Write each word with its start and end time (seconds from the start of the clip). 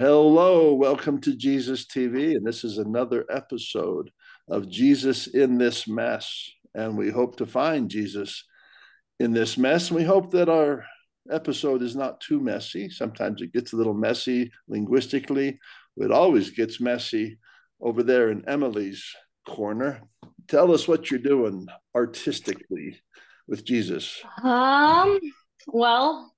Hello, 0.00 0.72
welcome 0.72 1.20
to 1.20 1.36
Jesus 1.36 1.84
TV, 1.84 2.34
and 2.34 2.46
this 2.46 2.64
is 2.64 2.78
another 2.78 3.26
episode 3.30 4.10
of 4.48 4.66
Jesus 4.66 5.26
in 5.26 5.58
this 5.58 5.86
mess. 5.86 6.50
And 6.74 6.96
we 6.96 7.10
hope 7.10 7.36
to 7.36 7.44
find 7.44 7.90
Jesus 7.90 8.42
in 9.18 9.32
this 9.32 9.58
mess. 9.58 9.90
And 9.90 9.98
we 9.98 10.04
hope 10.04 10.30
that 10.30 10.48
our 10.48 10.86
episode 11.30 11.82
is 11.82 11.96
not 11.96 12.18
too 12.22 12.40
messy. 12.40 12.88
Sometimes 12.88 13.42
it 13.42 13.52
gets 13.52 13.74
a 13.74 13.76
little 13.76 13.92
messy 13.92 14.50
linguistically. 14.68 15.60
It 15.98 16.10
always 16.10 16.48
gets 16.48 16.80
messy 16.80 17.38
over 17.78 18.02
there 18.02 18.30
in 18.30 18.48
Emily's 18.48 19.04
corner. 19.46 20.00
Tell 20.48 20.72
us 20.72 20.88
what 20.88 21.10
you're 21.10 21.20
doing 21.20 21.66
artistically 21.94 22.98
with 23.46 23.66
Jesus. 23.66 24.18
Um, 24.42 25.20
well, 25.66 26.32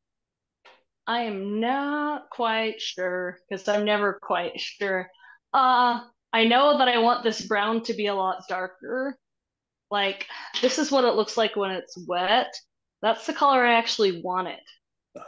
I 1.12 1.24
am 1.24 1.60
not 1.60 2.30
quite 2.30 2.80
sure 2.80 3.36
because 3.46 3.68
I'm 3.68 3.84
never 3.84 4.18
quite 4.22 4.58
sure. 4.58 5.10
Uh, 5.52 6.00
I 6.32 6.44
know 6.44 6.78
that 6.78 6.88
I 6.88 7.00
want 7.00 7.22
this 7.22 7.46
brown 7.46 7.82
to 7.82 7.92
be 7.92 8.06
a 8.06 8.14
lot 8.14 8.44
darker. 8.48 9.18
Like, 9.90 10.26
this 10.62 10.78
is 10.78 10.90
what 10.90 11.04
it 11.04 11.14
looks 11.14 11.36
like 11.36 11.54
when 11.54 11.70
it's 11.70 12.02
wet. 12.08 12.54
That's 13.02 13.26
the 13.26 13.34
color 13.34 13.62
I 13.62 13.74
actually 13.74 14.22
want 14.22 14.48
it. 14.48 14.62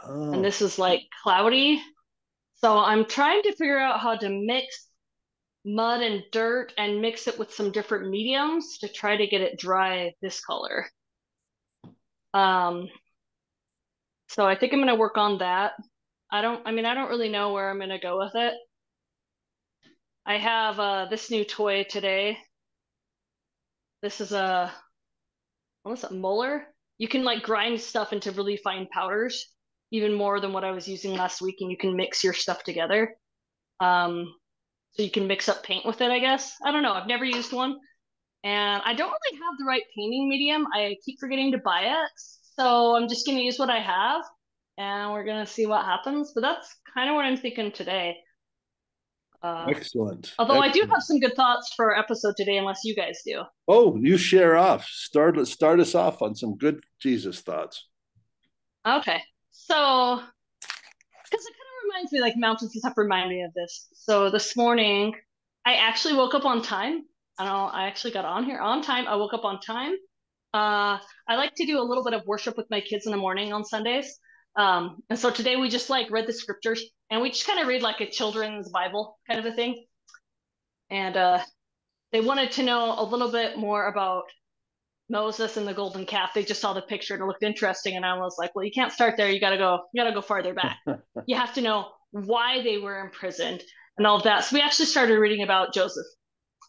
Oh. 0.07 0.31
And 0.31 0.43
this 0.43 0.59
is 0.63 0.79
like 0.79 1.03
cloudy. 1.21 1.79
So 2.55 2.79
I'm 2.79 3.05
trying 3.05 3.43
to 3.43 3.55
figure 3.55 3.77
out 3.77 3.99
how 3.99 4.15
to 4.15 4.27
mix 4.27 4.87
mud 5.65 6.01
and 6.01 6.23
dirt 6.31 6.73
and 6.79 6.99
mix 6.99 7.27
it 7.27 7.37
with 7.37 7.53
some 7.53 7.71
different 7.71 8.09
mediums 8.09 8.79
to 8.79 8.87
try 8.87 9.17
to 9.17 9.27
get 9.27 9.41
it 9.41 9.59
dry 9.59 10.13
this 10.19 10.41
color. 10.41 10.87
Um, 12.33 12.89
so 14.27 14.45
I 14.45 14.55
think 14.55 14.73
I'm 14.73 14.79
going 14.79 14.89
to 14.89 14.95
work 14.95 15.17
on 15.17 15.39
that. 15.39 15.73
I 16.31 16.41
don't, 16.41 16.61
I 16.65 16.71
mean, 16.71 16.85
I 16.85 16.93
don't 16.93 17.09
really 17.09 17.29
know 17.29 17.53
where 17.53 17.69
I'm 17.69 17.77
going 17.77 17.89
to 17.89 17.99
go 17.99 18.17
with 18.17 18.35
it. 18.35 18.53
I 20.25 20.37
have 20.37 20.79
uh, 20.79 21.05
this 21.09 21.29
new 21.29 21.45
toy 21.45 21.83
today. 21.83 22.37
This 24.01 24.21
is 24.21 24.31
a, 24.31 24.71
what's 25.83 26.03
it, 26.03 26.11
muller? 26.11 26.65
You 26.97 27.07
can 27.07 27.23
like 27.23 27.43
grind 27.43 27.79
stuff 27.79 28.13
into 28.13 28.31
really 28.31 28.57
fine 28.57 28.87
powders, 28.87 29.47
even 29.91 30.13
more 30.13 30.39
than 30.39 30.53
what 30.53 30.63
I 30.63 30.71
was 30.71 30.87
using 30.87 31.13
last 31.13 31.41
week, 31.41 31.57
and 31.61 31.69
you 31.69 31.77
can 31.77 31.95
mix 31.95 32.23
your 32.23 32.33
stuff 32.33 32.63
together. 32.63 33.15
Um, 33.79 34.33
so 34.93 35.03
you 35.03 35.11
can 35.11 35.27
mix 35.27 35.49
up 35.49 35.63
paint 35.63 35.85
with 35.85 36.01
it, 36.01 36.09
I 36.09 36.19
guess. 36.19 36.55
I 36.63 36.71
don't 36.71 36.83
know. 36.83 36.93
I've 36.93 37.07
never 37.07 37.25
used 37.25 37.51
one. 37.51 37.77
And 38.43 38.81
I 38.85 38.93
don't 38.93 39.11
really 39.11 39.39
have 39.39 39.57
the 39.57 39.65
right 39.65 39.83
painting 39.95 40.29
medium. 40.29 40.65
I 40.73 40.95
keep 41.03 41.19
forgetting 41.19 41.51
to 41.51 41.57
buy 41.57 41.81
it. 41.81 42.21
So 42.57 42.95
I'm 42.95 43.07
just 43.07 43.25
going 43.25 43.37
to 43.37 43.43
use 43.43 43.59
what 43.59 43.69
I 43.69 43.79
have 43.79 44.23
and 44.77 45.11
we're 45.11 45.25
going 45.25 45.45
to 45.45 45.51
see 45.51 45.65
what 45.65 45.85
happens. 45.85 46.31
But 46.33 46.41
that's 46.41 46.75
kind 46.93 47.09
of 47.09 47.15
what 47.15 47.25
I'm 47.25 47.37
thinking 47.37 47.71
today. 47.71 48.17
Uh, 49.41 49.65
Excellent. 49.69 50.33
Although 50.39 50.61
Excellent. 50.61 50.71
I 50.71 50.85
do 50.87 50.91
have 50.91 51.03
some 51.03 51.19
good 51.19 51.35
thoughts 51.35 51.73
for 51.75 51.93
our 51.93 51.99
episode 51.99 52.35
today, 52.35 52.57
unless 52.57 52.81
you 52.83 52.95
guys 52.95 53.19
do. 53.25 53.43
Oh, 53.67 53.95
you 53.97 54.17
share 54.17 54.57
off. 54.57 54.85
Start 54.85 55.47
start 55.47 55.79
us 55.79 55.93
off 55.93 56.21
on 56.21 56.33
some 56.33 56.57
good 56.57 56.83
Jesus 56.99 57.41
thoughts. 57.41 57.87
Okay, 58.87 59.21
so 59.51 60.21
because 61.23 61.45
it 61.45 61.53
kind 61.53 61.69
of 61.69 61.83
reminds 61.83 62.11
me, 62.11 62.21
like 62.21 62.35
mountains 62.37 62.73
and 62.73 62.79
stuff, 62.79 62.97
remind 62.97 63.29
me 63.29 63.43
of 63.43 63.53
this. 63.53 63.87
So 63.93 64.31
this 64.31 64.55
morning, 64.55 65.13
I 65.65 65.75
actually 65.75 66.15
woke 66.15 66.33
up 66.33 66.45
on 66.45 66.63
time. 66.63 67.03
I 67.37 67.45
don't. 67.45 67.53
Know, 67.53 67.65
I 67.65 67.85
actually 67.85 68.13
got 68.13 68.25
on 68.25 68.45
here 68.45 68.59
on 68.59 68.81
time. 68.81 69.07
I 69.07 69.15
woke 69.15 69.33
up 69.35 69.45
on 69.45 69.59
time. 69.59 69.95
Uh, 70.55 70.99
I 71.27 71.35
like 71.35 71.53
to 71.55 71.65
do 71.65 71.81
a 71.81 71.83
little 71.83 72.03
bit 72.05 72.13
of 72.13 72.25
worship 72.25 72.55
with 72.55 72.69
my 72.69 72.79
kids 72.79 73.05
in 73.05 73.11
the 73.11 73.17
morning 73.17 73.51
on 73.51 73.65
Sundays. 73.65 74.17
Um, 74.55 75.03
and 75.09 75.19
so 75.19 75.29
today 75.29 75.57
we 75.57 75.67
just 75.67 75.89
like 75.89 76.09
read 76.09 76.27
the 76.27 76.33
scriptures 76.33 76.81
and 77.09 77.21
we 77.21 77.29
just 77.29 77.45
kind 77.45 77.59
of 77.59 77.67
read 77.67 77.81
like 77.81 77.99
a 77.99 78.09
children's 78.09 78.69
Bible 78.69 79.19
kind 79.29 79.37
of 79.37 79.51
a 79.51 79.53
thing. 79.53 79.83
And 80.89 81.17
uh, 81.17 81.39
they 82.13 82.21
wanted 82.21 82.53
to 82.53 82.63
know 82.63 82.95
a 82.97 83.03
little 83.03 83.29
bit 83.33 83.57
more 83.57 83.85
about 83.87 84.23
Moses 85.09 85.57
and 85.57 85.67
the 85.67 85.73
golden 85.73 86.05
calf. 86.05 86.33
They 86.33 86.45
just 86.45 86.61
saw 86.61 86.71
the 86.71 86.83
picture 86.83 87.15
and 87.15 87.23
it 87.23 87.25
looked 87.25 87.43
interesting. 87.43 87.97
And 87.97 88.05
I 88.05 88.17
was 88.17 88.37
like, 88.39 88.55
well, 88.55 88.63
you 88.63 88.71
can't 88.71 88.93
start 88.93 89.15
there. 89.17 89.29
You 89.29 89.41
got 89.41 89.49
to 89.49 89.57
go, 89.57 89.81
you 89.93 90.01
got 90.01 90.07
to 90.07 90.15
go 90.15 90.21
farther 90.21 90.53
back. 90.53 90.77
you 91.27 91.35
have 91.35 91.53
to 91.55 91.61
know 91.61 91.89
why 92.11 92.61
they 92.63 92.77
were 92.77 93.01
imprisoned 93.01 93.61
and 93.97 94.07
all 94.07 94.15
of 94.15 94.23
that. 94.23 94.45
So 94.45 94.55
we 94.55 94.61
actually 94.61 94.85
started 94.85 95.19
reading 95.19 95.43
about 95.43 95.73
Joseph 95.73 96.07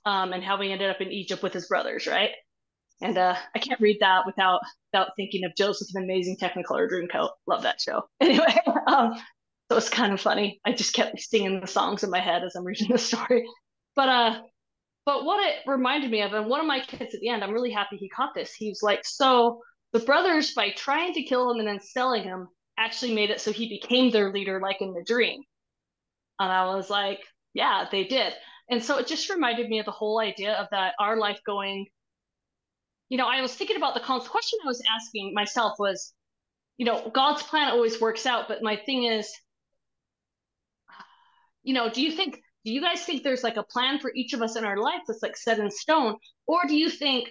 um, 0.04 0.32
and 0.32 0.42
how 0.42 0.60
he 0.60 0.72
ended 0.72 0.90
up 0.90 1.00
in 1.00 1.12
Egypt 1.12 1.40
with 1.40 1.52
his 1.52 1.68
brothers, 1.68 2.08
right? 2.08 2.30
And 3.02 3.18
uh, 3.18 3.36
I 3.54 3.58
can't 3.58 3.80
read 3.80 3.98
that 4.00 4.24
without 4.24 4.60
without 4.92 5.10
thinking 5.16 5.44
of 5.44 5.54
Joseph 5.56 5.88
an 5.94 6.04
Amazing 6.04 6.38
Technicolor 6.38 6.88
Dreamcoat. 6.88 7.30
Love 7.46 7.62
that 7.62 7.80
show. 7.80 8.02
Anyway, 8.20 8.56
um, 8.86 9.14
so 9.70 9.76
it's 9.76 9.88
kind 9.88 10.12
of 10.12 10.20
funny. 10.20 10.60
I 10.64 10.72
just 10.72 10.94
kept 10.94 11.20
singing 11.20 11.60
the 11.60 11.66
songs 11.66 12.04
in 12.04 12.10
my 12.10 12.20
head 12.20 12.42
as 12.42 12.54
I'm 12.54 12.64
reading 12.64 12.88
the 12.90 12.98
story. 12.98 13.44
But 13.94 14.08
uh, 14.08 14.40
but 15.04 15.24
what 15.24 15.46
it 15.46 15.56
reminded 15.66 16.10
me 16.10 16.22
of, 16.22 16.32
and 16.32 16.46
one 16.46 16.60
of 16.60 16.66
my 16.66 16.80
kids 16.80 17.14
at 17.14 17.20
the 17.20 17.28
end, 17.28 17.44
I'm 17.44 17.52
really 17.52 17.70
happy 17.70 17.96
he 17.96 18.08
caught 18.08 18.34
this. 18.34 18.54
He 18.54 18.68
was 18.68 18.82
like, 18.82 19.04
so 19.04 19.60
the 19.92 20.00
brothers, 20.00 20.52
by 20.54 20.70
trying 20.70 21.14
to 21.14 21.22
kill 21.22 21.50
him 21.50 21.58
and 21.58 21.68
then 21.68 21.80
selling 21.80 22.24
him, 22.24 22.48
actually 22.78 23.14
made 23.14 23.30
it 23.30 23.40
so 23.40 23.52
he 23.52 23.68
became 23.68 24.10
their 24.10 24.32
leader, 24.32 24.60
like 24.60 24.80
in 24.80 24.92
the 24.92 25.04
dream. 25.04 25.42
And 26.38 26.50
I 26.50 26.74
was 26.74 26.90
like, 26.90 27.20
yeah, 27.54 27.86
they 27.90 28.04
did. 28.04 28.34
And 28.68 28.82
so 28.82 28.98
it 28.98 29.06
just 29.06 29.30
reminded 29.30 29.68
me 29.68 29.78
of 29.78 29.86
the 29.86 29.92
whole 29.92 30.20
idea 30.20 30.54
of 30.54 30.66
that 30.72 30.94
our 30.98 31.16
life 31.16 31.40
going 31.46 31.86
you 33.08 33.18
know, 33.18 33.26
I 33.26 33.40
was 33.40 33.54
thinking 33.54 33.76
about 33.76 33.94
the 33.94 34.00
question 34.00 34.58
I 34.64 34.66
was 34.66 34.82
asking 34.96 35.32
myself 35.34 35.78
was, 35.78 36.12
you 36.76 36.84
know, 36.84 37.10
God's 37.12 37.42
plan 37.42 37.68
always 37.68 38.00
works 38.00 38.26
out, 38.26 38.48
but 38.48 38.62
my 38.62 38.76
thing 38.76 39.04
is, 39.04 39.30
you 41.62 41.72
know, 41.72 41.88
do 41.88 42.02
you 42.02 42.10
think, 42.10 42.40
do 42.64 42.72
you 42.72 42.80
guys 42.80 43.04
think 43.04 43.22
there's 43.22 43.44
like 43.44 43.56
a 43.56 43.62
plan 43.62 43.98
for 43.98 44.12
each 44.14 44.32
of 44.32 44.42
us 44.42 44.56
in 44.56 44.64
our 44.64 44.76
life 44.76 45.00
that's 45.06 45.22
like 45.22 45.36
set 45.36 45.58
in 45.58 45.70
stone? 45.70 46.16
Or 46.46 46.60
do 46.66 46.76
you 46.76 46.90
think 46.90 47.28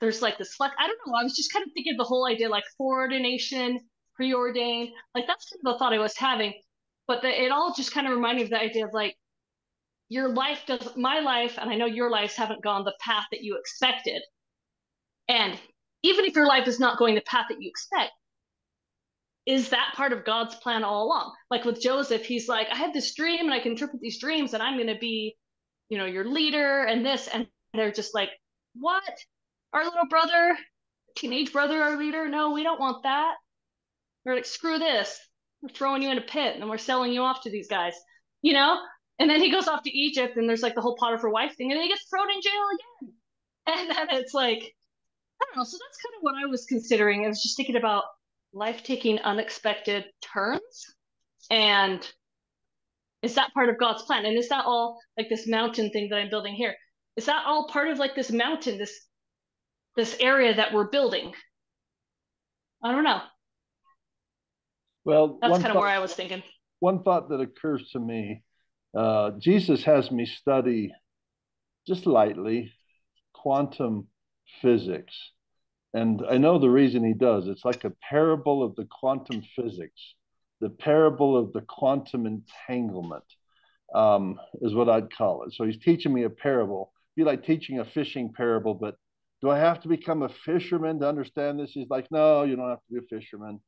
there's 0.00 0.22
like 0.22 0.38
this 0.38 0.54
flex? 0.54 0.74
I 0.78 0.86
don't 0.86 0.98
know. 1.06 1.14
I 1.14 1.22
was 1.22 1.36
just 1.36 1.52
kind 1.52 1.64
of 1.64 1.72
thinking 1.72 1.96
the 1.96 2.04
whole 2.04 2.26
idea 2.26 2.48
like 2.48 2.64
foreordination, 2.76 3.78
preordained, 4.14 4.90
like 5.14 5.26
that's 5.26 5.46
kind 5.50 5.60
of 5.64 5.74
the 5.74 5.78
thought 5.78 5.92
I 5.92 5.98
was 5.98 6.16
having. 6.16 6.54
But 7.06 7.22
the, 7.22 7.44
it 7.44 7.52
all 7.52 7.72
just 7.74 7.92
kind 7.92 8.06
of 8.06 8.14
reminded 8.14 8.38
me 8.38 8.44
of 8.44 8.50
the 8.50 8.60
idea 8.60 8.86
of 8.86 8.92
like, 8.92 9.14
your 10.08 10.28
life 10.28 10.62
does, 10.66 10.96
my 10.96 11.20
life, 11.20 11.58
and 11.60 11.68
I 11.68 11.74
know 11.74 11.86
your 11.86 12.10
lives 12.10 12.34
haven't 12.34 12.62
gone 12.62 12.84
the 12.84 12.94
path 13.00 13.24
that 13.32 13.42
you 13.42 13.56
expected 13.58 14.22
and 15.28 15.58
even 16.02 16.24
if 16.24 16.34
your 16.34 16.46
life 16.46 16.68
is 16.68 16.78
not 16.78 16.98
going 16.98 17.14
the 17.14 17.20
path 17.22 17.46
that 17.48 17.60
you 17.60 17.68
expect, 17.68 18.12
is 19.46 19.70
that 19.70 19.94
part 19.94 20.12
of 20.12 20.24
God's 20.24 20.54
plan 20.56 20.84
all 20.84 21.04
along? 21.04 21.32
Like 21.50 21.64
with 21.64 21.80
Joseph, 21.80 22.24
he's 22.24 22.48
like, 22.48 22.68
I 22.70 22.76
had 22.76 22.92
this 22.92 23.14
dream 23.14 23.40
and 23.40 23.54
I 23.54 23.60
can 23.60 23.72
interpret 23.72 24.00
these 24.00 24.20
dreams 24.20 24.54
and 24.54 24.62
I'm 24.62 24.76
going 24.76 24.88
to 24.88 24.98
be, 24.98 25.36
you 25.88 25.98
know, 25.98 26.04
your 26.04 26.24
leader 26.24 26.84
and 26.84 27.06
this. 27.06 27.28
And 27.28 27.46
they're 27.72 27.92
just 27.92 28.14
like, 28.14 28.30
what? 28.74 29.02
Our 29.72 29.84
little 29.84 30.08
brother, 30.08 30.56
teenage 31.16 31.52
brother, 31.52 31.80
our 31.80 31.96
leader? 31.96 32.28
No, 32.28 32.52
we 32.52 32.64
don't 32.64 32.80
want 32.80 33.04
that. 33.04 33.34
We're 34.24 34.34
like, 34.34 34.46
screw 34.46 34.78
this. 34.78 35.16
We're 35.62 35.68
throwing 35.68 36.02
you 36.02 36.10
in 36.10 36.18
a 36.18 36.22
pit 36.22 36.56
and 36.56 36.68
we're 36.68 36.78
selling 36.78 37.12
you 37.12 37.22
off 37.22 37.42
to 37.42 37.50
these 37.50 37.68
guys, 37.68 37.94
you 38.42 38.52
know? 38.52 38.78
And 39.20 39.30
then 39.30 39.40
he 39.40 39.50
goes 39.50 39.68
off 39.68 39.84
to 39.84 39.96
Egypt 39.96 40.36
and 40.36 40.48
there's 40.48 40.62
like 40.62 40.74
the 40.74 40.80
whole 40.80 40.96
Potiphar 40.96 41.30
wife 41.30 41.56
thing 41.56 41.70
and 41.70 41.78
then 41.78 41.84
he 41.84 41.88
gets 41.88 42.06
thrown 42.10 42.30
in 42.30 42.40
jail 42.42 42.52
again. 42.74 43.14
And 43.68 43.90
then 43.90 44.06
it's 44.10 44.32
like, 44.32 44.76
I 45.40 45.44
don't 45.44 45.56
know. 45.56 45.64
So 45.64 45.76
that's 45.76 45.98
kind 46.02 46.14
of 46.16 46.22
what 46.22 46.34
I 46.34 46.46
was 46.46 46.64
considering. 46.66 47.24
I 47.24 47.28
was 47.28 47.42
just 47.42 47.56
thinking 47.56 47.76
about 47.76 48.04
life 48.52 48.82
taking 48.82 49.18
unexpected 49.20 50.04
turns. 50.22 50.94
And 51.50 52.06
is 53.22 53.34
that 53.34 53.52
part 53.54 53.68
of 53.68 53.78
God's 53.78 54.02
plan? 54.02 54.24
And 54.24 54.38
is 54.38 54.48
that 54.48 54.64
all 54.64 54.98
like 55.16 55.28
this 55.28 55.46
mountain 55.46 55.90
thing 55.90 56.08
that 56.10 56.16
I'm 56.16 56.30
building 56.30 56.54
here? 56.54 56.74
Is 57.16 57.26
that 57.26 57.44
all 57.46 57.68
part 57.68 57.88
of 57.88 57.98
like 57.98 58.14
this 58.14 58.30
mountain, 58.30 58.78
this 58.78 59.06
this 59.96 60.16
area 60.20 60.54
that 60.54 60.72
we're 60.72 60.88
building? 60.88 61.32
I 62.82 62.92
don't 62.92 63.04
know. 63.04 63.20
Well, 65.04 65.38
that's 65.40 65.58
kind 65.58 65.68
of 65.68 65.76
where 65.76 65.88
I 65.88 65.98
was 65.98 66.12
thinking. 66.12 66.42
One 66.80 67.02
thought 67.02 67.28
that 67.30 67.40
occurs 67.40 67.88
to 67.92 68.00
me, 68.00 68.42
uh, 68.96 69.32
Jesus 69.38 69.82
has 69.84 70.10
me 70.10 70.26
study 70.26 70.92
just 71.86 72.06
lightly 72.06 72.72
quantum 73.32 74.08
physics. 74.60 75.14
And 75.96 76.22
I 76.28 76.36
know 76.36 76.58
the 76.58 76.68
reason 76.68 77.02
he 77.02 77.14
does. 77.14 77.48
It's 77.48 77.64
like 77.64 77.84
a 77.84 77.92
parable 78.10 78.62
of 78.62 78.76
the 78.76 78.84
quantum 78.84 79.42
physics, 79.56 80.14
the 80.60 80.68
parable 80.68 81.38
of 81.38 81.54
the 81.54 81.62
quantum 81.62 82.26
entanglement 82.26 83.24
um, 83.94 84.38
is 84.60 84.74
what 84.74 84.90
I'd 84.90 85.10
call 85.10 85.44
it. 85.44 85.54
So 85.54 85.64
he's 85.64 85.78
teaching 85.78 86.12
me 86.12 86.24
a 86.24 86.30
parable, 86.30 86.92
be 87.16 87.24
like 87.24 87.46
teaching 87.46 87.78
a 87.78 87.84
fishing 87.86 88.30
parable, 88.30 88.74
but 88.74 88.96
do 89.40 89.48
I 89.48 89.58
have 89.58 89.80
to 89.82 89.88
become 89.88 90.22
a 90.22 90.28
fisherman 90.44 91.00
to 91.00 91.08
understand 91.08 91.58
this? 91.58 91.70
He's 91.72 91.88
like, 91.88 92.08
no, 92.10 92.42
you 92.42 92.56
don't 92.56 92.68
have 92.68 92.84
to 92.88 92.92
be 92.92 92.98
a 92.98 93.18
fisherman. 93.18 93.58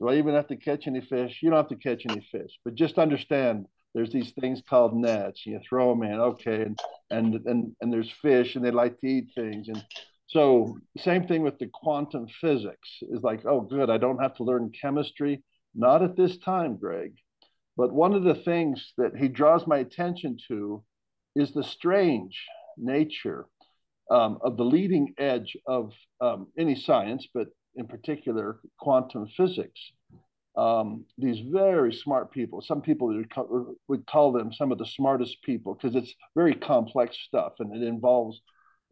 Do 0.00 0.08
I 0.08 0.14
even 0.16 0.34
have 0.34 0.48
to 0.48 0.56
catch 0.56 0.86
any 0.86 1.02
fish? 1.02 1.40
You 1.42 1.50
don't 1.50 1.58
have 1.58 1.68
to 1.68 1.76
catch 1.76 2.04
any 2.08 2.26
fish, 2.32 2.58
but 2.64 2.76
just 2.76 2.98
understand 2.98 3.66
there's 3.94 4.10
these 4.10 4.32
things 4.40 4.62
called 4.66 4.96
nets. 4.96 5.44
You 5.44 5.60
throw 5.68 5.90
them 5.90 6.02
in, 6.02 6.18
okay, 6.18 6.62
and 6.62 6.78
and 7.10 7.34
and 7.46 7.76
and 7.82 7.92
there's 7.92 8.10
fish, 8.22 8.56
and 8.56 8.64
they 8.64 8.70
like 8.70 8.98
to 9.00 9.06
eat 9.06 9.32
things, 9.34 9.68
and 9.68 9.84
so 10.26 10.78
same 10.96 11.26
thing 11.26 11.42
with 11.42 11.58
the 11.58 11.68
quantum 11.72 12.26
physics 12.40 12.88
is 13.02 13.22
like, 13.22 13.44
oh, 13.46 13.60
good, 13.60 13.90
I 13.90 13.98
don't 13.98 14.22
have 14.22 14.34
to 14.36 14.44
learn 14.44 14.72
chemistry. 14.80 15.42
Not 15.74 16.02
at 16.02 16.16
this 16.16 16.38
time, 16.38 16.76
Greg. 16.76 17.14
But 17.76 17.92
one 17.92 18.14
of 18.14 18.22
the 18.22 18.34
things 18.34 18.92
that 18.96 19.16
he 19.16 19.28
draws 19.28 19.66
my 19.66 19.78
attention 19.78 20.38
to 20.48 20.84
is 21.34 21.52
the 21.52 21.64
strange 21.64 22.46
nature 22.76 23.46
um, 24.10 24.38
of 24.42 24.56
the 24.56 24.64
leading 24.64 25.14
edge 25.18 25.56
of 25.66 25.92
um, 26.20 26.46
any 26.58 26.74
science, 26.74 27.26
but 27.34 27.48
in 27.76 27.86
particular 27.86 28.60
quantum 28.78 29.26
physics. 29.36 29.80
Um, 30.56 31.04
these 31.18 31.40
very 31.50 31.92
smart 31.92 32.30
people, 32.30 32.62
some 32.62 32.80
people 32.80 33.24
would 33.88 34.06
call 34.06 34.32
them 34.32 34.52
some 34.52 34.70
of 34.70 34.78
the 34.78 34.86
smartest 34.86 35.42
people 35.42 35.74
because 35.74 35.96
it's 35.96 36.14
very 36.36 36.54
complex 36.54 37.16
stuff 37.26 37.54
and 37.58 37.74
it 37.74 37.86
involves 37.86 38.40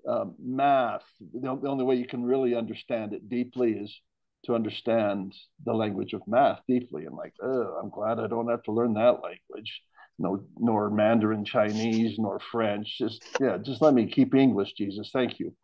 um, 0.08 0.34
math. 0.42 1.04
The, 1.32 1.40
the 1.40 1.68
only 1.68 1.84
way 1.84 1.96
you 1.96 2.06
can 2.06 2.24
really 2.24 2.54
understand 2.54 3.12
it 3.12 3.28
deeply 3.28 3.72
is 3.72 4.00
to 4.44 4.54
understand 4.54 5.34
the 5.64 5.72
language 5.72 6.12
of 6.12 6.22
math 6.26 6.60
deeply. 6.68 7.06
And 7.06 7.14
like, 7.14 7.34
oh, 7.42 7.78
I'm 7.82 7.90
glad 7.90 8.18
I 8.18 8.26
don't 8.26 8.50
have 8.50 8.62
to 8.64 8.72
learn 8.72 8.94
that 8.94 9.22
language. 9.22 9.82
No, 10.18 10.44
nor 10.58 10.90
Mandarin 10.90 11.44
Chinese, 11.44 12.18
nor 12.18 12.38
French. 12.38 12.98
Just 12.98 13.24
yeah, 13.40 13.58
just 13.58 13.82
let 13.82 13.94
me 13.94 14.06
keep 14.06 14.34
English, 14.34 14.72
Jesus. 14.74 15.10
Thank 15.12 15.40
you. 15.40 15.54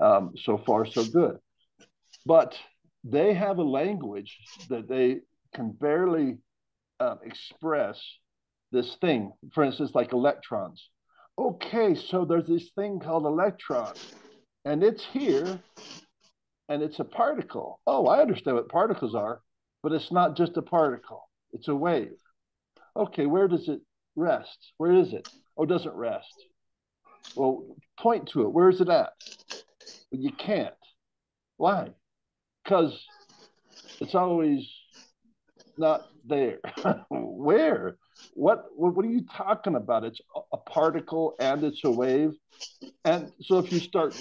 Um, 0.00 0.32
so 0.36 0.58
far, 0.58 0.84
so 0.86 1.04
good. 1.04 1.38
But 2.26 2.58
they 3.04 3.34
have 3.34 3.58
a 3.58 3.64
language 3.64 4.36
that 4.68 4.88
they 4.88 5.20
can 5.54 5.70
barely 5.72 6.38
uh, 7.00 7.16
express 7.24 8.00
this 8.70 8.96
thing. 9.00 9.32
For 9.54 9.64
instance, 9.64 9.92
like 9.94 10.12
electrons. 10.12 10.88
Okay, 11.38 11.94
so 11.94 12.24
there's 12.24 12.46
this 12.46 12.70
thing 12.74 13.00
called 13.00 13.24
electron, 13.24 13.94
and 14.64 14.82
it's 14.82 15.04
here, 15.12 15.58
and 16.68 16.82
it's 16.82 17.00
a 17.00 17.04
particle. 17.04 17.80
Oh, 17.86 18.06
I 18.06 18.20
understand 18.20 18.56
what 18.56 18.68
particles 18.68 19.14
are, 19.14 19.40
but 19.82 19.92
it's 19.92 20.12
not 20.12 20.36
just 20.36 20.56
a 20.56 20.62
particle, 20.62 21.28
it's 21.52 21.68
a 21.68 21.74
wave. 21.74 22.18
Okay, 22.96 23.26
where 23.26 23.48
does 23.48 23.68
it 23.68 23.80
rest? 24.14 24.72
Where 24.76 24.92
is 24.92 25.12
it? 25.12 25.28
Oh, 25.56 25.64
it 25.64 25.68
doesn't 25.68 25.94
rest. 25.94 26.34
Well, 27.34 27.64
point 27.98 28.28
to 28.30 28.42
it. 28.42 28.52
Where 28.52 28.68
is 28.68 28.80
it 28.80 28.88
at? 28.88 29.12
But 30.10 30.20
you 30.20 30.32
can't. 30.32 30.74
Why? 31.56 31.90
Because 32.62 33.06
it's 34.00 34.14
always 34.14 34.68
not 35.78 36.02
there. 36.26 36.58
Where? 37.10 37.96
What, 38.34 38.64
what 38.74 39.04
are 39.04 39.10
you 39.10 39.24
talking 39.36 39.74
about? 39.74 40.04
It's 40.04 40.20
a 40.52 40.56
particle 40.56 41.34
and 41.38 41.62
it's 41.64 41.84
a 41.84 41.90
wave. 41.90 42.32
And 43.04 43.30
so 43.42 43.58
if 43.58 43.70
you 43.70 43.78
start 43.78 44.16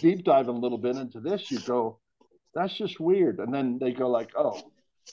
deep 0.00 0.24
diving 0.24 0.54
a 0.54 0.58
little 0.58 0.78
bit 0.78 0.96
into 0.96 1.20
this, 1.20 1.50
you 1.50 1.60
go, 1.60 1.98
that's 2.54 2.76
just 2.76 3.00
weird. 3.00 3.38
And 3.38 3.52
then 3.52 3.78
they 3.80 3.92
go 3.92 4.08
like, 4.08 4.30
oh, 4.36 4.60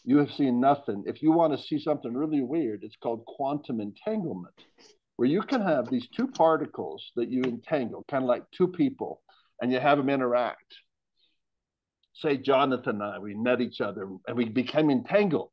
you 0.03 0.17
have 0.17 0.31
seen 0.31 0.59
nothing. 0.59 1.03
If 1.05 1.21
you 1.21 1.31
want 1.31 1.57
to 1.57 1.63
see 1.63 1.79
something 1.79 2.13
really 2.13 2.41
weird, 2.41 2.83
it's 2.83 2.95
called 3.01 3.25
quantum 3.25 3.79
entanglement, 3.79 4.55
where 5.15 5.29
you 5.29 5.41
can 5.41 5.61
have 5.61 5.89
these 5.89 6.07
two 6.15 6.27
particles 6.27 7.11
that 7.15 7.29
you 7.29 7.43
entangle, 7.43 8.05
kind 8.09 8.23
of 8.23 8.27
like 8.29 8.43
two 8.51 8.67
people, 8.67 9.21
and 9.61 9.71
you 9.71 9.79
have 9.79 9.97
them 9.97 10.09
interact. 10.09 10.75
Say 12.13 12.37
Jonathan 12.37 13.01
and 13.01 13.03
I, 13.03 13.19
we 13.19 13.33
met 13.33 13.61
each 13.61 13.81
other 13.81 14.07
and 14.27 14.37
we 14.37 14.45
became 14.45 14.89
entangled. 14.89 15.51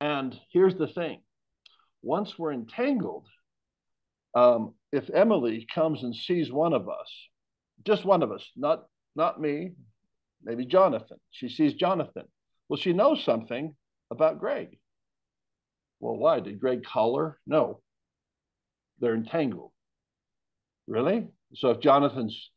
And 0.00 0.38
here's 0.50 0.74
the 0.76 0.88
thing 0.88 1.20
once 2.06 2.38
we're 2.38 2.52
entangled, 2.52 3.26
um, 4.34 4.74
if 4.92 5.10
Emily 5.12 5.66
comes 5.74 6.04
and 6.04 6.14
sees 6.14 6.52
one 6.52 6.72
of 6.72 6.88
us, 6.88 7.10
just 7.84 8.04
one 8.04 8.22
of 8.22 8.30
us, 8.30 8.48
not 8.56 8.84
not 9.16 9.40
me, 9.40 9.72
maybe 10.42 10.64
Jonathan. 10.66 11.18
She 11.30 11.48
sees 11.48 11.74
Jonathan. 11.74 12.24
Well, 12.68 12.78
she 12.78 12.92
knows 12.92 13.24
something 13.24 13.74
about 14.10 14.38
Greg. 14.38 14.78
Well, 16.00 16.16
why? 16.16 16.40
Did 16.40 16.60
Greg 16.60 16.84
call 16.84 17.16
her? 17.18 17.38
No. 17.46 17.80
They're 19.00 19.14
entangled. 19.14 19.72
Really? 20.86 21.28
So 21.54 21.70
if 21.70 21.80
Jonathan's 21.80 22.50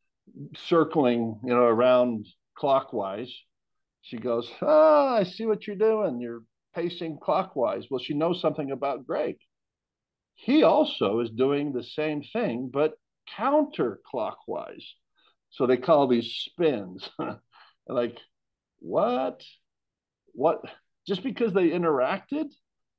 circling, 0.56 1.40
you 1.44 1.54
know, 1.54 1.64
around 1.64 2.28
clockwise, 2.56 3.34
she 4.02 4.18
goes, 4.18 4.52
Ah, 4.62 5.16
I 5.16 5.24
see 5.24 5.46
what 5.46 5.66
you're 5.66 5.76
doing. 5.76 6.20
You're 6.20 6.44
pacing 6.76 7.20
clockwise. 7.22 7.86
Well, 7.90 8.00
she 8.00 8.14
knows 8.14 8.42
something 8.42 8.72
about 8.72 9.06
Greg. 9.06 9.38
He 10.36 10.64
also 10.64 11.20
is 11.20 11.30
doing 11.30 11.74
the 11.74 11.84
same 11.84 12.24
thing, 12.24 12.70
but 12.72 12.94
counterclockwise. 13.38 14.84
So 15.52 15.66
they 15.66 15.78
call 15.78 16.08
these 16.08 16.32
spins. 16.32 17.10
like, 17.88 18.18
what? 18.80 19.44
What? 20.34 20.64
Just 21.08 21.24
because 21.24 21.54
they 21.54 21.70
interacted, 21.70 22.46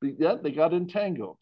yeah, 0.03 0.35
they 0.43 0.51
got 0.51 0.75
entangled. 0.75 1.39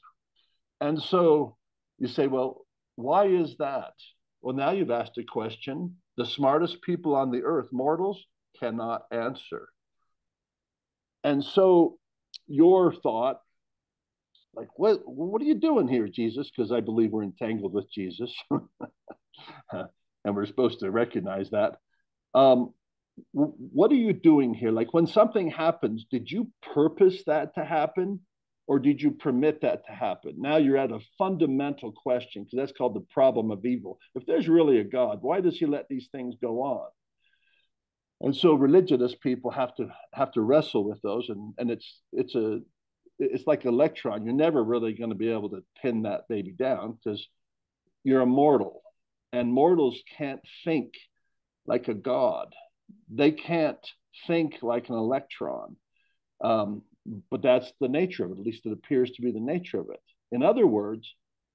And 0.80 1.00
so 1.00 1.56
you 1.98 2.08
say, 2.08 2.26
well, 2.26 2.66
why 2.96 3.26
is 3.26 3.56
that? 3.58 3.94
Well, 4.40 4.54
now 4.54 4.70
you've 4.70 4.90
asked 4.90 5.18
a 5.18 5.24
question 5.24 5.96
the 6.16 6.26
smartest 6.26 6.82
people 6.82 7.14
on 7.14 7.30
the 7.30 7.42
earth, 7.42 7.68
mortals, 7.72 8.24
cannot 8.58 9.02
answer. 9.10 9.68
And 11.24 11.42
so 11.42 11.98
your 12.48 12.92
thought 12.92 13.40
like 14.54 14.68
what 14.76 15.00
what 15.06 15.40
are 15.40 15.46
you 15.46 15.54
doing 15.54 15.86
here 15.86 16.08
jesus? 16.08 16.50
Because 16.54 16.72
i 16.72 16.80
believe 16.80 17.12
we're 17.12 17.22
entangled 17.22 17.72
with 17.72 17.90
jesus. 17.92 18.34
And 20.24 20.34
we're 20.34 20.46
supposed 20.46 20.80
to 20.80 20.90
recognize 20.90 21.50
that. 21.50 21.76
Um, 22.34 22.74
what 23.32 23.90
are 23.90 23.96
you 23.96 24.12
doing 24.12 24.52
here? 24.52 24.70
Like 24.70 24.92
when 24.92 25.06
something 25.06 25.50
happens 25.50 26.04
did 26.10 26.30
you 26.30 26.50
purpose 26.74 27.22
that 27.26 27.54
to 27.54 27.64
happen? 27.64 28.20
Or 28.66 28.78
did 28.78 29.00
you 29.00 29.12
permit 29.12 29.62
that 29.62 29.86
to 29.86 29.92
happen? 29.92 30.34
Now 30.36 30.58
you're 30.58 30.76
at 30.76 30.92
a 30.92 31.00
fundamental 31.16 31.92
question 31.92 32.44
because 32.44 32.58
that's 32.58 32.76
called 32.76 32.94
the 32.94 33.06
problem 33.10 33.50
of 33.50 33.64
evil. 33.64 33.98
If 34.14 34.26
there's 34.26 34.48
really 34.48 34.80
a 34.80 34.84
god 34.84 35.18
why 35.22 35.40
does 35.40 35.56
he 35.56 35.66
let 35.66 35.88
these 35.88 36.08
things 36.12 36.34
go 36.40 36.62
on 36.62 36.88
and 38.20 38.34
so 38.34 38.54
religious 38.54 39.14
people 39.14 39.50
have 39.50 39.74
to 39.76 39.88
have 40.12 40.32
to 40.32 40.40
wrestle 40.40 40.84
with 40.84 41.00
those 41.02 41.28
and 41.28 41.54
and 41.58 41.70
it's 41.70 42.00
it's 42.12 42.34
a 42.34 42.60
it's 43.18 43.46
like 43.46 43.64
an 43.64 43.70
electron. 43.70 44.24
You're 44.24 44.34
never 44.34 44.62
really 44.62 44.92
going 44.92 45.10
to 45.10 45.16
be 45.16 45.30
able 45.30 45.50
to 45.50 45.64
pin 45.82 46.02
that 46.02 46.28
baby 46.28 46.52
down 46.52 46.92
because 47.02 47.26
you're 48.04 48.20
a 48.20 48.26
mortal 48.26 48.82
and 49.32 49.52
mortals 49.52 50.00
can't 50.16 50.40
think 50.64 50.94
like 51.66 51.88
a 51.88 51.94
god. 51.94 52.54
They 53.10 53.32
can't 53.32 53.84
think 54.26 54.58
like 54.62 54.88
an 54.88 54.94
electron. 54.94 55.76
Um, 56.42 56.82
but 57.30 57.42
that's 57.42 57.72
the 57.80 57.88
nature 57.88 58.24
of 58.24 58.32
it 58.32 58.38
at 58.38 58.44
least 58.44 58.66
it 58.66 58.72
appears 58.72 59.10
to 59.12 59.22
be 59.22 59.32
the 59.32 59.40
nature 59.40 59.80
of 59.80 59.90
it. 59.90 60.00
In 60.32 60.42
other 60.42 60.66
words 60.66 61.14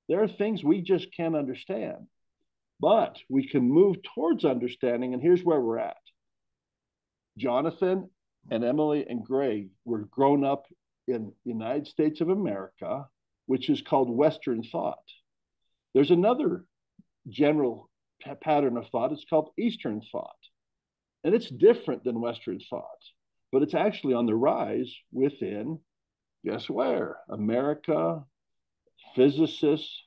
there 0.10 0.22
are 0.22 0.28
things 0.28 0.64
we 0.64 0.82
just 0.82 1.16
can't 1.16 1.36
understand. 1.36 2.08
But 2.82 3.18
we 3.30 3.48
can 3.48 3.64
move 3.64 3.98
towards 4.14 4.44
understanding 4.44 5.14
and 5.14 5.22
here's 5.24 5.44
where 5.44 5.62
we're 5.62 5.80
at 5.80 5.96
Jonathan 7.38 8.10
and 8.52 8.64
Emily 8.64 9.06
and 9.08 9.24
Greg 9.24 9.70
were 9.86 10.06
grown 10.06 10.44
up 10.44 10.66
in 11.08 11.34
the 11.46 11.52
United 11.52 11.88
States 11.88 12.22
of 12.22 12.30
America, 12.30 13.08
which 13.46 13.70
is 13.70 13.82
called 13.82 14.10
Western 14.10 14.64
thought. 14.64 15.04
There's 15.94 16.12
another 16.12 16.66
general 17.28 17.90
p- 18.22 18.32
pattern 18.42 18.78
of 18.78 18.88
thought. 18.90 19.12
It's 19.12 19.26
called 19.30 19.52
Eastern 19.58 20.02
thought. 20.12 20.36
And 21.24 21.34
it's 21.34 21.50
different 21.50 22.04
than 22.04 22.20
Western 22.20 22.60
thought, 22.70 23.00
but 23.52 23.62
it's 23.64 23.74
actually 23.74 24.14
on 24.14 24.26
the 24.26 24.36
rise 24.36 24.94
within, 25.12 25.80
guess 26.46 26.70
where? 26.70 27.18
America, 27.30 28.24
physicists. 29.16 30.04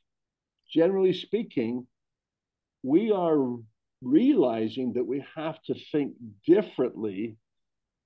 Generally 0.68 1.14
speaking, 1.14 1.86
we 2.82 3.12
are 3.12 3.56
realizing 4.02 4.92
that 4.94 5.06
we 5.06 5.24
have 5.34 5.60
to 5.64 5.74
think 5.92 6.14
differently 6.46 7.36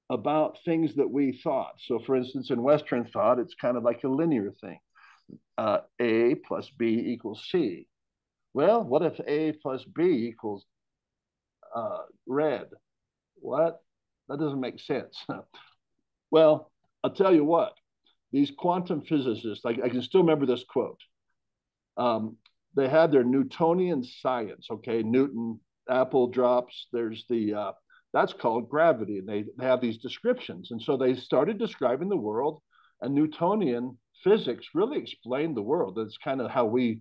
about 0.08 0.58
things 0.64 0.96
that 0.96 1.10
we 1.10 1.32
thought. 1.32 1.74
So, 1.86 2.00
for 2.00 2.16
instance, 2.16 2.50
in 2.50 2.62
Western 2.62 3.04
thought, 3.06 3.38
it's 3.38 3.54
kind 3.54 3.76
of 3.76 3.84
like 3.84 4.02
a 4.04 4.08
linear 4.08 4.52
thing 4.60 4.78
uh, 5.58 5.78
A 6.00 6.34
plus 6.46 6.70
B 6.70 6.86
equals 7.12 7.46
C. 7.50 7.86
Well, 8.54 8.82
what 8.82 9.02
if 9.02 9.20
A 9.26 9.52
plus 9.52 9.84
B 9.84 10.28
equals 10.28 10.64
uh, 11.74 12.02
red? 12.26 12.66
What? 13.36 13.80
That 14.28 14.40
doesn't 14.40 14.60
make 14.60 14.80
sense. 14.80 15.24
well, 16.30 16.70
I'll 17.04 17.10
tell 17.10 17.34
you 17.34 17.44
what, 17.44 17.74
these 18.32 18.50
quantum 18.50 19.02
physicists, 19.02 19.64
I, 19.64 19.70
I 19.70 19.88
can 19.88 20.02
still 20.02 20.22
remember 20.22 20.46
this 20.46 20.64
quote. 20.64 21.00
Um, 21.96 22.36
they 22.74 22.88
had 22.88 23.12
their 23.12 23.24
Newtonian 23.24 24.04
science, 24.04 24.68
okay, 24.70 25.02
Newton 25.02 25.60
apple 25.90 26.28
drops. 26.28 26.86
There's 26.92 27.24
the 27.28 27.54
uh, 27.54 27.72
that's 28.12 28.32
called 28.32 28.68
gravity, 28.68 29.18
and 29.18 29.28
they, 29.28 29.44
they 29.56 29.64
have 29.64 29.80
these 29.80 29.98
descriptions. 29.98 30.70
And 30.70 30.82
so 30.82 30.96
they 30.96 31.14
started 31.14 31.58
describing 31.58 32.08
the 32.08 32.16
world, 32.16 32.60
and 33.00 33.14
Newtonian 33.14 33.98
physics 34.24 34.66
really 34.74 34.98
explained 34.98 35.56
the 35.56 35.62
world. 35.62 35.96
That's 35.96 36.18
kind 36.18 36.40
of 36.40 36.50
how 36.50 36.66
we, 36.66 37.00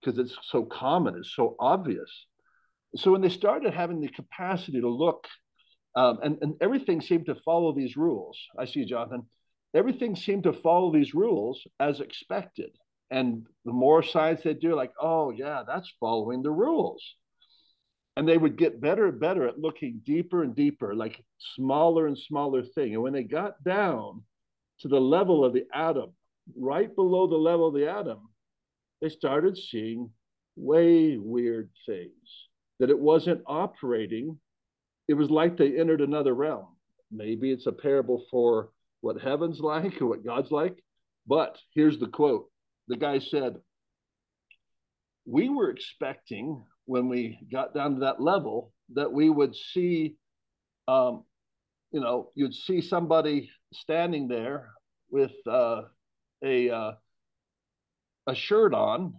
because 0.00 0.18
it's 0.18 0.36
so 0.42 0.64
common, 0.64 1.16
it's 1.16 1.34
so 1.34 1.56
obvious. 1.58 2.26
So 2.96 3.10
when 3.12 3.20
they 3.20 3.28
started 3.28 3.74
having 3.74 4.00
the 4.00 4.08
capacity 4.08 4.80
to 4.80 4.88
look, 4.88 5.26
um, 5.96 6.18
and, 6.22 6.38
and 6.40 6.54
everything 6.60 7.00
seemed 7.00 7.26
to 7.26 7.34
follow 7.44 7.74
these 7.74 7.96
rules. 7.96 8.38
I 8.58 8.64
see, 8.66 8.84
Jonathan. 8.84 9.26
everything 9.74 10.16
seemed 10.16 10.44
to 10.44 10.52
follow 10.52 10.92
these 10.92 11.14
rules 11.14 11.60
as 11.80 12.00
expected. 12.00 12.70
And 13.10 13.46
the 13.64 13.72
more 13.72 14.02
science 14.02 14.42
they 14.42 14.54
do, 14.54 14.74
like, 14.74 14.92
oh, 15.00 15.30
yeah, 15.30 15.62
that's 15.66 15.92
following 16.00 16.42
the 16.42 16.50
rules. 16.50 17.02
And 18.16 18.28
they 18.28 18.38
would 18.38 18.56
get 18.56 18.80
better 18.80 19.06
and 19.06 19.18
better 19.18 19.48
at 19.48 19.58
looking 19.58 20.00
deeper 20.04 20.42
and 20.42 20.54
deeper, 20.54 20.94
like 20.94 21.24
smaller 21.56 22.06
and 22.06 22.16
smaller 22.16 22.62
thing. 22.62 22.94
And 22.94 23.02
when 23.02 23.12
they 23.12 23.24
got 23.24 23.62
down 23.64 24.22
to 24.80 24.88
the 24.88 25.00
level 25.00 25.44
of 25.44 25.52
the 25.52 25.64
atom, 25.74 26.12
right 26.56 26.94
below 26.94 27.26
the 27.26 27.36
level 27.36 27.68
of 27.68 27.74
the 27.74 27.90
atom, 27.90 28.28
they 29.00 29.08
started 29.08 29.58
seeing 29.58 30.10
way 30.56 31.16
weird 31.18 31.70
things 31.86 32.48
that 32.78 32.90
it 32.90 32.98
wasn't 32.98 33.42
operating. 33.46 34.38
It 35.08 35.14
was 35.14 35.30
like 35.30 35.56
they 35.56 35.78
entered 35.78 36.00
another 36.00 36.34
realm. 36.34 36.68
Maybe 37.10 37.50
it's 37.50 37.66
a 37.66 37.72
parable 37.72 38.24
for 38.30 38.70
what 39.00 39.20
heaven's 39.20 39.60
like 39.60 40.00
or 40.00 40.06
what 40.06 40.24
God's 40.24 40.50
like. 40.50 40.82
But 41.26 41.58
here's 41.74 41.98
the 41.98 42.08
quote 42.08 42.50
the 42.88 42.96
guy 42.96 43.18
said, 43.18 43.56
We 45.24 45.48
were 45.48 45.70
expecting 45.70 46.64
when 46.86 47.08
we 47.08 47.38
got 47.50 47.74
down 47.74 47.94
to 47.94 48.00
that 48.00 48.20
level 48.20 48.72
that 48.94 49.12
we 49.12 49.30
would 49.30 49.54
see, 49.54 50.16
um, 50.88 51.24
you 51.92 52.00
know, 52.00 52.30
you'd 52.34 52.54
see 52.54 52.80
somebody 52.80 53.50
standing 53.72 54.28
there 54.28 54.70
with 55.10 55.32
uh, 55.46 55.82
a 56.44 56.70
uh, 56.70 56.92
a 58.26 58.34
shirt 58.34 58.74
on, 58.74 59.14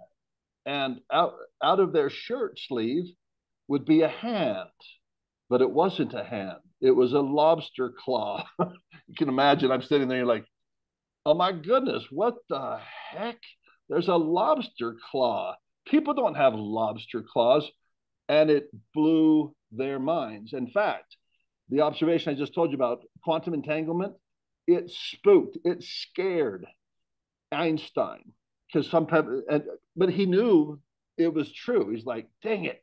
and 0.65 0.99
out 1.11 1.33
out 1.63 1.79
of 1.79 1.93
their 1.93 2.09
shirt 2.09 2.59
sleeve 2.59 3.05
would 3.67 3.85
be 3.85 4.01
a 4.01 4.07
hand, 4.07 4.69
but 5.49 5.61
it 5.61 5.69
wasn't 5.69 6.13
a 6.13 6.23
hand. 6.23 6.59
It 6.81 6.91
was 6.91 7.13
a 7.13 7.19
lobster 7.19 7.93
claw. 7.97 8.45
you 8.59 9.15
can 9.17 9.29
imagine. 9.29 9.71
I'm 9.71 9.81
sitting 9.81 10.07
there 10.07 10.19
you're 10.19 10.27
like, 10.27 10.45
oh 11.25 11.33
my 11.33 11.51
goodness, 11.51 12.03
what 12.11 12.35
the 12.49 12.79
heck? 13.11 13.39
There's 13.89 14.07
a 14.07 14.15
lobster 14.15 14.95
claw. 15.11 15.55
People 15.87 16.13
don't 16.13 16.35
have 16.35 16.53
lobster 16.55 17.21
claws, 17.21 17.69
and 18.27 18.49
it 18.49 18.69
blew 18.93 19.55
their 19.71 19.99
minds. 19.99 20.53
In 20.53 20.67
fact, 20.67 21.17
the 21.69 21.81
observation 21.81 22.33
I 22.33 22.37
just 22.37 22.53
told 22.53 22.71
you 22.71 22.75
about 22.75 23.03
quantum 23.23 23.53
entanglement, 23.53 24.13
it 24.67 24.89
spooked, 24.89 25.57
it 25.63 25.83
scared 25.83 26.65
Einstein 27.51 28.33
because 28.67 28.89
sometimes, 28.89 29.43
and, 29.49 29.63
but 29.95 30.09
he 30.09 30.25
knew 30.25 30.79
it 31.17 31.33
was 31.33 31.51
true. 31.51 31.91
He's 31.91 32.05
like, 32.05 32.27
dang 32.43 32.65
it. 32.65 32.81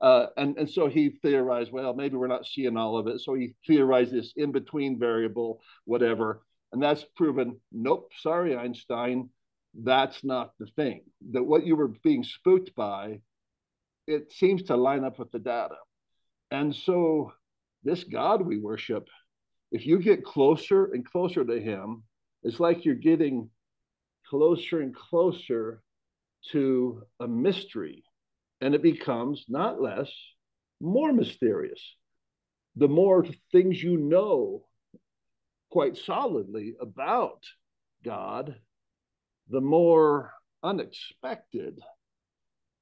Uh, 0.00 0.26
and, 0.36 0.56
and 0.58 0.68
so 0.68 0.88
he 0.88 1.10
theorized, 1.22 1.72
well, 1.72 1.94
maybe 1.94 2.16
we're 2.16 2.26
not 2.26 2.46
seeing 2.46 2.76
all 2.76 2.96
of 2.98 3.06
it. 3.06 3.20
So 3.20 3.34
he 3.34 3.54
theorized 3.66 4.12
this 4.12 4.32
in 4.36 4.52
between 4.52 4.98
variable, 4.98 5.60
whatever. 5.84 6.42
And 6.72 6.82
that's 6.82 7.04
proven, 7.16 7.60
nope, 7.72 8.10
sorry, 8.20 8.56
Einstein, 8.56 9.30
that's 9.82 10.24
not 10.24 10.52
the 10.58 10.66
thing. 10.76 11.02
That 11.32 11.42
what 11.44 11.66
you 11.66 11.76
were 11.76 11.92
being 12.02 12.24
spooked 12.24 12.74
by, 12.74 13.20
it 14.06 14.32
seems 14.32 14.62
to 14.64 14.76
line 14.76 15.04
up 15.04 15.18
with 15.18 15.30
the 15.32 15.38
data. 15.38 15.76
And 16.50 16.74
so 16.74 17.32
this 17.82 18.04
God 18.04 18.42
we 18.42 18.58
worship, 18.58 19.08
if 19.72 19.86
you 19.86 19.98
get 19.98 20.24
closer 20.24 20.86
and 20.86 21.04
closer 21.04 21.44
to 21.44 21.60
him, 21.60 22.04
it's 22.42 22.60
like 22.60 22.84
you're 22.84 22.94
getting 22.94 23.50
closer 24.28 24.80
and 24.80 24.94
closer 24.94 25.82
to 26.52 27.02
a 27.20 27.26
mystery. 27.28 28.04
And 28.60 28.74
it 28.74 28.82
becomes 28.82 29.44
not 29.48 29.80
less, 29.80 30.10
more 30.80 31.12
mysterious. 31.12 31.80
The 32.76 32.88
more 32.88 33.26
things 33.52 33.82
you 33.82 33.96
know 33.96 34.64
quite 35.70 35.96
solidly 35.96 36.74
about 36.80 37.42
God, 38.04 38.56
the 39.48 39.60
more 39.60 40.32
unexpected. 40.62 41.78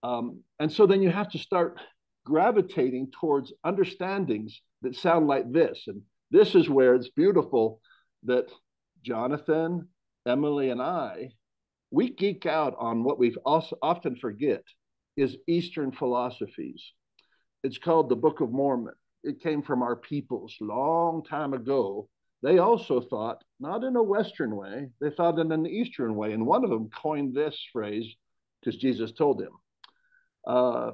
Um, 0.02 0.40
and 0.58 0.70
so 0.70 0.86
then 0.86 1.02
you 1.02 1.10
have 1.10 1.30
to 1.30 1.38
start 1.38 1.80
gravitating 2.24 3.10
towards 3.18 3.52
understandings 3.64 4.60
that 4.82 4.96
sound 4.96 5.26
like 5.26 5.50
this. 5.52 5.84
And 5.86 6.02
this 6.30 6.54
is 6.54 6.68
where 6.68 6.94
it's 6.94 7.10
beautiful 7.10 7.80
that 8.24 8.46
Jonathan 9.02 9.88
Emily 10.26 10.70
and 10.70 10.80
I, 10.80 11.30
we 11.90 12.10
geek 12.10 12.46
out 12.46 12.74
on 12.78 13.04
what 13.04 13.18
we 13.18 13.34
also 13.44 13.76
often 13.82 14.16
forget 14.16 14.64
is 15.16 15.36
Eastern 15.46 15.92
philosophies. 15.92 16.82
It's 17.62 17.78
called 17.78 18.08
the 18.08 18.16
Book 18.16 18.40
of 18.40 18.50
Mormon. 18.50 18.94
It 19.22 19.40
came 19.40 19.62
from 19.62 19.82
our 19.82 19.96
peoples 19.96 20.56
long 20.60 21.22
time 21.24 21.54
ago. 21.54 22.08
They 22.42 22.58
also 22.58 23.00
thought 23.00 23.42
not 23.64 23.82
in 23.82 23.96
a 23.96 24.02
Western 24.02 24.54
way, 24.54 24.90
they 25.00 25.10
thought 25.10 25.38
in 25.38 25.50
an 25.50 25.66
Eastern 25.66 26.14
way. 26.14 26.32
And 26.32 26.46
one 26.46 26.64
of 26.64 26.70
them 26.70 26.90
coined 26.90 27.34
this 27.34 27.58
phrase 27.72 28.06
because 28.60 28.78
Jesus 28.78 29.12
told 29.12 29.40
him 29.40 29.52
uh, 30.46 30.92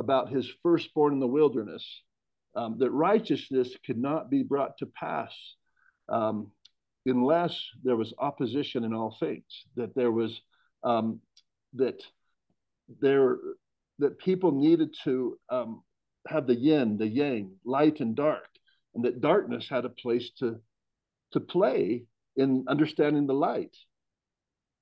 about 0.00 0.28
his 0.28 0.50
firstborn 0.62 1.12
in 1.12 1.20
the 1.20 1.26
wilderness 1.26 1.86
um, 2.56 2.76
that 2.78 2.90
righteousness 2.90 3.70
could 3.86 3.98
not 3.98 4.30
be 4.30 4.42
brought 4.42 4.76
to 4.78 4.86
pass 4.86 5.32
um, 6.08 6.50
unless 7.06 7.56
there 7.84 7.96
was 7.96 8.12
opposition 8.18 8.84
in 8.84 8.92
all 8.92 9.16
things, 9.18 9.44
that 9.76 9.94
there 9.94 10.10
was 10.10 10.40
um, 10.82 11.20
that 11.74 12.02
there 13.00 13.38
that 14.00 14.18
people 14.18 14.50
needed 14.50 14.94
to 15.04 15.38
um, 15.50 15.82
have 16.26 16.46
the 16.46 16.54
yin, 16.54 16.98
the 16.98 17.06
yang, 17.06 17.52
light 17.64 18.00
and 18.00 18.16
dark, 18.16 18.48
and 18.94 19.04
that 19.04 19.20
darkness 19.20 19.68
had 19.68 19.84
a 19.84 19.88
place 19.88 20.30
to 20.40 20.60
to 21.32 21.40
play 21.40 22.04
in 22.36 22.64
understanding 22.68 23.26
the 23.26 23.34
light. 23.34 23.76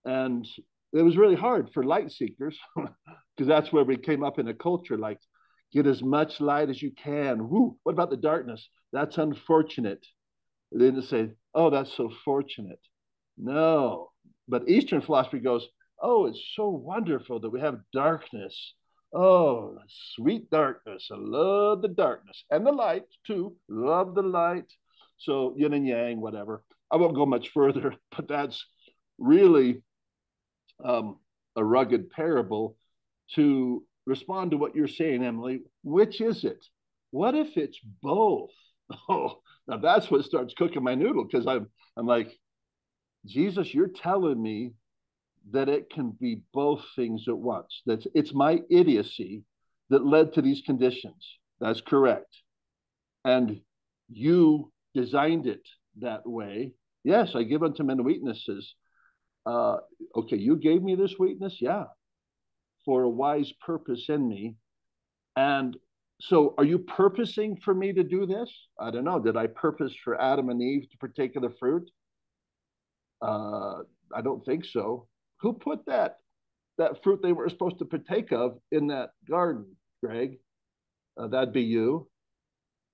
And 0.04 0.46
it 0.92 1.02
was 1.02 1.16
really 1.16 1.36
hard 1.36 1.70
for 1.72 1.84
light 1.84 2.10
seekers 2.12 2.58
because 2.76 3.48
that's 3.48 3.72
where 3.72 3.84
we 3.84 3.96
came 3.96 4.24
up 4.24 4.38
in 4.38 4.48
a 4.48 4.54
culture 4.54 4.98
like 4.98 5.18
get 5.72 5.86
as 5.86 6.02
much 6.02 6.40
light 6.40 6.68
as 6.68 6.82
you 6.82 6.90
can. 6.90 7.48
Woo, 7.48 7.76
what 7.82 7.92
about 7.92 8.10
the 8.10 8.16
darkness? 8.16 8.68
That's 8.92 9.18
unfortunate. 9.18 10.04
They 10.72 10.86
didn't 10.86 11.02
say, 11.02 11.30
oh, 11.54 11.70
that's 11.70 11.96
so 11.96 12.10
fortunate. 12.24 12.80
No. 13.36 14.10
But 14.48 14.68
Eastern 14.68 15.00
philosophy 15.00 15.38
goes, 15.38 15.66
oh, 16.00 16.26
it's 16.26 16.42
so 16.54 16.68
wonderful 16.68 17.40
that 17.40 17.50
we 17.50 17.60
have 17.60 17.80
darkness. 17.92 18.74
Oh, 19.12 19.78
sweet 20.14 20.50
darkness. 20.50 21.08
I 21.12 21.16
love 21.18 21.82
the 21.82 21.88
darkness 21.88 22.44
and 22.50 22.66
the 22.66 22.72
light 22.72 23.04
too. 23.26 23.56
Love 23.68 24.14
the 24.14 24.22
light. 24.22 24.70
So 25.20 25.54
yin 25.56 25.74
and 25.74 25.86
yang, 25.86 26.20
whatever. 26.20 26.64
I 26.90 26.96
won't 26.96 27.14
go 27.14 27.26
much 27.26 27.50
further, 27.50 27.94
but 28.16 28.26
that's 28.26 28.64
really 29.18 29.82
um, 30.82 31.18
a 31.56 31.64
rugged 31.64 32.10
parable 32.10 32.76
to 33.34 33.84
respond 34.06 34.50
to 34.50 34.56
what 34.56 34.74
you're 34.74 34.88
saying, 34.88 35.22
Emily. 35.22 35.60
Which 35.84 36.20
is 36.22 36.44
it? 36.44 36.64
What 37.10 37.34
if 37.34 37.56
it's 37.56 37.78
both? 38.02 38.50
Oh, 39.08 39.38
now 39.68 39.76
that's 39.76 40.10
what 40.10 40.24
starts 40.24 40.52
cooking 40.52 40.82
my 40.82 40.96
noodle 40.96 41.24
because 41.24 41.46
I'm 41.46 41.68
I'm 41.96 42.06
like, 42.06 42.36
Jesus, 43.24 43.72
you're 43.72 43.86
telling 43.86 44.42
me 44.42 44.72
that 45.52 45.68
it 45.68 45.90
can 45.90 46.10
be 46.10 46.42
both 46.52 46.84
things 46.96 47.26
at 47.28 47.38
once. 47.38 47.82
That's 47.86 48.08
it's 48.16 48.34
my 48.34 48.62
idiocy 48.68 49.44
that 49.90 50.04
led 50.04 50.32
to 50.32 50.42
these 50.42 50.62
conditions. 50.66 51.38
That's 51.60 51.80
correct. 51.80 52.34
And 53.24 53.60
you 54.08 54.72
designed 54.94 55.46
it 55.46 55.66
that 56.00 56.26
way. 56.26 56.74
Yes, 57.04 57.34
I 57.34 57.42
give 57.42 57.62
unto 57.62 57.82
men 57.82 58.04
weaknesses. 58.04 58.74
Uh, 59.46 59.78
okay, 60.16 60.36
you 60.36 60.56
gave 60.56 60.82
me 60.82 60.94
this 60.94 61.18
weakness, 61.18 61.58
yeah, 61.60 61.84
for 62.84 63.02
a 63.02 63.08
wise 63.08 63.52
purpose 63.64 64.06
in 64.08 64.28
me. 64.28 64.56
And 65.36 65.76
so 66.20 66.54
are 66.58 66.64
you 66.64 66.78
purposing 66.78 67.56
for 67.56 67.74
me 67.74 67.92
to 67.92 68.02
do 68.02 68.26
this? 68.26 68.50
I 68.78 68.90
don't 68.90 69.04
know. 69.04 69.18
Did 69.18 69.36
I 69.36 69.46
purpose 69.46 69.94
for 70.04 70.20
Adam 70.20 70.50
and 70.50 70.60
Eve 70.60 70.90
to 70.90 70.98
partake 70.98 71.36
of 71.36 71.42
the 71.42 71.54
fruit? 71.58 71.90
Uh, 73.22 73.78
I 74.14 74.20
don't 74.22 74.44
think 74.44 74.64
so. 74.64 75.06
Who 75.40 75.54
put 75.54 75.86
that 75.86 76.16
that 76.78 77.02
fruit 77.02 77.20
they 77.22 77.32
were 77.32 77.48
supposed 77.48 77.78
to 77.78 77.84
partake 77.84 78.32
of 78.32 78.58
in 78.72 78.86
that 78.88 79.10
garden, 79.28 79.76
Greg? 80.02 80.38
Uh, 81.16 81.28
that'd 81.28 81.52
be 81.52 81.62
you. 81.62 82.08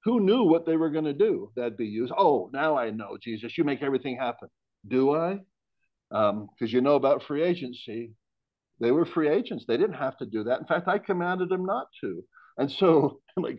Who 0.06 0.20
knew 0.20 0.44
what 0.44 0.64
they 0.64 0.76
were 0.76 0.90
going 0.90 1.06
to 1.06 1.12
do? 1.12 1.50
That'd 1.56 1.76
be 1.76 1.88
used. 1.88 2.12
Oh, 2.16 2.48
now 2.52 2.78
I 2.78 2.90
know, 2.90 3.18
Jesus. 3.20 3.58
You 3.58 3.64
make 3.64 3.82
everything 3.82 4.16
happen. 4.16 4.48
Do 4.86 5.16
I? 5.16 5.40
Because 6.10 6.30
um, 6.30 6.48
you 6.60 6.80
know 6.80 6.94
about 6.94 7.25
free 7.25 7.42
agency. 7.42 8.12
They 8.78 8.92
were 8.92 9.04
free 9.04 9.28
agents. 9.28 9.64
They 9.66 9.76
didn't 9.76 9.96
have 9.96 10.16
to 10.18 10.26
do 10.26 10.44
that. 10.44 10.60
In 10.60 10.66
fact, 10.66 10.86
I 10.86 10.98
commanded 10.98 11.48
them 11.48 11.66
not 11.66 11.88
to. 12.02 12.22
And 12.56 12.70
so, 12.70 13.18
like, 13.36 13.58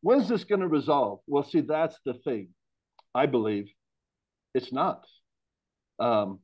when's 0.00 0.28
this 0.28 0.44
going 0.44 0.60
to 0.60 0.68
resolve? 0.68 1.18
Well, 1.26 1.42
see, 1.42 1.62
that's 1.62 1.98
the 2.04 2.14
thing. 2.14 2.50
I 3.12 3.26
believe 3.26 3.68
it's 4.54 4.72
not. 4.72 5.04
Um, 5.98 6.38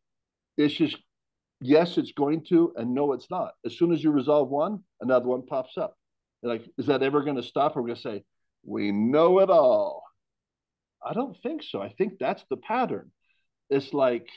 it's 0.57 0.75
just, 0.75 0.97
yes, 1.61 1.97
it's 1.97 2.11
going 2.11 2.45
to, 2.49 2.73
and 2.75 2.93
no, 2.93 3.13
it's 3.13 3.31
not. 3.31 3.53
As 3.65 3.79
soon 3.79 3.93
as 3.93 4.03
you 4.03 4.11
resolve 4.11 4.49
one, 4.49 4.81
another 5.01 5.27
one 5.27 5.47
pops 5.47 5.79
up. 5.79 5.97
like, 6.43 6.69
is 6.77 6.87
that 6.87 7.05
ever 7.05 7.23
going 7.23 7.37
to 7.37 7.43
stop? 7.45 7.77
Or 7.77 7.83
we're 7.83 7.89
going 7.91 7.97
to 7.97 8.03
say, 8.03 8.25
we 8.65 8.93
know 8.93 9.41
it 9.41 9.51
all. 9.51 10.03
I 11.05 11.13
don't 11.13 11.37
think 11.43 11.63
so. 11.63 11.83
I 11.83 11.91
think 11.91 12.19
that's 12.19 12.45
the 12.49 12.57
pattern. 12.57 13.11
it's 13.71 13.93
like 13.93 14.29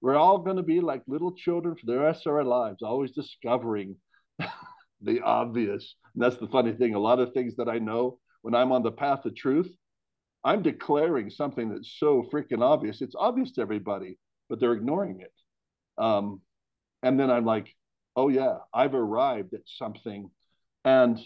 we're 0.00 0.16
all 0.16 0.38
going 0.38 0.58
to 0.58 0.62
be 0.62 0.80
like 0.80 1.02
little 1.06 1.32
children 1.32 1.76
for 1.76 1.86
the 1.86 1.98
rest 1.98 2.26
of 2.26 2.34
our 2.34 2.44
lives, 2.44 2.82
always 2.82 3.12
discovering 3.12 3.96
the 5.00 5.20
obvious. 5.22 5.94
And 6.14 6.22
that's 6.22 6.36
the 6.36 6.48
funny 6.48 6.72
thing. 6.72 6.94
A 6.94 6.98
lot 6.98 7.20
of 7.20 7.32
things 7.32 7.56
that 7.56 7.68
I 7.70 7.78
know 7.78 8.18
when 8.42 8.54
I'm 8.54 8.70
on 8.72 8.82
the 8.82 8.92
path 8.92 9.24
of 9.24 9.34
truth, 9.34 9.74
I'm 10.44 10.62
declaring 10.62 11.30
something 11.30 11.70
that's 11.70 11.96
so 11.98 12.22
freaking 12.30 12.62
obvious. 12.62 13.00
It's 13.00 13.14
obvious 13.18 13.52
to 13.52 13.62
everybody, 13.62 14.18
but 14.50 14.60
they're 14.60 14.74
ignoring 14.74 15.22
it. 15.22 15.32
Um, 15.96 16.42
and 17.02 17.18
then 17.18 17.30
I'm 17.30 17.46
like, 17.46 17.74
oh, 18.14 18.28
yeah, 18.28 18.58
I've 18.74 18.94
arrived 18.94 19.54
at 19.54 19.62
something. 19.64 20.30
And 20.84 21.18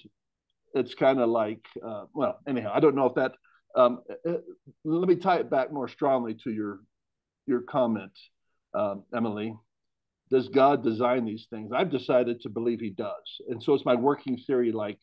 it's 0.75 0.95
kind 0.95 1.21
of 1.21 1.29
like, 1.29 1.65
uh, 1.85 2.05
well, 2.15 2.39
anyhow, 2.47 2.73
I 2.75 2.81
don't 2.81 2.95
know 2.95 3.07
if 3.07 3.15
that. 3.15 3.33
Um, 3.77 4.01
uh, 4.27 4.35
let 4.85 5.09
me 5.09 5.17
tie 5.17 5.39
it 5.39 5.51
back 5.51 5.73
more 5.73 5.89
strongly 5.89 6.35
to 6.45 6.51
your 6.51 6.81
your 7.47 7.61
comment, 7.63 8.13
um, 8.75 9.05
Emily. 9.15 9.55
Does 10.31 10.49
God 10.49 10.83
design 10.83 11.25
these 11.25 11.47
things? 11.49 11.71
I've 11.75 11.91
decided 11.91 12.41
to 12.43 12.49
believe 12.49 12.81
He 12.81 12.91
does, 12.91 13.41
and 13.49 13.63
so 13.63 13.75
it's 13.75 13.85
my 13.85 13.95
working 13.95 14.39
theory. 14.47 14.73
Like, 14.73 14.99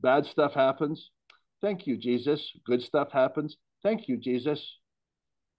bad 0.00 0.26
stuff 0.26 0.54
happens, 0.54 1.10
thank 1.60 1.86
you, 1.86 1.96
Jesus. 1.96 2.50
Good 2.66 2.82
stuff 2.82 3.08
happens, 3.12 3.56
thank 3.82 4.08
you, 4.08 4.16
Jesus. 4.16 4.78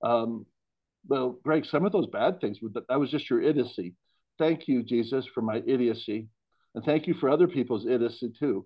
Um, 0.03 0.45
well, 1.07 1.39
Greg, 1.43 1.65
some 1.65 1.85
of 1.85 1.91
those 1.91 2.07
bad 2.07 2.39
things 2.41 2.59
that 2.89 2.99
was 2.99 3.11
just 3.11 3.29
your 3.29 3.41
idiocy. 3.41 3.95
Thank 4.37 4.67
you, 4.67 4.83
Jesus, 4.83 5.25
for 5.33 5.41
my 5.41 5.61
idiocy, 5.67 6.27
and 6.73 6.83
thank 6.83 7.07
you 7.07 7.13
for 7.13 7.29
other 7.29 7.47
people's 7.47 7.85
idiocy 7.85 8.31
too. 8.39 8.65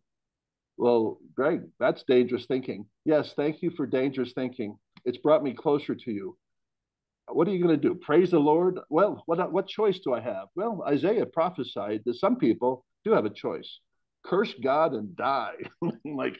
Well, 0.77 1.19
Greg, 1.35 1.61
that's 1.79 2.03
dangerous 2.03 2.45
thinking. 2.47 2.85
Yes, 3.05 3.33
thank 3.35 3.61
you 3.61 3.71
for 3.71 3.85
dangerous 3.85 4.33
thinking. 4.33 4.77
It's 5.05 5.17
brought 5.17 5.43
me 5.43 5.53
closer 5.53 5.95
to 5.95 6.11
you. 6.11 6.37
What 7.27 7.47
are 7.47 7.51
you 7.51 7.63
going 7.63 7.79
to 7.79 7.87
do? 7.89 7.95
Praise 7.95 8.31
the 8.31 8.39
Lord? 8.39 8.79
Well, 8.89 9.23
what, 9.25 9.51
what 9.51 9.67
choice 9.67 9.99
do 9.99 10.13
I 10.13 10.19
have? 10.19 10.47
Well, 10.55 10.83
Isaiah 10.87 11.25
prophesied 11.25 12.01
that 12.05 12.15
some 12.15 12.37
people 12.37 12.85
do 13.03 13.11
have 13.11 13.25
a 13.25 13.29
choice 13.29 13.79
curse 14.25 14.53
God 14.61 14.93
and 14.93 15.15
die. 15.15 15.53
like, 16.05 16.37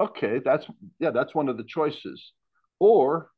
okay, 0.00 0.40
that's, 0.44 0.66
yeah, 0.98 1.10
that's 1.10 1.34
one 1.34 1.48
of 1.48 1.56
the 1.56 1.64
choices. 1.64 2.32
Or 2.80 3.30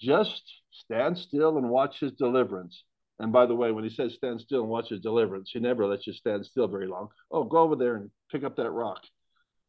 just 0.00 0.42
stand 0.72 1.16
still 1.16 1.56
and 1.56 1.70
watch 1.70 2.00
his 2.00 2.12
deliverance. 2.12 2.82
And 3.20 3.32
by 3.32 3.46
the 3.46 3.54
way, 3.54 3.70
when 3.70 3.84
he 3.84 3.90
says 3.90 4.14
stand 4.14 4.40
still 4.40 4.62
and 4.62 4.68
watch 4.68 4.88
his 4.88 5.00
deliverance, 5.00 5.50
he 5.52 5.60
never 5.60 5.86
lets 5.86 6.06
you 6.06 6.12
stand 6.12 6.44
still 6.44 6.66
very 6.66 6.88
long. 6.88 7.08
Oh, 7.30 7.44
go 7.44 7.58
over 7.58 7.76
there 7.76 7.96
and 7.96 8.10
pick 8.30 8.42
up 8.42 8.56
that 8.56 8.70
rock 8.70 9.00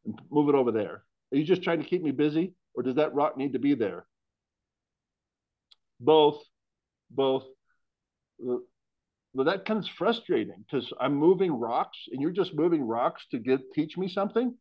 and 0.06 0.20
move 0.32 0.50
it 0.50 0.56
over 0.56 0.72
there. 0.72 1.04
Are 1.32 1.38
you 1.38 1.44
just 1.44 1.64
trying 1.64 1.82
to 1.82 1.88
keep 1.88 2.04
me 2.04 2.12
busy, 2.12 2.54
or 2.74 2.84
does 2.84 2.96
that 2.96 3.14
rock 3.14 3.38
need 3.38 3.54
to 3.54 3.60
be 3.60 3.74
there? 3.76 4.06
Both, 6.00 6.44
both. 7.10 7.46
Well, 8.40 9.46
that 9.46 9.66
comes 9.66 9.88
frustrating 9.88 10.64
because 10.66 10.92
I'm 11.00 11.16
moving 11.16 11.52
rocks, 11.52 11.98
and 12.12 12.22
you're 12.22 12.32
just 12.32 12.56
moving 12.56 12.86
rocks 12.86 13.26
to 13.32 13.40
get 13.40 13.74
teach 13.74 13.98
me 13.98 14.08
something. 14.08 14.56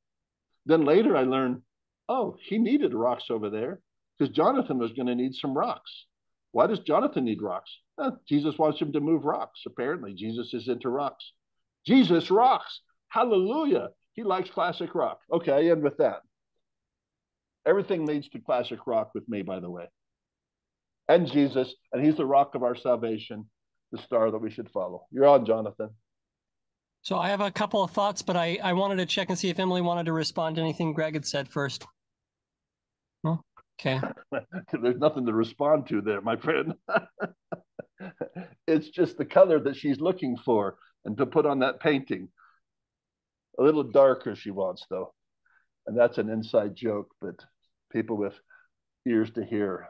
Then 0.67 0.85
later 0.85 1.17
I 1.17 1.23
learn, 1.23 1.63
oh, 2.09 2.37
he 2.41 2.59
needed 2.59 2.95
rocks 2.95 3.25
over 3.31 3.51
there 3.51 3.81
because 4.19 4.35
Jonathan 4.35 4.79
was 4.79 4.93
going 4.93 5.07
to 5.07 5.15
need 5.15 5.35
some 5.35 5.57
rocks. 5.57 6.07
Why 6.53 6.67
does 6.67 6.81
Jonathan 6.81 7.25
need 7.25 7.43
rocks? 7.43 7.71
Jesus 8.29 8.57
wants 8.59 8.81
him 8.81 8.93
to 8.93 9.01
move 9.01 9.25
rocks. 9.25 9.61
Apparently, 9.67 10.15
Jesus 10.15 10.55
is 10.55 10.69
into 10.69 10.89
rocks. 10.89 11.33
Jesus 11.87 12.31
rocks. 12.31 12.81
Hallelujah. 13.09 13.89
He 14.15 14.23
likes 14.23 14.51
classic 14.51 14.95
rock. 14.95 15.21
Okay, 15.33 15.53
I 15.53 15.71
end 15.71 15.83
with 15.83 15.99
that. 15.99 16.23
Everything 17.67 18.07
leads 18.07 18.29
to 18.31 18.39
classic 18.39 18.81
rock 18.87 19.11
with 19.15 19.29
me, 19.29 19.43
by 19.43 19.61
the 19.61 19.71
way. 19.71 19.89
And 21.09 21.31
Jesus, 21.31 21.75
and 21.93 22.05
he's 22.05 22.17
the 22.17 22.27
rock 22.27 22.55
of 22.55 22.63
our 22.63 22.77
salvation, 22.77 23.49
the 23.93 23.99
star 23.99 24.31
that 24.31 24.39
we 24.39 24.51
should 24.51 24.71
follow. 24.71 25.07
You're 25.11 25.27
on, 25.27 25.45
Jonathan. 25.45 25.91
So 27.03 27.19
I 27.19 27.29
have 27.29 27.41
a 27.41 27.51
couple 27.51 27.83
of 27.83 27.91
thoughts, 27.91 28.23
but 28.23 28.37
I, 28.37 28.59
I 28.63 28.73
wanted 28.73 28.97
to 28.97 29.07
check 29.07 29.29
and 29.29 29.39
see 29.39 29.51
if 29.51 29.59
Emily 29.59 29.83
wanted 29.83 30.07
to 30.07 30.13
respond 30.13 30.57
to 30.57 30.63
anything 30.63 30.95
Greg 30.95 31.15
had 31.15 31.27
said 31.27 31.49
first. 31.49 31.85
No? 33.23 33.43
Okay. 33.79 34.01
There's 34.73 34.99
nothing 34.99 35.27
to 35.27 35.35
respond 35.35 35.87
to 35.89 36.01
there, 36.01 36.23
my 36.23 36.37
friend. 36.37 36.75
it's 38.67 38.89
just 38.89 39.19
the 39.19 39.25
color 39.25 39.61
that 39.61 39.77
she's 39.77 40.01
looking 40.01 40.37
for 40.37 40.77
and 41.05 41.17
to 41.19 41.27
put 41.27 41.45
on 41.45 41.59
that 41.59 41.81
painting. 41.81 42.29
A 43.59 43.63
little 43.63 43.83
darker, 43.83 44.35
she 44.35 44.51
wants, 44.51 44.85
though. 44.91 45.13
And 45.87 45.97
that's 45.97 46.19
an 46.19 46.31
inside 46.31 46.75
joke, 46.75 47.09
but 47.21 47.37
people 47.93 48.17
with 48.17 48.35
ears 49.07 49.31
to 49.33 49.45
hear 49.45 49.89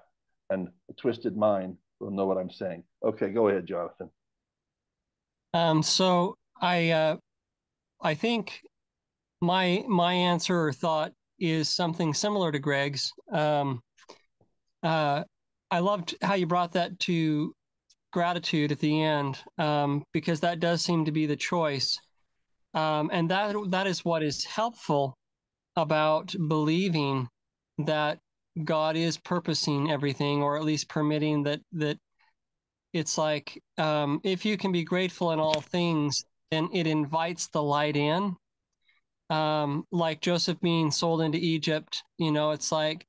and 0.50 0.68
a 0.90 0.92
twisted 0.94 1.36
mind 1.36 1.76
will 2.00 2.10
know 2.10 2.26
what 2.26 2.38
I'm 2.38 2.50
saying. 2.50 2.82
Okay, 3.04 3.28
go 3.30 3.48
ahead, 3.48 3.66
Jonathan. 3.66 4.10
Um, 5.54 5.82
so 5.82 6.36
I 6.60 6.90
uh, 6.90 7.16
I 8.02 8.14
think 8.14 8.60
my 9.40 9.84
my 9.88 10.12
answer 10.12 10.66
or 10.66 10.72
thought 10.72 11.12
is 11.38 11.68
something 11.68 12.12
similar 12.12 12.52
to 12.52 12.58
Greg's. 12.58 13.12
Um, 13.32 13.80
uh, 14.82 15.24
I 15.70 15.78
loved 15.78 16.14
how 16.22 16.34
you 16.34 16.46
brought 16.46 16.72
that 16.72 16.98
to 17.00 17.54
gratitude 18.12 18.70
at 18.70 18.78
the 18.78 19.02
end 19.02 19.38
um, 19.58 20.04
because 20.12 20.40
that 20.40 20.60
does 20.60 20.82
seem 20.82 21.04
to 21.04 21.12
be 21.12 21.26
the 21.26 21.36
choice. 21.36 21.98
Um, 22.74 23.10
and 23.12 23.30
that 23.30 23.54
that 23.68 23.86
is 23.86 24.04
what 24.04 24.22
is 24.22 24.44
helpful 24.44 25.16
about 25.76 26.34
believing 26.48 27.28
that 27.78 28.18
God 28.64 28.96
is 28.96 29.18
purposing 29.18 29.90
everything, 29.90 30.42
or 30.42 30.56
at 30.56 30.64
least 30.64 30.88
permitting 30.88 31.44
that 31.44 31.60
that 31.72 31.98
it's 32.92 33.18
like 33.18 33.60
um, 33.78 34.20
if 34.24 34.44
you 34.44 34.56
can 34.56 34.72
be 34.72 34.84
grateful 34.84 35.32
in 35.32 35.40
all 35.40 35.60
things, 35.60 36.24
then 36.50 36.68
it 36.72 36.86
invites 36.86 37.48
the 37.48 37.62
light 37.62 37.96
in. 37.96 38.36
Um, 39.30 39.84
like 39.90 40.20
Joseph 40.20 40.60
being 40.60 40.90
sold 40.90 41.22
into 41.22 41.38
Egypt, 41.38 42.02
you 42.18 42.30
know, 42.30 42.50
it's 42.50 42.70
like, 42.70 43.06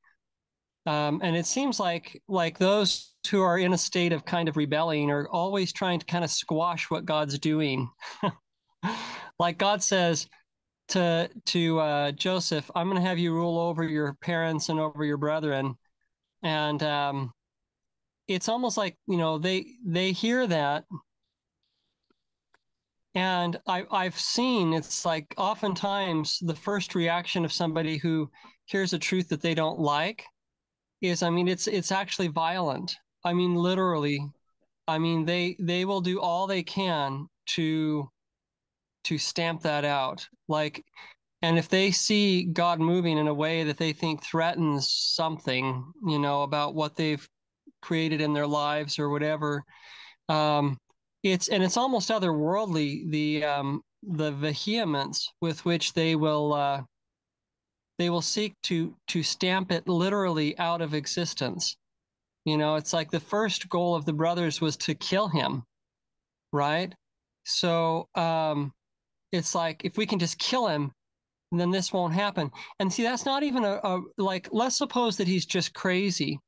um, 0.85 1.19
and 1.23 1.35
it 1.35 1.45
seems 1.45 1.79
like 1.79 2.21
like 2.27 2.57
those 2.57 3.13
who 3.29 3.41
are 3.41 3.59
in 3.59 3.73
a 3.73 3.77
state 3.77 4.13
of 4.13 4.25
kind 4.25 4.47
of 4.49 4.57
rebelling 4.57 5.11
are 5.11 5.27
always 5.29 5.73
trying 5.73 5.99
to 5.99 6.05
kind 6.05 6.23
of 6.23 6.31
squash 6.31 6.89
what 6.89 7.05
God's 7.05 7.37
doing. 7.39 7.89
like 9.39 9.57
God 9.57 9.83
says 9.83 10.27
to 10.89 11.29
to 11.47 11.79
uh, 11.79 12.11
Joseph, 12.11 12.69
"I'm 12.75 12.89
going 12.89 13.01
to 13.01 13.07
have 13.07 13.19
you 13.19 13.33
rule 13.33 13.59
over 13.59 13.83
your 13.83 14.13
parents 14.21 14.69
and 14.69 14.79
over 14.79 15.03
your 15.03 15.17
brethren," 15.17 15.75
and 16.43 16.81
um, 16.83 17.31
it's 18.27 18.49
almost 18.49 18.77
like 18.77 18.97
you 19.07 19.17
know 19.17 19.37
they 19.37 19.65
they 19.85 20.11
hear 20.11 20.47
that, 20.47 20.85
and 23.15 23.59
I 23.67 23.85
I've 23.91 24.19
seen 24.19 24.73
it's 24.73 25.05
like 25.05 25.33
oftentimes 25.37 26.39
the 26.41 26.55
first 26.55 26.95
reaction 26.95 27.45
of 27.45 27.53
somebody 27.53 27.97
who 27.97 28.29
hears 28.65 28.93
a 28.93 28.99
truth 28.99 29.29
that 29.29 29.41
they 29.41 29.53
don't 29.55 29.79
like 29.79 30.23
is 31.01 31.23
I 31.23 31.29
mean 31.29 31.47
it's 31.47 31.67
it's 31.67 31.91
actually 31.91 32.27
violent. 32.29 32.95
I 33.23 33.33
mean 33.33 33.55
literally. 33.55 34.19
I 34.87 34.99
mean 34.99 35.25
they 35.25 35.55
they 35.59 35.85
will 35.85 36.01
do 36.01 36.19
all 36.21 36.47
they 36.47 36.63
can 36.63 37.27
to 37.55 38.09
to 39.05 39.17
stamp 39.17 39.61
that 39.61 39.85
out. 39.85 40.27
Like, 40.47 40.83
and 41.41 41.57
if 41.57 41.69
they 41.69 41.91
see 41.91 42.45
God 42.45 42.79
moving 42.79 43.17
in 43.17 43.27
a 43.27 43.33
way 43.33 43.63
that 43.63 43.77
they 43.77 43.93
think 43.93 44.23
threatens 44.23 44.89
something, 44.89 45.85
you 46.07 46.19
know, 46.19 46.43
about 46.43 46.75
what 46.75 46.95
they've 46.95 47.27
created 47.81 48.21
in 48.21 48.33
their 48.33 48.47
lives 48.47 48.99
or 48.99 49.09
whatever, 49.09 49.63
um, 50.29 50.77
it's 51.23 51.47
and 51.49 51.63
it's 51.63 51.77
almost 51.77 52.09
otherworldly 52.09 53.09
the 53.11 53.43
um, 53.43 53.81
the 54.03 54.31
vehemence 54.31 55.27
with 55.41 55.63
which 55.65 55.93
they 55.93 56.15
will 56.15 56.53
uh, 56.53 56.81
they 57.97 58.09
will 58.09 58.21
seek 58.21 58.53
to 58.63 58.95
to 59.07 59.23
stamp 59.23 59.71
it 59.71 59.87
literally 59.87 60.57
out 60.59 60.81
of 60.81 60.93
existence. 60.93 61.77
You 62.45 62.57
know, 62.57 62.75
it's 62.75 62.93
like 62.93 63.09
the 63.09 63.19
first 63.19 63.69
goal 63.69 63.95
of 63.95 64.05
the 64.05 64.13
brothers 64.13 64.61
was 64.61 64.77
to 64.77 64.93
kill 64.93 65.27
him, 65.27 65.63
right? 66.51 66.93
So 67.43 68.07
um, 68.15 68.71
it's 69.35 69.53
like 69.53 69.83
if 69.85 69.97
we 69.97 70.05
can 70.05 70.19
just 70.19 70.39
kill 70.39 70.67
him 70.67 70.91
then 71.51 71.71
this 71.71 71.93
won't 71.93 72.13
happen. 72.13 72.51
And 72.79 72.91
see 72.91 73.03
that's 73.03 73.25
not 73.25 73.43
even 73.43 73.63
a, 73.63 73.79
a, 73.83 74.01
like 74.17 74.49
let's 74.51 74.77
suppose 74.77 75.17
that 75.17 75.27
he's 75.27 75.45
just 75.45 75.73
crazy. 75.73 76.39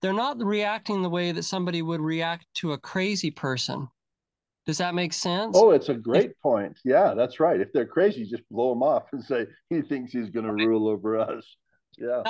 They're 0.00 0.12
not 0.12 0.42
reacting 0.42 1.02
the 1.02 1.10
way 1.10 1.32
that 1.32 1.44
somebody 1.44 1.82
would 1.82 2.00
react 2.00 2.46
to 2.56 2.72
a 2.72 2.78
crazy 2.78 3.30
person. 3.30 3.88
Does 4.66 4.78
that 4.78 4.94
make 4.94 5.12
sense? 5.12 5.56
Oh 5.56 5.70
it's 5.70 5.88
a 5.88 5.94
great 5.94 6.30
if, 6.30 6.40
point. 6.40 6.78
Yeah 6.84 7.14
that's 7.14 7.40
right. 7.40 7.60
If 7.60 7.72
they're 7.72 7.86
crazy 7.86 8.24
just 8.24 8.48
blow 8.50 8.70
them 8.70 8.82
off 8.82 9.04
and 9.12 9.22
say 9.22 9.46
he 9.70 9.82
thinks 9.82 10.12
he's 10.12 10.30
going 10.30 10.46
to 10.46 10.52
rule 10.52 10.88
over 10.88 11.18
us. 11.18 11.44
Yeah. 11.98 12.22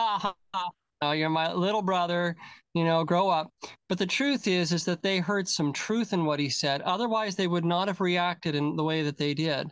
Uh, 1.03 1.13
you're 1.13 1.29
my 1.29 1.53
little 1.53 1.83
brother 1.83 2.37
you 2.75 2.85
know 2.85 3.05
grow 3.05 3.29
up. 3.29 3.51
But 3.89 3.99
the 3.99 4.07
truth 4.07 4.47
is 4.47 4.73
is 4.73 4.85
that 4.85 5.03
they 5.03 5.19
heard 5.19 5.49
some 5.49 5.73
truth 5.73 6.13
in 6.13 6.25
what 6.25 6.41
he 6.41 6.49
said. 6.49 6.81
Otherwise 6.83 7.37
they 7.37 7.47
would 7.47 7.65
not 7.65 7.89
have 7.89 8.01
reacted 8.01 8.55
in 8.55 8.77
the 8.77 8.85
way 8.85 9.03
that 9.03 9.19
they 9.19 9.35
did 9.35 9.71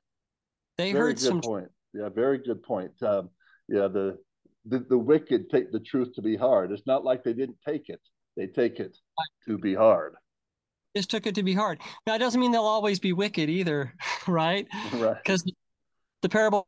they 0.81 0.93
very 0.93 1.11
heard 1.11 1.17
good 1.17 1.25
some 1.25 1.41
point. 1.41 1.69
Yeah, 1.93 2.09
very 2.09 2.39
good 2.39 2.63
point. 2.63 2.93
Um, 3.03 3.31
yeah, 3.69 3.89
the, 3.89 4.19
the 4.67 4.81
the 4.89 4.99
wicked 4.99 5.51
take 5.51 5.73
the 5.73 5.81
truth 5.81 6.15
to 6.15 6.23
be 6.23 6.37
hard. 6.37 6.73
It's 6.73 6.87
not 6.87 7.05
like 7.05 7.25
they 7.25 7.33
didn't 7.33 7.59
take 7.67 7.89
it; 7.89 8.01
They 8.37 8.47
take 8.47 8.81
it 8.81 8.97
to 9.47 9.59
be 9.59 9.75
hard. 9.75 10.15
Just 10.97 11.11
took 11.11 11.27
it 11.27 11.35
to 11.37 11.43
be 11.43 11.55
hard. 11.55 11.81
Now, 12.07 12.15
it 12.17 12.19
doesn't 12.19 12.41
mean 12.41 12.51
they'll 12.51 12.63
always 12.63 12.99
be 12.99 13.13
wicked 13.13 13.49
either, 13.49 13.95
right? 14.27 14.67
Right. 14.95 15.17
Because 15.23 15.45
the 16.23 16.29
parable 16.29 16.67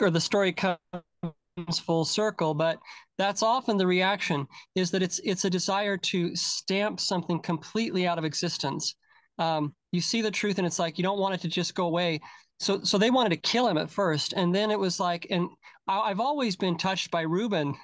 or 0.00 0.10
the 0.10 0.20
story 0.20 0.52
comes 0.52 1.78
full 1.84 2.04
circle, 2.04 2.54
but 2.54 2.78
that's 3.18 3.42
often 3.42 3.76
the 3.76 3.86
reaction 3.86 4.46
is 4.74 4.90
that 4.92 5.02
it's 5.02 5.20
it's 5.24 5.44
a 5.44 5.50
desire 5.50 5.96
to 5.96 6.34
stamp 6.36 7.00
something 7.00 7.40
completely 7.40 8.06
out 8.06 8.18
of 8.18 8.24
existence. 8.24 8.94
Um, 9.38 9.74
you 9.92 10.00
see 10.00 10.22
the 10.22 10.30
truth, 10.30 10.58
and 10.58 10.66
it's 10.66 10.78
like 10.78 10.98
you 10.98 11.04
don't 11.04 11.18
want 11.18 11.34
it 11.34 11.40
to 11.42 11.48
just 11.48 11.74
go 11.74 11.86
away. 11.86 12.20
So 12.60 12.82
so 12.82 12.98
they 12.98 13.10
wanted 13.10 13.30
to 13.30 13.36
kill 13.36 13.68
him 13.68 13.78
at 13.78 13.90
first, 13.90 14.32
and 14.34 14.54
then 14.54 14.70
it 14.70 14.78
was 14.78 14.98
like, 14.98 15.26
and 15.30 15.48
I, 15.86 16.00
I've 16.00 16.20
always 16.20 16.56
been 16.56 16.76
touched 16.76 17.10
by 17.10 17.22
Reuben 17.22 17.74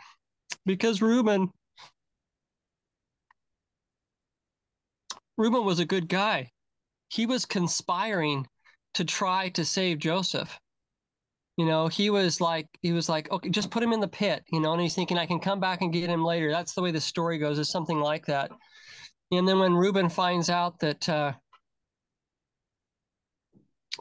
because 0.66 1.00
Reuben 1.00 1.50
Reuben 5.37 5.64
was 5.64 5.80
a 5.80 5.84
good 5.84 6.08
guy. 6.08 6.50
He 7.08 7.26
was 7.26 7.44
conspiring 7.44 8.46
to 8.94 9.04
try 9.04 9.48
to 9.50 9.64
save 9.64 9.98
Joseph. 9.98 10.58
You 11.56 11.66
know, 11.66 11.87
he 11.87 12.10
was 12.10 12.40
like, 12.40 12.66
he 12.82 12.92
was 12.92 13.08
like, 13.08 13.30
okay, 13.30 13.48
just 13.48 13.70
put 13.70 13.82
him 13.82 13.92
in 13.92 14.00
the 14.00 14.08
pit, 14.08 14.42
you 14.50 14.60
know, 14.60 14.72
and 14.72 14.82
he's 14.82 14.94
thinking, 14.94 15.18
I 15.18 15.26
can 15.26 15.38
come 15.38 15.60
back 15.60 15.82
and 15.82 15.92
get 15.92 16.10
him 16.10 16.24
later. 16.24 16.50
That's 16.50 16.74
the 16.74 16.82
way 16.82 16.90
the 16.90 17.00
story 17.00 17.38
goes, 17.38 17.58
is 17.58 17.70
something 17.70 18.00
like 18.00 18.26
that. 18.26 18.50
And 19.30 19.46
then 19.46 19.58
when 19.60 19.74
Reuben 19.74 20.08
finds 20.08 20.50
out 20.50 20.80
that 20.80 21.08
uh, 21.08 21.32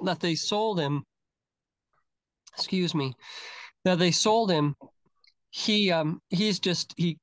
that 0.03 0.19
they 0.19 0.35
sold 0.35 0.79
him, 0.79 1.03
excuse 2.55 2.93
me, 2.95 3.13
that 3.85 3.99
they 3.99 4.11
sold 4.11 4.51
him, 4.51 4.75
he 5.51 5.91
um 5.91 6.19
he's 6.29 6.59
just 6.59 6.93
he 6.97 7.17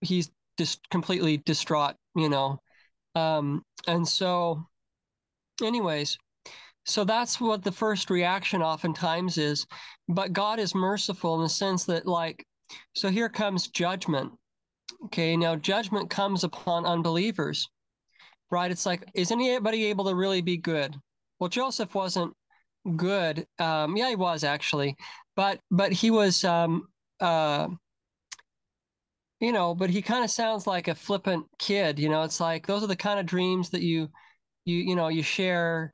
he's 0.00 0.30
just 0.58 0.88
completely 0.90 1.38
distraught, 1.38 1.94
you 2.14 2.28
know. 2.28 2.58
Um, 3.14 3.62
and 3.86 4.06
so, 4.06 4.66
anyways, 5.62 6.18
so 6.84 7.04
that's 7.04 7.40
what 7.40 7.62
the 7.62 7.72
first 7.72 8.10
reaction 8.10 8.62
oftentimes 8.62 9.38
is. 9.38 9.66
But 10.08 10.32
God 10.32 10.58
is 10.58 10.74
merciful 10.74 11.36
in 11.36 11.42
the 11.42 11.48
sense 11.48 11.84
that, 11.86 12.06
like, 12.06 12.44
so 12.94 13.08
here 13.08 13.28
comes 13.28 13.68
judgment. 13.68 14.32
Okay, 15.06 15.36
now 15.36 15.56
judgment 15.56 16.10
comes 16.10 16.44
upon 16.44 16.86
unbelievers, 16.86 17.68
right? 18.50 18.70
It's 18.70 18.86
like, 18.86 19.04
is 19.14 19.32
anybody 19.32 19.86
able 19.86 20.04
to 20.06 20.14
really 20.14 20.42
be 20.42 20.56
good? 20.56 20.96
Well, 21.38 21.48
Joseph 21.48 21.94
wasn't 21.94 22.34
good. 22.96 23.46
Um, 23.58 23.96
yeah, 23.96 24.10
he 24.10 24.16
was 24.16 24.44
actually, 24.44 24.96
but 25.36 25.60
but 25.70 25.92
he 25.92 26.10
was, 26.10 26.44
um, 26.44 26.88
uh, 27.20 27.68
you 29.40 29.52
know, 29.52 29.74
but 29.74 29.90
he 29.90 30.00
kind 30.02 30.24
of 30.24 30.30
sounds 30.30 30.66
like 30.66 30.88
a 30.88 30.94
flippant 30.94 31.46
kid. 31.58 31.98
You 31.98 32.08
know, 32.08 32.22
it's 32.22 32.40
like 32.40 32.66
those 32.66 32.82
are 32.82 32.86
the 32.86 32.96
kind 32.96 33.20
of 33.20 33.26
dreams 33.26 33.70
that 33.70 33.82
you 33.82 34.08
you 34.64 34.78
you 34.78 34.96
know 34.96 35.08
you 35.08 35.22
share 35.22 35.92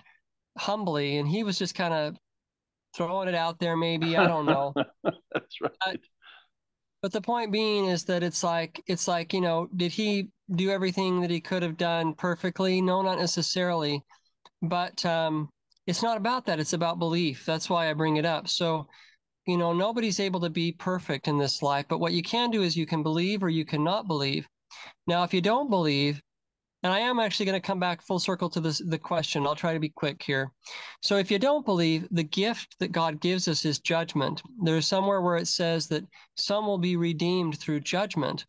humbly, 0.58 1.18
and 1.18 1.28
he 1.28 1.44
was 1.44 1.58
just 1.58 1.74
kind 1.74 1.94
of 1.94 2.16
throwing 2.96 3.28
it 3.28 3.34
out 3.36 3.58
there. 3.60 3.76
Maybe 3.76 4.16
I 4.16 4.26
don't 4.28 4.46
know. 4.46 4.74
That's 5.04 5.60
right. 5.62 5.72
But, 5.84 6.00
but 7.02 7.12
the 7.12 7.20
point 7.20 7.52
being 7.52 7.86
is 7.86 8.04
that 8.04 8.22
it's 8.22 8.42
like 8.44 8.82
it's 8.86 9.08
like 9.08 9.32
you 9.32 9.40
know, 9.40 9.68
did 9.76 9.92
he 9.92 10.28
do 10.54 10.70
everything 10.70 11.20
that 11.20 11.30
he 11.30 11.40
could 11.40 11.62
have 11.62 11.76
done 11.76 12.14
perfectly? 12.14 12.80
No, 12.80 13.02
not 13.02 13.18
necessarily. 13.18 14.02
But 14.62 15.04
um, 15.04 15.48
it's 15.86 16.02
not 16.02 16.16
about 16.16 16.46
that. 16.46 16.60
It's 16.60 16.72
about 16.72 16.98
belief. 16.98 17.44
That's 17.44 17.68
why 17.68 17.90
I 17.90 17.94
bring 17.94 18.16
it 18.16 18.24
up. 18.24 18.48
So, 18.48 18.86
you 19.46 19.56
know, 19.56 19.72
nobody's 19.72 20.20
able 20.20 20.40
to 20.40 20.50
be 20.50 20.72
perfect 20.72 21.26
in 21.26 21.36
this 21.36 21.62
life. 21.62 21.86
But 21.88 21.98
what 21.98 22.12
you 22.12 22.22
can 22.22 22.50
do 22.50 22.62
is 22.62 22.76
you 22.76 22.86
can 22.86 23.02
believe 23.02 23.42
or 23.42 23.50
you 23.50 23.64
cannot 23.64 24.06
believe. 24.06 24.46
Now, 25.06 25.24
if 25.24 25.34
you 25.34 25.40
don't 25.40 25.68
believe, 25.68 26.22
and 26.84 26.92
I 26.92 27.00
am 27.00 27.20
actually 27.20 27.46
going 27.46 27.60
to 27.60 27.66
come 27.66 27.78
back 27.78 28.02
full 28.02 28.18
circle 28.18 28.50
to 28.50 28.60
this 28.60 28.78
the 28.78 28.98
question. 28.98 29.46
I'll 29.46 29.54
try 29.54 29.72
to 29.72 29.80
be 29.80 29.88
quick 29.88 30.22
here. 30.22 30.50
So 31.00 31.16
if 31.16 31.30
you 31.30 31.38
don't 31.38 31.64
believe, 31.64 32.08
the 32.10 32.24
gift 32.24 32.76
that 32.80 32.92
God 32.92 33.20
gives 33.20 33.46
us 33.46 33.64
is 33.64 33.78
judgment. 33.78 34.42
There's 34.62 34.86
somewhere 34.86 35.20
where 35.20 35.36
it 35.36 35.46
says 35.46 35.86
that 35.88 36.04
some 36.36 36.66
will 36.66 36.78
be 36.78 36.96
redeemed 36.96 37.58
through 37.58 37.80
judgment. 37.80 38.46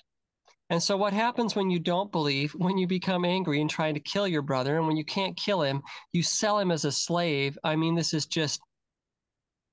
And 0.70 0.82
so 0.82 0.98
what 0.98 1.14
happens 1.14 1.56
when 1.56 1.70
you 1.70 1.80
don't 1.80 2.12
believe, 2.12 2.54
when 2.54 2.78
you 2.78 2.88
become 2.88 3.26
angry 3.26 3.62
and 3.62 3.70
trying 3.70 3.94
to 3.94 4.00
kill 4.00 4.28
your 4.28 4.42
brother, 4.42 4.78
and 4.78 4.88
when 4.88 4.98
you 4.98 5.06
can't 5.06 5.38
kill 5.38 5.62
him, 5.62 5.82
you 6.14 6.24
sell 6.24 6.58
him 6.58 6.72
as 6.72 6.86
a 6.86 6.92
slave. 6.92 7.58
I 7.64 7.76
mean, 7.76 7.96
this 7.96 8.14
is 8.14 8.26
just, 8.26 8.62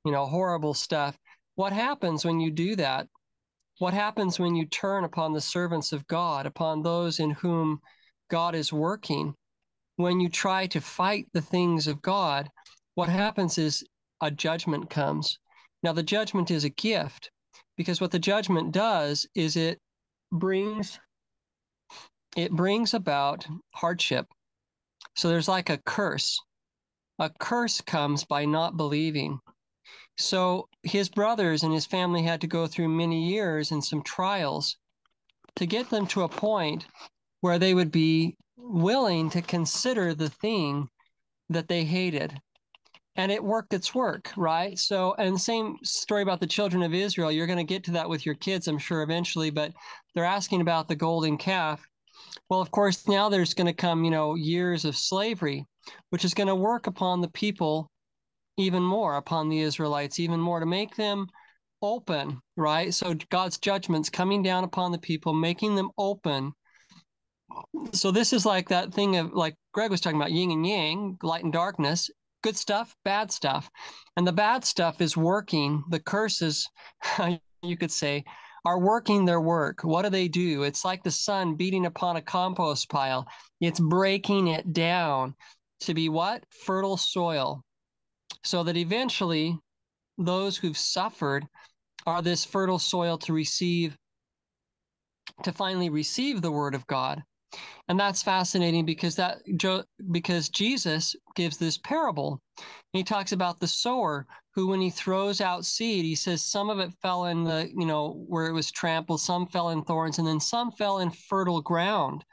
you 0.05 0.13
know, 0.13 0.27
horrible 0.27 0.75
stuff. 0.75 1.17
What 1.55 1.73
happens 1.73 2.25
when 2.25 2.41
you 2.41 2.51
do 2.51 2.77
that? 2.77 3.07
What 3.79 3.95
happens 3.95 4.39
when 4.39 4.55
you 4.55 4.67
turn 4.67 5.05
upon 5.05 5.33
the 5.33 5.41
servants 5.41 5.93
of 5.93 6.07
God, 6.07 6.45
upon 6.45 6.83
those 6.83 7.19
in 7.19 7.31
whom 7.31 7.81
God 8.29 8.55
is 8.55 8.73
working, 8.73 9.35
when 9.97 10.21
you 10.21 10.29
try 10.29 10.67
to 10.69 10.81
fight 10.81 11.27
the 11.33 11.43
things 11.43 11.87
of 11.87 12.03
God, 12.03 12.51
what 12.95 13.09
happens 13.09 13.59
is 13.59 13.85
a 14.21 14.31
judgment 14.31 14.91
comes. 14.91 15.39
Now, 15.83 15.93
the 15.93 16.03
judgment 16.03 16.51
is 16.51 16.65
a 16.65 16.71
gift 16.71 17.31
because 17.77 18.01
what 18.01 18.11
the 18.11 18.19
judgment 18.19 18.73
does 18.73 19.27
is 19.35 19.57
it 19.57 19.79
brings 20.33 20.99
it 22.37 22.53
brings 22.53 22.95
about 22.95 23.47
hardship. 23.75 24.27
So 25.17 25.29
there's 25.29 25.49
like 25.49 25.69
a 25.69 25.79
curse. 25.79 26.39
A 27.19 27.31
curse 27.41 27.81
comes 27.81 28.25
by 28.25 28.45
not 28.45 28.77
believing. 28.77 29.41
So 30.17 30.69
his 30.83 31.09
brothers 31.09 31.63
and 31.63 31.73
his 31.73 31.87
family 31.87 32.23
had 32.23 32.41
to 32.43 32.47
go 32.47 32.67
through 32.67 32.89
many 32.89 33.29
years 33.29 33.73
and 33.73 33.85
some 33.85 34.03
trials 34.03 34.77
to 35.57 35.67
get 35.67 35.91
them 35.91 36.07
to 36.09 36.23
a 36.23 36.29
point 36.29 36.87
where 37.41 37.59
they 37.59 37.75
would 37.75 37.91
be 37.91 38.37
willing 38.57 39.31
to 39.31 39.43
consider 39.43 40.15
the 40.15 40.31
thing 40.31 40.89
that 41.49 41.69
they 41.69 41.85
hated. 41.85 42.41
And 43.21 43.31
it 43.31 43.45
worked 43.45 43.75
its 43.75 43.95
work, 43.95 44.33
right? 44.35 44.79
So, 44.79 45.15
and 45.19 45.39
same 45.39 45.77
story 45.83 46.23
about 46.23 46.41
the 46.41 46.47
children 46.47 46.83
of 46.83 46.95
Israel. 46.95 47.31
You're 47.31 47.47
going 47.47 47.59
to 47.59 47.65
get 47.65 47.85
to 47.85 47.91
that 47.91 48.09
with 48.09 48.25
your 48.25 48.35
kids, 48.35 48.67
I'm 48.67 48.79
sure, 48.79 49.03
eventually, 49.03 49.51
but 49.51 49.75
they're 50.15 50.25
asking 50.25 50.63
about 50.63 50.89
the 50.89 50.97
golden 50.97 51.37
calf. 51.37 51.87
Well, 52.49 52.63
of 52.63 52.71
course, 52.71 53.07
now 53.07 53.29
there's 53.29 53.53
going 53.53 53.67
to 53.67 53.75
come, 53.75 54.05
you 54.05 54.11
know, 54.11 54.37
years 54.37 54.87
of 54.87 54.97
slavery, 54.97 55.67
which 56.09 56.25
is 56.25 56.33
going 56.33 56.47
to 56.47 56.55
work 56.55 56.87
upon 56.87 57.21
the 57.21 57.29
people 57.29 57.91
even 58.57 58.83
more, 58.83 59.17
upon 59.17 59.51
the 59.51 59.61
Israelites 59.61 60.19
even 60.19 60.41
more 60.41 60.59
to 60.59 60.65
make 60.65 60.97
them 60.97 61.27
open, 61.83 62.41
right? 62.57 62.95
So 62.95 63.15
God's 63.29 63.59
judgments 63.59 64.09
coming 64.09 64.43
down 64.43 64.65
upon 64.65 64.93
the 64.93 64.99
people, 64.99 65.35
making 65.35 65.75
them 65.75 65.91
open 65.99 66.55
so 67.93 68.11
this 68.11 68.33
is 68.33 68.47
like 68.47 68.69
that 68.69 68.95
thing 68.95 69.17
of 69.17 69.33
like 69.33 69.57
Greg 69.73 69.91
was 69.91 70.01
talking 70.01 70.21
about 70.21 70.33
yin 70.33 70.51
and 70.51 70.67
yang, 70.67 71.19
light 71.23 71.45
and 71.45 71.53
darkness, 71.53 72.11
good 72.43 72.57
stuff, 72.57 72.95
bad 73.05 73.31
stuff. 73.31 73.71
And 74.17 74.27
the 74.27 74.33
bad 74.33 74.65
stuff 74.65 75.01
is 75.01 75.17
working. 75.17 75.85
The 75.91 76.01
curses, 76.01 76.69
you 77.63 77.77
could 77.77 77.93
say, 77.93 78.25
are 78.65 78.79
working 78.79 79.25
their 79.25 79.41
work. 79.41 79.83
What 79.83 80.03
do 80.03 80.11
they 80.11 80.29
do? 80.29 80.63
It's 80.63 80.85
like 80.85 81.03
the 81.03 81.11
sun 81.11 81.55
beating 81.55 81.87
upon 81.87 82.17
a 82.17 82.23
compost 82.23 82.89
pile. 82.91 83.27
It's 83.61 83.81
breaking 83.81 84.49
it 84.49 84.73
down 84.73 85.35
to 85.81 85.95
be 85.95 86.09
what? 86.09 86.45
Fertile 86.51 86.97
soil. 86.97 87.63
So 88.45 88.63
that 88.65 88.77
eventually 88.77 89.59
those 90.19 90.57
who've 90.57 90.77
suffered 90.77 91.47
are 92.07 92.23
this 92.23 92.45
fertile 92.45 92.79
soil 92.79 93.19
to 93.19 93.33
receive, 93.33 93.97
to 95.43 95.53
finally 95.53 95.91
receive 95.91 96.43
the 96.43 96.53
word 96.53 96.75
of 96.75 96.87
God. 96.87 97.23
And 97.89 97.99
that's 97.99 98.23
fascinating 98.23 98.85
because 98.85 99.17
that 99.17 99.39
because 100.13 100.49
Jesus 100.49 101.17
gives 101.35 101.57
this 101.57 101.79
parable. 101.79 102.41
he 102.93 103.03
talks 103.03 103.33
about 103.33 103.59
the 103.59 103.67
sower 103.67 104.27
who 104.55 104.69
when 104.69 104.81
he 104.81 104.91
throws 104.91 105.41
out 105.41 105.65
seed, 105.65 106.05
he 106.05 106.15
says 106.15 106.45
some 106.45 106.71
of 106.71 106.79
it 106.79 106.93
fell 107.03 107.27
in 107.27 107.45
the, 107.45 107.69
you 107.75 107.87
know, 107.87 108.25
where 108.29 108.47
it 108.47 108.53
was 108.53 108.71
trampled, 108.71 109.21
some 109.21 109.47
fell 109.47 109.71
in 109.71 109.83
thorns, 109.83 110.19
and 110.19 110.27
then 110.27 110.41
some 110.41 110.71
fell 110.73 110.99
in 111.01 111.11
fertile 111.11 111.61
ground. 111.61 112.25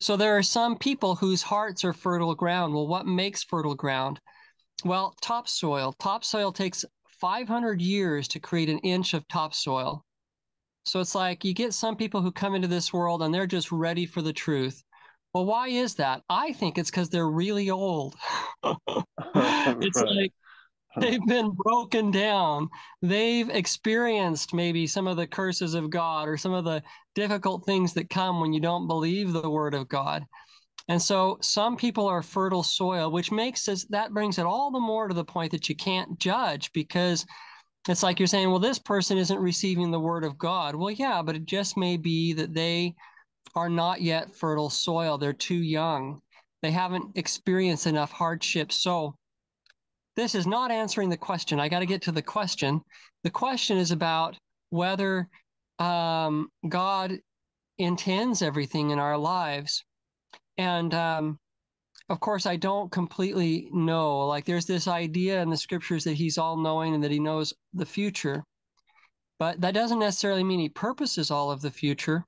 So 0.00 0.16
there 0.16 0.36
are 0.36 0.42
some 0.42 0.78
people 0.78 1.16
whose 1.16 1.42
hearts 1.42 1.84
are 1.84 1.92
fertile 1.92 2.34
ground. 2.34 2.74
Well, 2.74 2.86
what 2.86 3.06
makes 3.06 3.42
fertile 3.42 3.74
ground? 3.74 4.20
Well, 4.84 5.14
topsoil. 5.20 5.94
Topsoil 5.94 6.52
takes 6.52 6.84
500 7.20 7.82
years 7.82 8.28
to 8.28 8.40
create 8.40 8.68
an 8.68 8.78
inch 8.80 9.14
of 9.14 9.26
topsoil. 9.26 10.04
So 10.86 11.00
it's 11.00 11.14
like 11.14 11.44
you 11.44 11.52
get 11.52 11.74
some 11.74 11.96
people 11.96 12.22
who 12.22 12.30
come 12.30 12.54
into 12.54 12.68
this 12.68 12.92
world 12.92 13.22
and 13.22 13.34
they're 13.34 13.46
just 13.46 13.72
ready 13.72 14.06
for 14.06 14.22
the 14.22 14.32
truth. 14.32 14.82
Well, 15.34 15.44
why 15.44 15.68
is 15.68 15.96
that? 15.96 16.22
I 16.30 16.52
think 16.52 16.78
it's 16.78 16.90
because 16.90 17.10
they're 17.10 17.28
really 17.28 17.70
old. 17.70 18.14
it's 18.64 20.00
right. 20.00 20.08
like 20.08 20.32
they've 21.00 21.26
been 21.26 21.50
broken 21.50 22.10
down. 22.12 22.68
They've 23.02 23.50
experienced 23.50 24.54
maybe 24.54 24.86
some 24.86 25.08
of 25.08 25.16
the 25.16 25.26
curses 25.26 25.74
of 25.74 25.90
God 25.90 26.28
or 26.28 26.36
some 26.36 26.52
of 26.52 26.64
the 26.64 26.82
difficult 27.14 27.66
things 27.66 27.92
that 27.94 28.08
come 28.08 28.40
when 28.40 28.52
you 28.52 28.60
don't 28.60 28.86
believe 28.86 29.32
the 29.32 29.50
word 29.50 29.74
of 29.74 29.88
God. 29.88 30.24
And 30.88 31.02
so 31.02 31.38
some 31.42 31.76
people 31.76 32.06
are 32.06 32.22
fertile 32.22 32.62
soil, 32.62 33.10
which 33.10 33.32
makes 33.32 33.68
us 33.68 33.84
that 33.90 34.14
brings 34.14 34.38
it 34.38 34.46
all 34.46 34.70
the 34.70 34.78
more 34.78 35.08
to 35.08 35.14
the 35.14 35.24
point 35.24 35.50
that 35.50 35.68
you 35.68 35.74
can't 35.74 36.18
judge 36.18 36.72
because 36.72 37.26
it's 37.88 38.02
like 38.02 38.18
you're 38.18 38.26
saying, 38.26 38.50
well, 38.50 38.58
this 38.58 38.78
person 38.78 39.18
isn't 39.18 39.38
receiving 39.38 39.90
the 39.90 40.00
word 40.00 40.24
of 40.24 40.38
God. 40.38 40.74
Well, 40.74 40.90
yeah, 40.90 41.22
but 41.22 41.36
it 41.36 41.44
just 41.46 41.76
may 41.76 41.96
be 41.96 42.32
that 42.32 42.54
they 42.54 42.94
are 43.54 43.68
not 43.68 44.02
yet 44.02 44.34
fertile 44.34 44.70
soil. 44.70 45.18
They're 45.18 45.32
too 45.32 45.62
young. 45.62 46.20
They 46.62 46.70
haven't 46.70 47.16
experienced 47.16 47.86
enough 47.86 48.10
hardship. 48.10 48.72
So, 48.72 49.14
this 50.16 50.34
is 50.34 50.46
not 50.46 50.70
answering 50.70 51.10
the 51.10 51.16
question. 51.16 51.60
I 51.60 51.68
got 51.68 51.80
to 51.80 51.86
get 51.86 52.02
to 52.02 52.12
the 52.12 52.22
question. 52.22 52.80
The 53.22 53.30
question 53.30 53.76
is 53.76 53.90
about 53.90 54.36
whether 54.70 55.28
um, 55.78 56.48
God 56.66 57.18
intends 57.78 58.40
everything 58.40 58.90
in 58.90 58.98
our 58.98 59.18
lives. 59.18 59.84
And 60.56 60.92
um, 60.94 61.38
of 62.08 62.20
course, 62.20 62.46
I 62.46 62.56
don't 62.56 62.90
completely 62.92 63.68
know. 63.72 64.26
Like, 64.26 64.44
there's 64.44 64.66
this 64.66 64.86
idea 64.86 65.42
in 65.42 65.50
the 65.50 65.56
scriptures 65.56 66.04
that 66.04 66.12
he's 66.12 66.38
all 66.38 66.56
knowing 66.56 66.94
and 66.94 67.02
that 67.02 67.10
he 67.10 67.18
knows 67.18 67.52
the 67.74 67.86
future. 67.86 68.44
But 69.38 69.60
that 69.60 69.74
doesn't 69.74 69.98
necessarily 69.98 70.44
mean 70.44 70.60
he 70.60 70.68
purposes 70.68 71.30
all 71.30 71.50
of 71.50 71.60
the 71.60 71.70
future. 71.70 72.24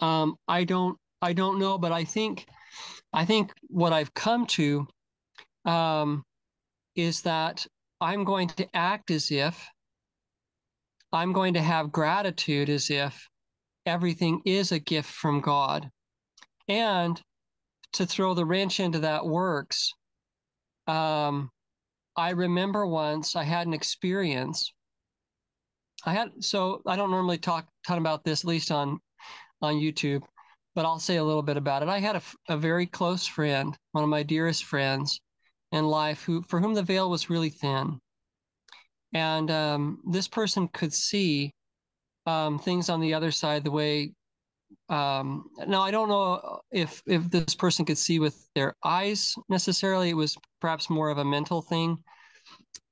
Um, 0.00 0.36
I 0.46 0.64
don't, 0.64 0.96
I 1.20 1.32
don't 1.32 1.58
know, 1.58 1.78
but 1.78 1.92
I 1.92 2.04
think, 2.04 2.46
I 3.12 3.24
think 3.24 3.52
what 3.68 3.92
I've 3.92 4.14
come 4.14 4.46
to 4.46 4.86
um, 5.64 6.22
is 6.94 7.22
that 7.22 7.66
I'm 8.00 8.24
going 8.24 8.48
to 8.48 8.68
act 8.74 9.10
as 9.10 9.30
if 9.30 9.68
I'm 11.12 11.32
going 11.32 11.54
to 11.54 11.62
have 11.62 11.92
gratitude 11.92 12.68
as 12.68 12.90
if 12.90 13.28
everything 13.84 14.42
is 14.44 14.72
a 14.72 14.78
gift 14.78 15.10
from 15.10 15.40
God. 15.40 15.88
And 16.68 17.20
to 17.96 18.06
throw 18.06 18.34
the 18.34 18.44
wrench 18.44 18.78
into 18.78 18.98
that 19.00 19.26
works, 19.26 19.92
um, 20.86 21.50
I 22.16 22.30
remember 22.30 22.86
once 22.86 23.36
I 23.36 23.42
had 23.42 23.66
an 23.66 23.74
experience. 23.74 24.72
I 26.04 26.12
had 26.12 26.28
so 26.40 26.82
I 26.86 26.96
don't 26.96 27.10
normally 27.10 27.38
talk 27.38 27.66
ton 27.86 27.98
about 27.98 28.22
this, 28.22 28.42
at 28.42 28.48
least 28.48 28.70
on 28.70 28.98
on 29.62 29.74
YouTube, 29.74 30.22
but 30.74 30.84
I'll 30.84 30.98
say 30.98 31.16
a 31.16 31.24
little 31.24 31.42
bit 31.42 31.56
about 31.56 31.82
it. 31.82 31.88
I 31.88 31.98
had 31.98 32.16
a, 32.16 32.22
a 32.48 32.56
very 32.56 32.86
close 32.86 33.26
friend, 33.26 33.76
one 33.92 34.04
of 34.04 34.10
my 34.10 34.22
dearest 34.22 34.64
friends 34.64 35.20
in 35.72 35.86
life, 35.86 36.22
who 36.22 36.42
for 36.42 36.60
whom 36.60 36.74
the 36.74 36.82
veil 36.82 37.10
was 37.10 37.30
really 37.30 37.50
thin, 37.50 37.98
and 39.14 39.50
um, 39.50 40.00
this 40.10 40.28
person 40.28 40.68
could 40.68 40.92
see 40.92 41.52
um, 42.26 42.58
things 42.58 42.90
on 42.90 43.00
the 43.00 43.14
other 43.14 43.30
side 43.30 43.64
the 43.64 43.70
way 43.70 44.12
um, 44.88 45.48
now 45.66 45.82
I 45.82 45.90
don't 45.90 46.08
know 46.08 46.60
if 46.70 47.02
if 47.06 47.28
this 47.30 47.54
person 47.54 47.84
could 47.84 47.98
see 47.98 48.18
with 48.18 48.48
their 48.54 48.74
eyes 48.84 49.34
necessarily. 49.48 50.10
It 50.10 50.16
was 50.16 50.36
perhaps 50.60 50.88
more 50.88 51.10
of 51.10 51.18
a 51.18 51.24
mental 51.24 51.60
thing, 51.62 51.98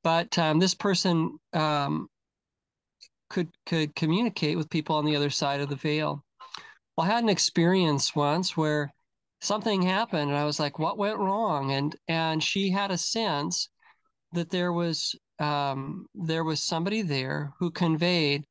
but 0.02 0.37
um, 0.38 0.58
this 0.58 0.74
person 0.74 1.38
um, 1.52 2.08
could 3.30 3.48
could 3.66 3.94
communicate 3.94 4.56
with 4.56 4.70
people 4.70 4.96
on 4.96 5.04
the 5.04 5.16
other 5.16 5.30
side 5.30 5.60
of 5.60 5.68
the 5.68 5.76
veil. 5.76 6.24
Well, 6.96 7.06
I 7.06 7.10
had 7.10 7.24
an 7.24 7.30
experience 7.30 8.14
once 8.14 8.56
where 8.56 8.92
something 9.40 9.82
happened, 9.82 10.30
and 10.30 10.38
I 10.38 10.44
was 10.44 10.58
like, 10.58 10.78
"What 10.78 10.98
went 10.98 11.18
wrong?" 11.18 11.72
and 11.72 11.94
and 12.08 12.42
she 12.42 12.70
had 12.70 12.90
a 12.90 12.98
sense 12.98 13.68
that 14.32 14.50
there 14.50 14.72
was 14.72 15.14
um, 15.38 16.06
there 16.14 16.44
was 16.44 16.60
somebody 16.62 17.02
there 17.02 17.52
who 17.58 17.70
conveyed 17.70 18.44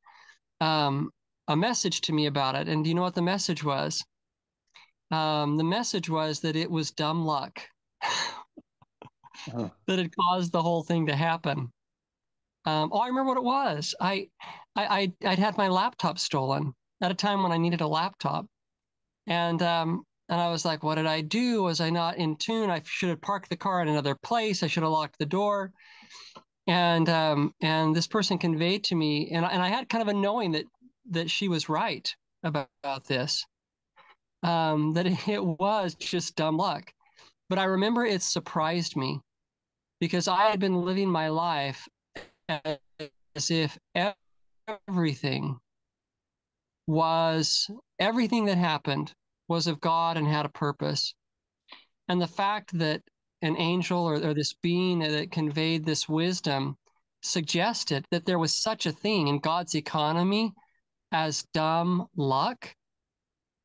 um, 0.60 1.10
a 1.48 1.56
message 1.56 2.00
to 2.02 2.12
me 2.12 2.26
about 2.26 2.54
it. 2.54 2.68
And 2.68 2.84
do 2.84 2.88
you 2.88 2.94
know 2.94 3.02
what 3.02 3.14
the 3.14 3.22
message 3.22 3.64
was? 3.64 4.04
Um, 5.10 5.56
the 5.56 5.64
message 5.64 6.08
was 6.08 6.40
that 6.40 6.56
it 6.56 6.70
was 6.70 6.90
dumb 6.90 7.24
luck 7.24 7.60
uh-huh. 8.02 9.68
that 9.86 9.98
had 9.98 10.14
caused 10.16 10.52
the 10.52 10.62
whole 10.62 10.82
thing 10.82 11.06
to 11.06 11.16
happen. 11.16 11.70
Um, 12.66 12.90
oh, 12.92 13.00
I 13.00 13.08
remember 13.08 13.28
what 13.28 13.38
it 13.38 13.44
was. 13.44 13.94
I, 14.00 14.28
I, 14.74 15.12
I, 15.22 15.28
would 15.28 15.38
had 15.38 15.58
my 15.58 15.68
laptop 15.68 16.18
stolen 16.18 16.74
at 17.02 17.10
a 17.10 17.14
time 17.14 17.42
when 17.42 17.52
I 17.52 17.58
needed 17.58 17.82
a 17.82 17.86
laptop, 17.86 18.46
and 19.26 19.60
um, 19.60 20.04
and 20.30 20.40
I 20.40 20.48
was 20.48 20.64
like, 20.64 20.82
what 20.82 20.94
did 20.94 21.04
I 21.04 21.20
do? 21.20 21.62
Was 21.64 21.82
I 21.82 21.90
not 21.90 22.16
in 22.16 22.36
tune? 22.36 22.70
I 22.70 22.80
should 22.84 23.10
have 23.10 23.20
parked 23.20 23.50
the 23.50 23.56
car 23.56 23.82
in 23.82 23.88
another 23.88 24.14
place. 24.14 24.62
I 24.62 24.66
should 24.66 24.82
have 24.82 24.92
locked 24.92 25.18
the 25.18 25.26
door. 25.26 25.72
And 26.66 27.10
um, 27.10 27.52
and 27.60 27.94
this 27.94 28.06
person 28.06 28.38
conveyed 28.38 28.84
to 28.84 28.94
me, 28.94 29.30
and 29.32 29.44
and 29.44 29.62
I 29.62 29.68
had 29.68 29.90
kind 29.90 30.00
of 30.00 30.08
a 30.08 30.14
knowing 30.14 30.52
that 30.52 30.64
that 31.10 31.30
she 31.30 31.48
was 31.48 31.68
right 31.68 32.14
about, 32.42 32.68
about 32.82 33.04
this, 33.04 33.44
um, 34.42 34.92
that 34.94 35.06
it 35.28 35.44
was 35.44 35.94
just 35.94 36.36
dumb 36.36 36.56
luck. 36.56 36.92
But 37.48 37.58
I 37.58 37.64
remember 37.64 38.04
it 38.04 38.22
surprised 38.22 38.96
me 38.96 39.20
because 40.00 40.28
I 40.28 40.50
had 40.50 40.60
been 40.60 40.82
living 40.82 41.08
my 41.08 41.28
life 41.28 41.86
as 42.48 43.50
if 43.50 43.78
everything 44.68 45.58
was 46.86 47.70
everything 47.98 48.44
that 48.46 48.58
happened 48.58 49.12
was 49.48 49.66
of 49.66 49.80
God 49.80 50.16
and 50.16 50.26
had 50.26 50.46
a 50.46 50.50
purpose. 50.50 51.14
And 52.08 52.20
the 52.20 52.26
fact 52.26 52.78
that 52.78 53.02
an 53.42 53.56
angel 53.58 54.04
or, 54.04 54.14
or 54.16 54.34
this 54.34 54.54
being 54.54 55.00
that 55.00 55.30
conveyed 55.30 55.84
this 55.84 56.08
wisdom 56.08 56.76
suggested 57.22 58.04
that 58.10 58.26
there 58.26 58.38
was 58.38 58.54
such 58.54 58.86
a 58.86 58.92
thing 58.92 59.28
in 59.28 59.38
God's 59.38 59.74
economy 59.74 60.52
as 61.14 61.44
dumb 61.54 62.06
luck. 62.16 62.74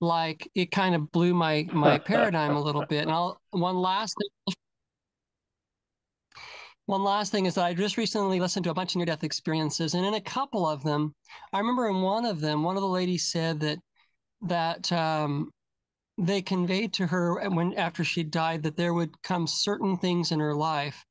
Like 0.02 0.50
it 0.56 0.72
kind 0.72 0.96
of 0.96 1.12
blew 1.12 1.34
my 1.34 1.68
my 1.74 1.98
paradigm 2.12 2.56
a 2.56 2.62
little 2.62 2.86
bit. 2.86 3.04
And 3.04 3.12
i'll 3.12 3.42
one 3.52 3.78
last 3.78 4.16
thing 4.18 4.56
one 6.86 7.04
last 7.04 7.32
thing 7.32 7.46
is 7.46 7.54
that 7.56 7.66
i 7.66 7.74
just 7.74 7.98
recently 7.98 8.40
listened 8.40 8.64
to 8.64 8.72
a 8.72 8.74
bunch 8.74 8.94
of 8.94 8.98
near 8.98 9.06
death 9.06 9.24
experiences 9.24 9.94
and 9.94 10.04
in 10.04 10.16
a 10.16 10.22
couple 10.22 10.68
of 10.68 10.82
them 10.84 11.14
i 11.54 11.60
remember 11.60 11.88
in 11.88 12.02
one 12.02 12.26
of 12.26 12.40
them 12.42 12.64
one 12.64 12.76
of 12.76 12.82
the 12.82 12.88
ladies 12.88 13.32
said 13.32 13.60
that 13.60 13.78
that 14.42 14.92
um, 14.92 15.52
they 16.20 16.42
conveyed 16.42 16.94
to 16.94 17.08
her 17.08 17.50
when 17.50 17.74
after 17.76 18.04
she 18.04 18.24
died 18.24 18.64
that 18.64 18.76
there 18.76 18.94
would 18.94 19.22
come 19.24 19.48
certain 19.48 19.98
things 19.98 20.32
in 20.32 20.40
her 20.40 20.54
life. 20.54 21.06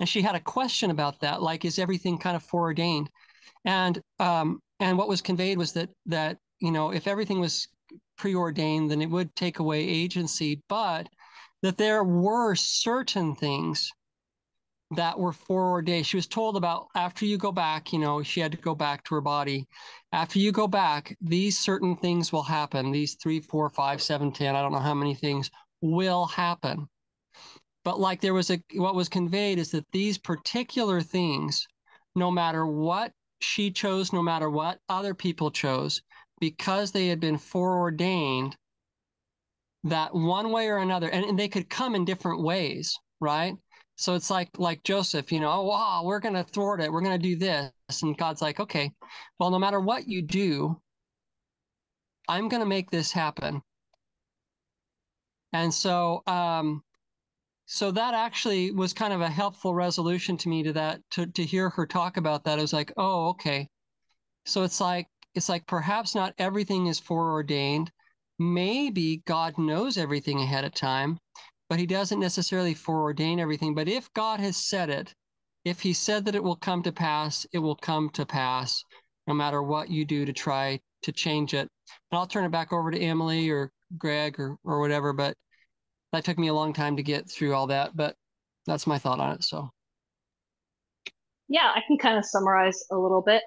And 0.00 0.08
she 0.08 0.22
had 0.22 0.34
a 0.34 0.40
question 0.40 0.90
about 0.90 1.20
that 1.20 1.42
like 1.42 1.64
is 1.64 1.78
everything 1.78 2.18
kind 2.18 2.36
of 2.36 2.42
foreordained? 2.42 3.10
And 3.64 4.00
um, 4.18 4.60
and 4.80 4.98
what 4.98 5.08
was 5.08 5.20
conveyed 5.20 5.58
was 5.58 5.72
that 5.72 5.90
that 6.06 6.38
you 6.60 6.70
know 6.70 6.92
if 6.92 7.06
everything 7.06 7.40
was 7.40 7.68
preordained 8.16 8.90
then 8.90 9.02
it 9.02 9.10
would 9.10 9.34
take 9.34 9.58
away 9.58 9.80
agency 9.80 10.62
but 10.68 11.08
that 11.62 11.78
there 11.78 12.04
were 12.04 12.54
certain 12.54 13.34
things 13.34 13.90
that 14.90 15.18
were 15.18 15.32
foreordained. 15.32 16.06
She 16.06 16.16
was 16.16 16.26
told 16.26 16.56
about 16.56 16.88
after 16.94 17.24
you 17.24 17.38
go 17.38 17.52
back 17.52 17.92
you 17.92 17.98
know 17.98 18.22
she 18.22 18.40
had 18.40 18.52
to 18.52 18.58
go 18.58 18.74
back 18.74 19.04
to 19.04 19.14
her 19.14 19.20
body. 19.20 19.66
After 20.12 20.38
you 20.38 20.52
go 20.52 20.68
back 20.68 21.16
these 21.20 21.58
certain 21.58 21.96
things 21.96 22.32
will 22.32 22.42
happen. 22.42 22.92
These 22.92 23.16
three 23.22 23.40
four 23.40 23.70
five 23.70 24.02
seven 24.02 24.32
ten 24.32 24.54
i 24.54 24.62
don't 24.62 24.72
know 24.72 24.78
how 24.78 24.94
many 24.94 25.14
things 25.14 25.50
will 25.80 26.26
happen. 26.26 26.86
But 27.84 28.00
like 28.00 28.20
there 28.20 28.34
was 28.34 28.50
a 28.50 28.62
what 28.74 28.94
was 28.94 29.08
conveyed 29.08 29.58
is 29.58 29.70
that 29.72 29.86
these 29.92 30.18
particular 30.18 31.00
things 31.00 31.66
no 32.14 32.30
matter 32.30 32.66
what 32.66 33.12
she 33.40 33.70
chose 33.70 34.12
no 34.12 34.22
matter 34.22 34.48
what 34.48 34.80
other 34.88 35.14
people 35.14 35.50
chose 35.50 36.02
because 36.40 36.92
they 36.92 37.08
had 37.08 37.20
been 37.20 37.38
foreordained 37.38 38.56
that 39.84 40.14
one 40.14 40.50
way 40.50 40.68
or 40.68 40.78
another 40.78 41.08
and, 41.08 41.24
and 41.24 41.38
they 41.38 41.48
could 41.48 41.68
come 41.68 41.94
in 41.94 42.04
different 42.04 42.42
ways 42.42 42.98
right? 43.20 43.54
So 43.96 44.14
it's 44.14 44.30
like 44.30 44.50
like 44.58 44.82
joseph 44.82 45.30
you 45.32 45.40
know 45.40 45.50
oh, 45.50 45.62
wow 45.62 46.02
we're 46.04 46.20
going 46.20 46.34
to 46.34 46.44
thwart 46.44 46.80
it. 46.80 46.90
We're 46.92 47.00
going 47.00 47.20
to 47.20 47.28
do 47.28 47.36
this. 47.36 47.70
And 48.02 48.16
god's 48.16 48.42
like 48.42 48.60
okay 48.60 48.92
well 49.38 49.50
no 49.50 49.58
matter 49.58 49.80
what 49.80 50.08
you 50.08 50.22
do 50.22 50.80
i'm 52.28 52.48
going 52.48 52.62
to 52.62 52.66
make 52.66 52.90
this 52.90 53.12
happen. 53.12 53.62
And 55.52 55.72
so 55.72 56.22
um 56.26 56.82
so 57.66 57.90
that 57.90 58.14
actually 58.14 58.70
was 58.70 58.92
kind 58.92 59.12
of 59.12 59.20
a 59.20 59.28
helpful 59.28 59.74
resolution 59.74 60.36
to 60.38 60.48
me 60.48 60.62
to 60.62 60.72
that 60.74 61.00
to, 61.12 61.26
to 61.26 61.44
hear 61.44 61.70
her 61.70 61.86
talk 61.86 62.16
about 62.16 62.44
that. 62.44 62.58
I 62.58 62.62
was 62.62 62.72
like, 62.72 62.92
oh, 62.96 63.28
okay. 63.30 63.68
So 64.44 64.62
it's 64.62 64.80
like 64.80 65.08
it's 65.34 65.48
like 65.48 65.66
perhaps 65.66 66.14
not 66.14 66.34
everything 66.38 66.86
is 66.86 67.00
foreordained. 67.00 67.90
Maybe 68.38 69.22
God 69.26 69.56
knows 69.58 69.96
everything 69.96 70.40
ahead 70.40 70.64
of 70.64 70.74
time, 70.74 71.18
but 71.68 71.78
he 71.78 71.86
doesn't 71.86 72.20
necessarily 72.20 72.74
foreordain 72.74 73.38
everything. 73.38 73.74
But 73.74 73.88
if 73.88 74.12
God 74.12 74.40
has 74.40 74.56
said 74.56 74.90
it, 74.90 75.14
if 75.64 75.80
he 75.80 75.92
said 75.92 76.24
that 76.26 76.34
it 76.34 76.42
will 76.42 76.56
come 76.56 76.82
to 76.82 76.92
pass, 76.92 77.46
it 77.52 77.58
will 77.58 77.76
come 77.76 78.10
to 78.10 78.26
pass, 78.26 78.84
no 79.26 79.34
matter 79.34 79.62
what 79.62 79.88
you 79.90 80.04
do 80.04 80.26
to 80.26 80.32
try 80.32 80.78
to 81.02 81.12
change 81.12 81.54
it. 81.54 81.68
And 82.10 82.18
I'll 82.18 82.26
turn 82.26 82.44
it 82.44 82.50
back 82.50 82.72
over 82.72 82.90
to 82.90 82.98
Emily 82.98 83.48
or 83.48 83.72
Greg 83.96 84.38
or 84.38 84.58
or 84.64 84.80
whatever. 84.80 85.12
But 85.12 85.34
that 86.14 86.24
took 86.24 86.38
me 86.38 86.48
a 86.48 86.54
long 86.54 86.72
time 86.72 86.96
to 86.96 87.04
get 87.04 87.30
through 87.30 87.54
all 87.54 87.68
that, 87.68 87.96
but 87.96 88.16
that's 88.66 88.86
my 88.86 88.98
thought 88.98 89.20
on 89.20 89.34
it. 89.34 89.44
So, 89.44 89.70
yeah, 91.48 91.72
I 91.74 91.82
can 91.86 91.98
kind 91.98 92.18
of 92.18 92.24
summarize 92.26 92.84
a 92.92 92.98
little 92.98 93.22
bit. 93.22 93.42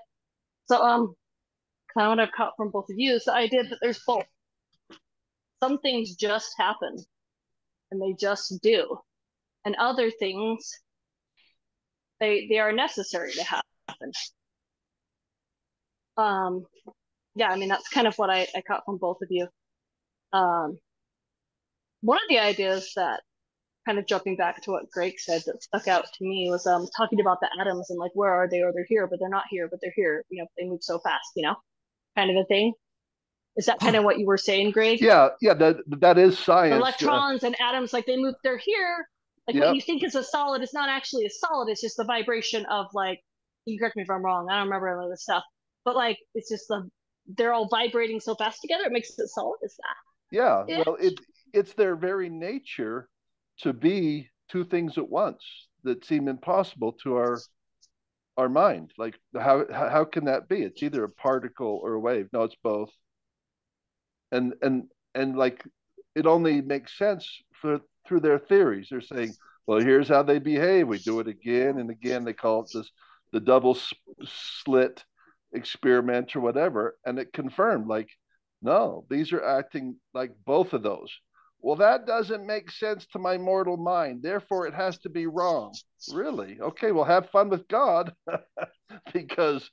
So, 0.67 0.81
um, 0.83 1.15
kind 1.93 2.07
of 2.07 2.11
what 2.11 2.19
I've 2.21 2.33
caught 2.33 2.53
from 2.57 2.71
both 2.71 2.89
of 2.89 2.97
you 2.99 3.15
is 3.15 3.25
the 3.25 3.33
idea 3.33 3.63
that 3.63 3.79
there's 3.81 4.01
both. 4.07 4.25
Some 5.63 5.79
things 5.79 6.15
just 6.15 6.53
happen, 6.57 6.97
and 7.91 8.01
they 8.01 8.13
just 8.19 8.61
do, 8.63 8.97
and 9.65 9.75
other 9.77 10.11
things 10.11 10.71
they 12.19 12.47
they 12.49 12.59
are 12.59 12.73
necessary 12.73 13.33
to 13.33 13.43
happen. 13.43 14.11
Um, 16.17 16.65
yeah, 17.35 17.49
I 17.49 17.57
mean 17.57 17.69
that's 17.69 17.89
kind 17.89 18.07
of 18.07 18.15
what 18.17 18.29
I, 18.29 18.47
I 18.55 18.61
caught 18.61 18.85
from 18.85 18.97
both 18.97 19.19
of 19.21 19.29
you. 19.31 19.47
um, 20.33 20.79
one 22.07 22.17
of 22.17 22.29
the 22.29 22.39
ideas 22.39 22.93
that 22.95 23.19
kind 23.85 23.99
of 23.99 24.07
jumping 24.07 24.37
back 24.37 24.61
to 24.63 24.71
what 24.71 24.89
Greg 24.91 25.19
said 25.19 25.43
that 25.45 25.61
stuck 25.63 25.87
out 25.89 26.05
to 26.05 26.23
me 26.23 26.47
was 26.49 26.65
um 26.67 26.87
talking 26.95 27.19
about 27.19 27.39
the 27.41 27.49
atoms 27.59 27.89
and 27.89 27.99
like 27.99 28.11
where 28.13 28.31
are 28.33 28.47
they 28.49 28.61
or 28.61 28.71
they're 28.73 28.85
here 28.87 29.07
but 29.07 29.19
they're 29.19 29.29
not 29.29 29.45
here 29.49 29.67
but 29.69 29.79
they're 29.81 29.93
here 29.95 30.23
you 30.29 30.41
know 30.41 30.47
they 30.57 30.65
move 30.65 30.79
so 30.81 30.99
fast 30.99 31.27
you 31.35 31.43
know 31.43 31.55
kind 32.15 32.31
of 32.31 32.37
a 32.37 32.45
thing 32.45 32.73
is 33.57 33.65
that 33.65 33.79
kind 33.79 33.95
of 33.95 34.03
what 34.05 34.19
you 34.19 34.25
were 34.25 34.37
saying 34.37 34.71
Greg 34.71 35.01
Yeah, 35.01 35.29
yeah, 35.41 35.53
that 35.55 35.77
that 35.99 36.17
is 36.17 36.39
science. 36.39 36.75
electrons 36.77 37.43
and 37.43 37.55
atoms 37.59 37.93
like 37.93 38.05
they 38.05 38.17
move 38.17 38.35
they're 38.43 38.57
here 38.57 39.05
like 39.47 39.55
Yep. 39.55 39.65
what 39.65 39.75
you 39.75 39.81
think 39.81 40.03
is 40.03 40.15
a 40.15 40.23
solid 40.23 40.61
it's 40.61 40.73
not 40.73 40.89
actually 40.89 41.25
a 41.25 41.29
solid 41.29 41.69
it's 41.69 41.81
just 41.81 41.97
the 41.97 42.05
vibration 42.05 42.65
of 42.67 42.87
like 42.93 43.19
you 43.65 43.77
correct 43.79 43.95
me 43.97 44.03
if 44.03 44.09
I'm 44.09 44.23
wrong 44.23 44.47
I 44.49 44.55
don't 44.57 44.67
remember 44.67 44.89
any 44.89 45.05
of 45.05 45.11
this 45.11 45.23
stuff 45.23 45.43
but 45.85 45.95
like 45.95 46.17
it's 46.35 46.49
just 46.49 46.67
the 46.69 46.89
they're 47.37 47.53
all 47.53 47.67
vibrating 47.69 48.19
so 48.21 48.35
fast 48.35 48.59
together 48.61 48.85
it 48.85 48.91
makes 48.93 49.09
it 49.17 49.27
solid 49.27 49.57
is 49.63 49.75
that 49.77 49.95
Yeah, 50.31 50.65
Yeah. 50.67 50.83
well, 50.85 50.97
it 50.99 51.19
it's 51.53 51.73
their 51.73 51.95
very 51.95 52.29
nature 52.29 53.09
to 53.59 53.73
be 53.73 54.29
two 54.49 54.63
things 54.63 54.97
at 54.97 55.09
once 55.09 55.43
that 55.83 56.05
seem 56.05 56.27
impossible 56.27 56.93
to 57.03 57.15
our 57.15 57.39
our 58.37 58.49
mind. 58.49 58.91
Like 58.97 59.19
how 59.35 59.65
how 59.71 60.05
can 60.05 60.25
that 60.25 60.47
be? 60.47 60.61
It's 60.61 60.83
either 60.83 61.03
a 61.03 61.09
particle 61.09 61.79
or 61.83 61.93
a 61.93 61.99
wave. 61.99 62.27
No, 62.31 62.43
it's 62.43 62.57
both. 62.63 62.91
And 64.31 64.53
and 64.61 64.83
and 65.15 65.35
like 65.35 65.63
it 66.15 66.25
only 66.25 66.61
makes 66.61 66.97
sense 66.97 67.41
for 67.61 67.79
through 68.07 68.21
their 68.21 68.39
theories. 68.39 68.87
They're 68.89 69.01
saying, 69.01 69.33
well, 69.65 69.79
here's 69.79 70.07
how 70.07 70.23
they 70.23 70.39
behave. 70.39 70.87
We 70.87 70.99
do 70.99 71.19
it 71.19 71.27
again 71.27 71.79
and 71.79 71.89
again. 71.89 72.23
They 72.23 72.33
call 72.33 72.61
it 72.61 72.69
this 72.73 72.89
the 73.33 73.39
double 73.39 73.77
slit 74.23 75.03
experiment 75.53 76.35
or 76.35 76.41
whatever, 76.41 76.97
and 77.05 77.19
it 77.19 77.33
confirmed 77.33 77.87
like 77.87 78.09
no, 78.61 79.05
these 79.09 79.33
are 79.33 79.43
acting 79.43 79.97
like 80.13 80.31
both 80.45 80.73
of 80.73 80.83
those. 80.83 81.11
Well, 81.61 81.77
that 81.77 82.05
doesn't 82.05 82.45
make 82.45 82.71
sense 82.71 83.05
to 83.07 83.19
my 83.19 83.37
mortal 83.37 83.77
mind. 83.77 84.21
Therefore, 84.21 84.67
it 84.67 84.73
has 84.73 84.97
to 84.99 85.09
be 85.09 85.25
wrong. 85.25 85.73
Really? 86.13 86.59
Okay, 86.61 86.91
well, 86.91 87.03
have 87.03 87.29
fun 87.29 87.49
with 87.49 87.67
God 87.67 88.13
because 89.13 89.69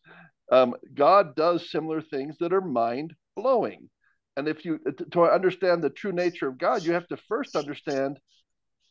um, 0.50 0.74
God 0.94 1.36
does 1.36 1.70
similar 1.70 2.00
things 2.00 2.36
that 2.40 2.52
are 2.52 2.60
mind 2.60 3.14
blowing. 3.36 3.88
And 4.36 4.48
if 4.48 4.64
you 4.64 4.80
to 5.12 5.22
understand 5.22 5.82
the 5.82 5.90
true 5.90 6.12
nature 6.12 6.48
of 6.48 6.58
God, 6.58 6.82
you 6.82 6.92
have 6.92 7.06
to 7.08 7.16
first 7.28 7.54
understand 7.54 8.18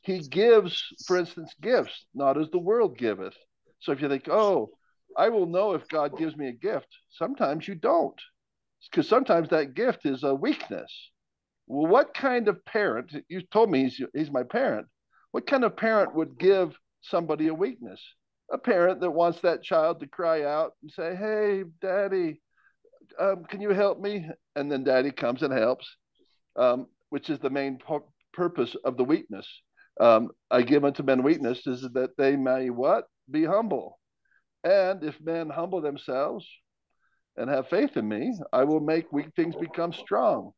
He 0.01 0.19
gives, 0.19 0.81
for 1.05 1.17
instance, 1.17 1.53
gifts, 1.61 2.05
not 2.13 2.37
as 2.37 2.49
the 2.51 2.59
world 2.59 2.97
giveth. 2.97 3.35
So 3.81 3.91
if 3.91 4.01
you 4.01 4.07
think, 4.07 4.29
oh, 4.29 4.69
I 5.17 5.29
will 5.29 5.45
know 5.45 5.73
if 5.73 5.87
God 5.89 6.17
gives 6.17 6.37
me 6.37 6.47
a 6.47 6.53
gift, 6.53 6.87
sometimes 7.11 7.67
you 7.67 7.75
don't 7.75 8.19
because 8.89 9.07
sometimes 9.07 9.49
that 9.49 9.73
gift 9.73 10.05
is 10.05 10.23
a 10.23 10.33
weakness. 10.33 10.91
What 11.65 12.13
kind 12.13 12.47
of 12.47 12.63
parent? 12.65 13.13
You 13.29 13.41
told 13.51 13.71
me 13.71 13.83
he's 13.83 14.01
he's 14.13 14.31
my 14.31 14.43
parent. 14.43 14.87
What 15.31 15.47
kind 15.47 15.63
of 15.63 15.77
parent 15.77 16.13
would 16.15 16.37
give 16.37 16.77
somebody 17.01 17.47
a 17.47 17.53
weakness? 17.53 18.01
A 18.51 18.57
parent 18.57 18.99
that 19.01 19.11
wants 19.11 19.41
that 19.41 19.63
child 19.63 19.99
to 19.99 20.07
cry 20.07 20.43
out 20.43 20.73
and 20.81 20.91
say, 20.91 21.15
"Hey, 21.15 21.63
daddy, 21.81 22.41
um, 23.19 23.45
can 23.45 23.61
you 23.61 23.69
help 23.69 23.99
me?" 23.99 24.29
And 24.55 24.71
then 24.71 24.83
daddy 24.83 25.11
comes 25.11 25.41
and 25.41 25.53
helps, 25.53 25.95
um, 26.55 26.87
which 27.09 27.29
is 27.29 27.39
the 27.39 27.49
main 27.49 27.77
pu- 27.77 28.11
purpose 28.33 28.75
of 28.83 28.97
the 28.97 29.03
weakness. 29.03 29.47
Um, 29.99 30.31
I 30.51 30.63
give 30.63 30.83
unto 30.83 31.03
men 31.03 31.23
weakness 31.23 31.65
is 31.67 31.81
that 31.93 32.17
they 32.17 32.35
may 32.35 32.69
what 32.69 33.05
be 33.31 33.45
humble, 33.45 33.99
and 34.63 35.03
if 35.03 35.19
men 35.21 35.49
humble 35.49 35.81
themselves 35.81 36.45
and 37.37 37.49
have 37.49 37.69
faith 37.69 37.95
in 37.95 38.07
me, 38.07 38.33
I 38.51 38.63
will 38.65 38.79
make 38.79 39.11
weak 39.11 39.33
things 39.35 39.55
become 39.55 39.93
strong. 39.93 40.53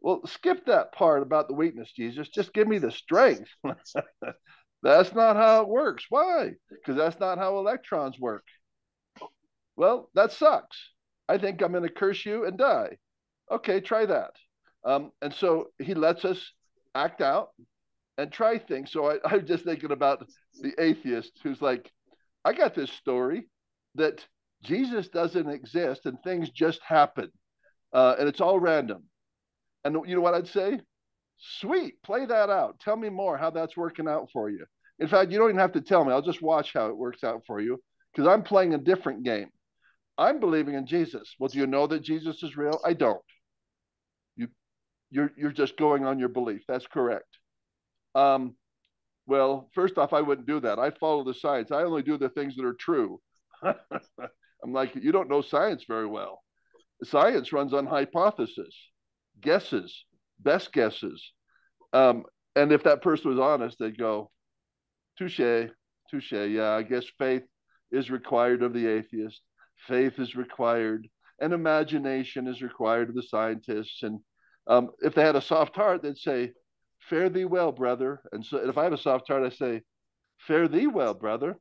Well, 0.00 0.20
skip 0.26 0.66
that 0.66 0.92
part 0.92 1.22
about 1.22 1.48
the 1.48 1.54
weakness, 1.54 1.90
Jesus. 1.92 2.28
Just 2.28 2.52
give 2.52 2.68
me 2.68 2.78
the 2.78 2.92
strength. 2.92 3.50
that's 4.82 5.14
not 5.14 5.36
how 5.36 5.62
it 5.62 5.68
works. 5.68 6.06
Why? 6.08 6.52
Because 6.70 6.96
that's 6.96 7.18
not 7.18 7.38
how 7.38 7.58
electrons 7.58 8.18
work. 8.18 8.44
Well, 9.76 10.10
that 10.14 10.32
sucks. 10.32 10.78
I 11.28 11.38
think 11.38 11.62
I'm 11.62 11.72
going 11.72 11.82
to 11.82 11.88
curse 11.88 12.24
you 12.24 12.46
and 12.46 12.56
die. 12.56 12.98
Okay, 13.50 13.80
try 13.80 14.06
that. 14.06 14.32
Um, 14.84 15.10
and 15.20 15.32
so 15.34 15.68
he 15.78 15.94
lets 15.94 16.24
us 16.24 16.52
act 16.94 17.20
out 17.20 17.50
and 18.18 18.32
try 18.32 18.58
things. 18.58 18.92
So 18.92 19.10
I, 19.10 19.18
I'm 19.24 19.46
just 19.46 19.64
thinking 19.64 19.92
about 19.92 20.26
the 20.60 20.72
atheist 20.78 21.32
who's 21.42 21.60
like, 21.60 21.90
I 22.44 22.52
got 22.52 22.74
this 22.74 22.90
story 22.90 23.48
that 23.96 24.24
Jesus 24.62 25.08
doesn't 25.08 25.48
exist 25.48 26.06
and 26.06 26.16
things 26.22 26.50
just 26.50 26.80
happen. 26.82 27.30
Uh, 27.92 28.14
and 28.18 28.28
it's 28.28 28.40
all 28.40 28.58
random. 28.58 29.04
And 29.86 29.96
you 30.08 30.16
know 30.16 30.20
what 30.20 30.34
I'd 30.34 30.48
say? 30.48 30.80
Sweet, 31.38 32.02
play 32.02 32.26
that 32.26 32.50
out. 32.50 32.80
Tell 32.80 32.96
me 32.96 33.08
more 33.08 33.36
how 33.36 33.50
that's 33.50 33.76
working 33.76 34.08
out 34.08 34.28
for 34.32 34.50
you. 34.50 34.64
In 34.98 35.06
fact, 35.06 35.30
you 35.30 35.38
don't 35.38 35.50
even 35.50 35.60
have 35.60 35.72
to 35.72 35.80
tell 35.80 36.04
me. 36.04 36.12
I'll 36.12 36.22
just 36.22 36.42
watch 36.42 36.72
how 36.72 36.88
it 36.88 36.96
works 36.96 37.22
out 37.22 37.42
for 37.46 37.60
you 37.60 37.80
because 38.12 38.26
I'm 38.26 38.42
playing 38.42 38.74
a 38.74 38.78
different 38.78 39.22
game. 39.22 39.50
I'm 40.18 40.40
believing 40.40 40.74
in 40.74 40.86
Jesus. 40.86 41.34
Well, 41.38 41.48
do 41.48 41.58
you 41.58 41.66
know 41.66 41.86
that 41.86 42.02
Jesus 42.02 42.42
is 42.42 42.56
real? 42.56 42.80
I 42.84 42.94
don't. 42.94 43.20
You, 44.34 44.48
you're 45.10 45.30
you're 45.36 45.52
just 45.52 45.76
going 45.76 46.04
on 46.04 46.18
your 46.18 46.30
belief. 46.30 46.62
That's 46.66 46.86
correct. 46.86 47.38
Um, 48.14 48.56
well, 49.26 49.68
first 49.74 49.98
off, 49.98 50.12
I 50.12 50.22
wouldn't 50.22 50.46
do 50.46 50.60
that. 50.60 50.78
I 50.78 50.90
follow 50.90 51.22
the 51.22 51.34
science. 51.34 51.70
I 51.70 51.82
only 51.82 52.02
do 52.02 52.16
the 52.16 52.30
things 52.30 52.56
that 52.56 52.64
are 52.64 52.74
true. 52.74 53.20
I'm 53.62 54.72
like, 54.72 54.96
you 54.96 55.12
don't 55.12 55.28
know 55.28 55.42
science 55.42 55.84
very 55.86 56.06
well. 56.06 56.42
Science 57.04 57.52
runs 57.52 57.74
on 57.74 57.86
hypothesis, 57.86 58.74
guesses, 59.40 60.04
best 60.38 60.72
guesses. 60.72 61.32
Um, 61.92 62.24
and 62.54 62.72
if 62.72 62.84
that 62.84 63.02
person 63.02 63.30
was 63.30 63.38
honest, 63.38 63.78
they'd 63.78 63.98
go, 63.98 64.30
touche, 65.18 65.70
touche. 66.10 66.32
Yeah, 66.32 66.70
I 66.70 66.82
guess 66.82 67.04
faith 67.18 67.42
is 67.90 68.10
required 68.10 68.62
of 68.62 68.72
the 68.72 68.86
atheist. 68.86 69.40
Faith 69.86 70.18
is 70.18 70.34
required, 70.34 71.08
and 71.40 71.52
imagination 71.52 72.48
is 72.48 72.62
required 72.62 73.08
of 73.08 73.14
the 73.14 73.22
scientists. 73.22 74.02
And 74.02 74.20
um, 74.66 74.90
if 75.00 75.14
they 75.14 75.22
had 75.22 75.36
a 75.36 75.42
soft 75.42 75.76
heart, 75.76 76.02
they'd 76.02 76.18
say, 76.18 76.52
"Fare 77.00 77.28
thee 77.28 77.44
well, 77.44 77.72
brother." 77.72 78.22
And 78.32 78.44
so, 78.44 78.56
if 78.58 78.78
I 78.78 78.84
have 78.84 78.92
a 78.92 78.98
soft 78.98 79.28
heart, 79.28 79.44
I 79.44 79.50
say, 79.54 79.82
"Fare 80.38 80.68
thee 80.68 80.86
well, 80.86 81.14
brother." 81.14 81.56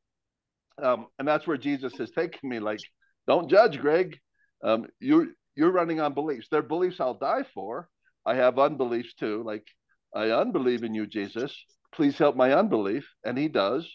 Um, 0.82 1.08
and 1.20 1.28
that's 1.28 1.48
where 1.48 1.58
Jesus 1.58 1.98
has 1.98 2.12
taken 2.12 2.50
me. 2.50 2.60
Like, 2.60 2.80
don't 3.28 3.50
judge, 3.50 3.80
Greg. 3.80 4.18
Um, 4.64 4.88
you're 5.00 5.28
you're 5.56 5.72
running 5.72 6.00
on 6.00 6.14
beliefs. 6.14 6.48
They're 6.50 6.62
beliefs 6.62 7.00
I'll 7.00 7.18
die 7.18 7.46
for. 7.54 7.90
I 8.26 8.36
have 8.36 8.60
unbeliefs 8.60 9.14
too. 9.14 9.44
Like, 9.44 9.68
I 10.14 10.32
unbelieve 10.32 10.84
in 10.84 10.94
you, 10.94 11.06
Jesus. 11.08 11.56
Please 11.94 12.18
help 12.18 12.36
my 12.36 12.54
unbelief, 12.54 13.08
and 13.24 13.38
He 13.38 13.48
does 13.48 13.90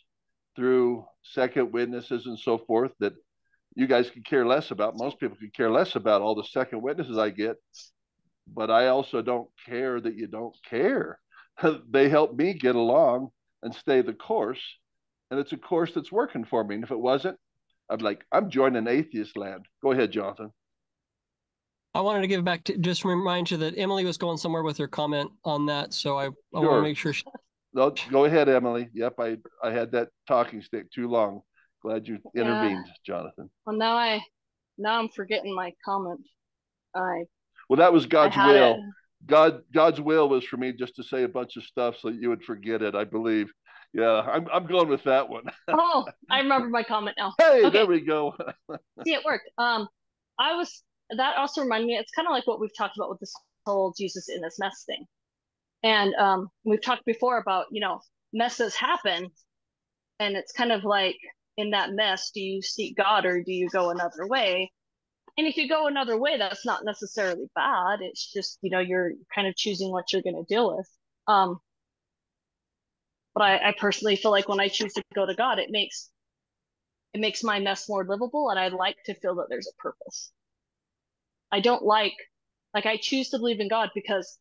through 0.57 1.05
second 1.23 1.73
witnesses 1.73 2.27
and 2.27 2.39
so 2.39 2.59
forth. 2.59 2.93
That 3.01 3.15
you 3.75 3.87
guys 3.87 4.11
could 4.11 4.25
care 4.25 4.47
less 4.47 4.71
about. 4.71 4.99
Most 4.99 5.19
people 5.21 5.37
could 5.37 5.55
care 5.55 5.71
less 5.71 5.97
about 5.97 6.23
all 6.23 6.35
the 6.35 6.45
second 6.45 6.83
witnesses 6.83 7.19
I 7.19 7.31
get. 7.31 7.57
But 8.53 8.71
I 8.71 8.89
also 8.89 9.23
don't 9.23 9.49
care 9.67 10.01
that 10.01 10.17
you 10.17 10.27
don't 10.27 10.57
care. 10.69 11.19
they 11.91 12.09
help 12.09 12.35
me 12.35 12.55
get 12.55 12.75
along 12.75 13.29
and 13.63 13.75
stay 13.75 14.03
the 14.03 14.13
course 14.15 14.61
and 15.31 15.39
it's 15.39 15.53
a 15.53 15.57
course 15.57 15.93
that's 15.95 16.11
working 16.13 16.45
for 16.45 16.65
me. 16.65 16.75
And 16.75 16.85
if 16.85 16.91
it 16.91 16.99
wasn't, 16.99 17.39
I'd 17.89 17.99
be 17.99 18.05
like, 18.05 18.25
I'm 18.33 18.51
joining 18.51 18.87
atheist 18.87 19.37
land. 19.37 19.67
Go 19.83 19.93
ahead, 19.93 20.13
Jonathan. 20.13 20.53
I 21.95 22.01
wanted 22.01 22.21
to 22.21 22.27
give 22.29 22.45
back 22.45 22.65
to 22.65 22.79
just 22.79 23.05
remind 23.05 23.51
you 23.51 23.57
that 23.59 23.77
Emily 23.77 24.05
was 24.05 24.17
going 24.17 24.37
somewhere 24.39 24.63
with 24.63 24.79
her 24.79 24.87
comment 24.89 25.31
on 25.45 25.67
that. 25.67 25.93
So 25.93 26.19
I, 26.19 26.27
I 26.27 26.29
want 26.53 26.65
Sure. 26.65 26.77
to 26.77 26.83
make 26.83 26.97
sure 26.97 27.13
she, 27.13 27.25
No, 27.73 27.91
go 28.11 28.25
ahead, 28.27 28.49
Emily. 28.49 28.89
Yep, 28.95 29.15
I 29.19 29.39
I 29.63 29.71
had 29.71 29.93
that 29.93 30.09
talking 30.29 30.63
stick 30.63 30.91
too 30.93 31.09
long. 31.09 31.43
Glad 31.83 32.07
you 32.07 32.19
Yeah. 32.35 32.43
intervened, 32.43 32.87
Jonathan. 33.05 33.51
well 33.67 33.77
now 33.77 33.97
I 33.97 34.21
now 34.79 34.99
I'm 34.99 35.09
forgetting 35.09 35.55
my 35.55 35.73
comment 35.85 36.21
I 36.95 37.25
Well, 37.69 37.79
that 37.79 37.93
was 37.93 38.05
I 38.05 38.09
God's 38.09 38.37
had 38.37 38.47
will. 38.47 38.75
it 38.75 38.81
God 39.27 39.63
God's 39.73 40.01
will 40.01 40.29
was 40.29 40.45
for 40.45 40.57
me 40.57 40.73
just 40.73 40.97
to 40.97 41.03
say 41.03 41.25
a 41.25 41.29
bunch 41.29 41.57
of 41.57 41.65
stuff 41.65 41.97
so 41.99 42.11
that 42.11 42.21
you 42.21 42.29
would 42.31 42.45
forget 42.45 42.83
it. 42.83 42.95
I 42.95 43.05
believe. 43.05 43.53
Yeah, 43.93 44.21
I'm 44.21 44.47
I'm 44.53 44.67
going 44.67 44.89
with 44.89 45.03
that 45.05 45.29
one. 45.29 45.45
oh 45.73 46.07
I 46.31 46.41
remember 46.41 46.69
my 46.69 46.83
comment 46.85 47.17
now 47.19 47.33
Hey, 47.39 47.65
Okay. 47.67 47.71
there 47.71 47.87
we 47.87 48.01
go. 48.01 48.35
see 49.05 49.15
it 49.15 49.25
worked 49.25 49.49
um 49.59 49.89
i 50.39 50.55
was 50.57 50.83
that 51.17 51.37
also 51.37 51.63
reminded 51.63 51.87
me 51.87 51.97
it's 51.97 52.13
kind 52.13 52.29
of 52.29 52.33
like 52.33 52.47
what 52.47 52.61
we've 52.61 52.77
talked 52.77 52.97
about 52.97 53.11
with 53.11 53.21
this 53.21 53.33
whole 53.67 53.93
jesus 53.97 54.29
in 54.29 54.41
this 54.41 54.59
mess 54.59 54.85
thing. 54.87 55.05
And 55.83 56.15
um 56.15 56.49
we've 56.65 56.83
talked 56.83 57.05
before 57.05 57.39
about 57.39 57.67
you 57.71 57.81
know 57.81 58.01
messes 58.33 58.75
happen 58.75 59.29
and 60.19 60.37
it's 60.37 60.53
kind 60.53 60.73
of 60.73 60.85
like 60.85 61.17
in 61.57 61.71
that 61.71 61.93
mess 61.93 62.31
do 62.33 62.41
you 62.41 62.63
seek 62.63 62.97
god 62.97 63.27
or 63.27 63.43
do 63.43 63.53
you 63.53 63.69
go 63.71 63.91
another 63.91 64.27
way? 64.27 64.71
And 65.39 65.47
if 65.47 65.57
you 65.57 65.69
go 65.69 65.87
another 65.87 66.19
way 66.19 66.39
that's 66.39 66.67
not 66.67 66.85
necessarily 66.85 67.47
bad 67.55 68.01
it's 68.03 68.33
just 68.33 68.59
you 68.63 68.71
know 68.71 68.81
you're 68.81 69.13
kind 69.35 69.49
of 69.49 69.57
choosing 69.57 69.91
what 69.91 70.13
you're 70.13 70.23
going 70.23 70.37
to 70.37 70.55
deal 70.55 70.77
with. 70.77 70.89
Um 71.27 71.59
but 73.35 73.43
I, 73.45 73.69
I 73.69 73.75
personally 73.79 74.17
feel 74.17 74.31
like 74.31 74.49
when 74.49 74.61
i 74.61 74.69
choose 74.69 74.93
to 74.95 75.03
go 75.15 75.27
to 75.27 75.35
god 75.35 75.59
it 75.59 75.71
makes 75.71 76.11
it 77.15 77.21
makes 77.21 77.43
my 77.43 77.59
mess 77.61 77.89
more 77.89 78.05
livable 78.05 78.51
and 78.51 78.59
i 78.59 78.69
like 78.69 78.97
to 79.07 79.15
feel 79.15 79.37
that 79.37 79.47
there's 79.49 79.69
a 79.69 79.83
purpose 79.83 80.33
i 81.53 81.61
don't 81.61 81.83
like 81.83 82.15
like 82.75 82.87
i 82.87 82.97
choose 82.97 83.31
to 83.31 83.39
believe 83.39 83.61
in 83.61 83.69
god 83.69 83.91
because 83.95 84.39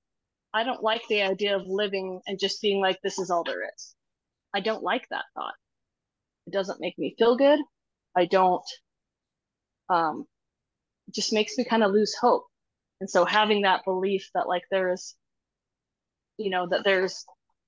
I 0.53 0.63
don't 0.63 0.83
like 0.83 1.07
the 1.07 1.21
idea 1.21 1.55
of 1.55 1.67
living 1.67 2.21
and 2.25 2.39
just 2.39 2.61
being 2.61 2.81
like, 2.81 2.99
this 3.01 3.19
is 3.19 3.29
all 3.29 3.43
there 3.43 3.63
is. 3.63 3.95
I 4.53 4.61
don't 4.61 4.83
like 4.83 5.07
that 5.09 5.25
thought. 5.35 5.53
It 6.47 6.53
doesn't 6.53 6.81
make 6.81 6.97
me 6.97 7.15
feel 7.17 7.37
good. 7.37 7.59
I 8.15 8.25
don't, 8.25 8.63
um, 9.89 10.25
it 11.07 11.13
just 11.13 11.33
makes 11.33 11.57
me 11.57 11.65
kind 11.65 11.83
of 11.83 11.91
lose 11.91 12.15
hope. 12.15 12.45
And 12.99 13.09
so 13.09 13.25
having 13.25 13.61
that 13.61 13.85
belief 13.85 14.29
that 14.33 14.47
like 14.47 14.63
there 14.71 14.91
is, 14.91 15.15
you 16.37 16.49
know, 16.49 16.67
that 16.67 16.83
there's 16.83 17.25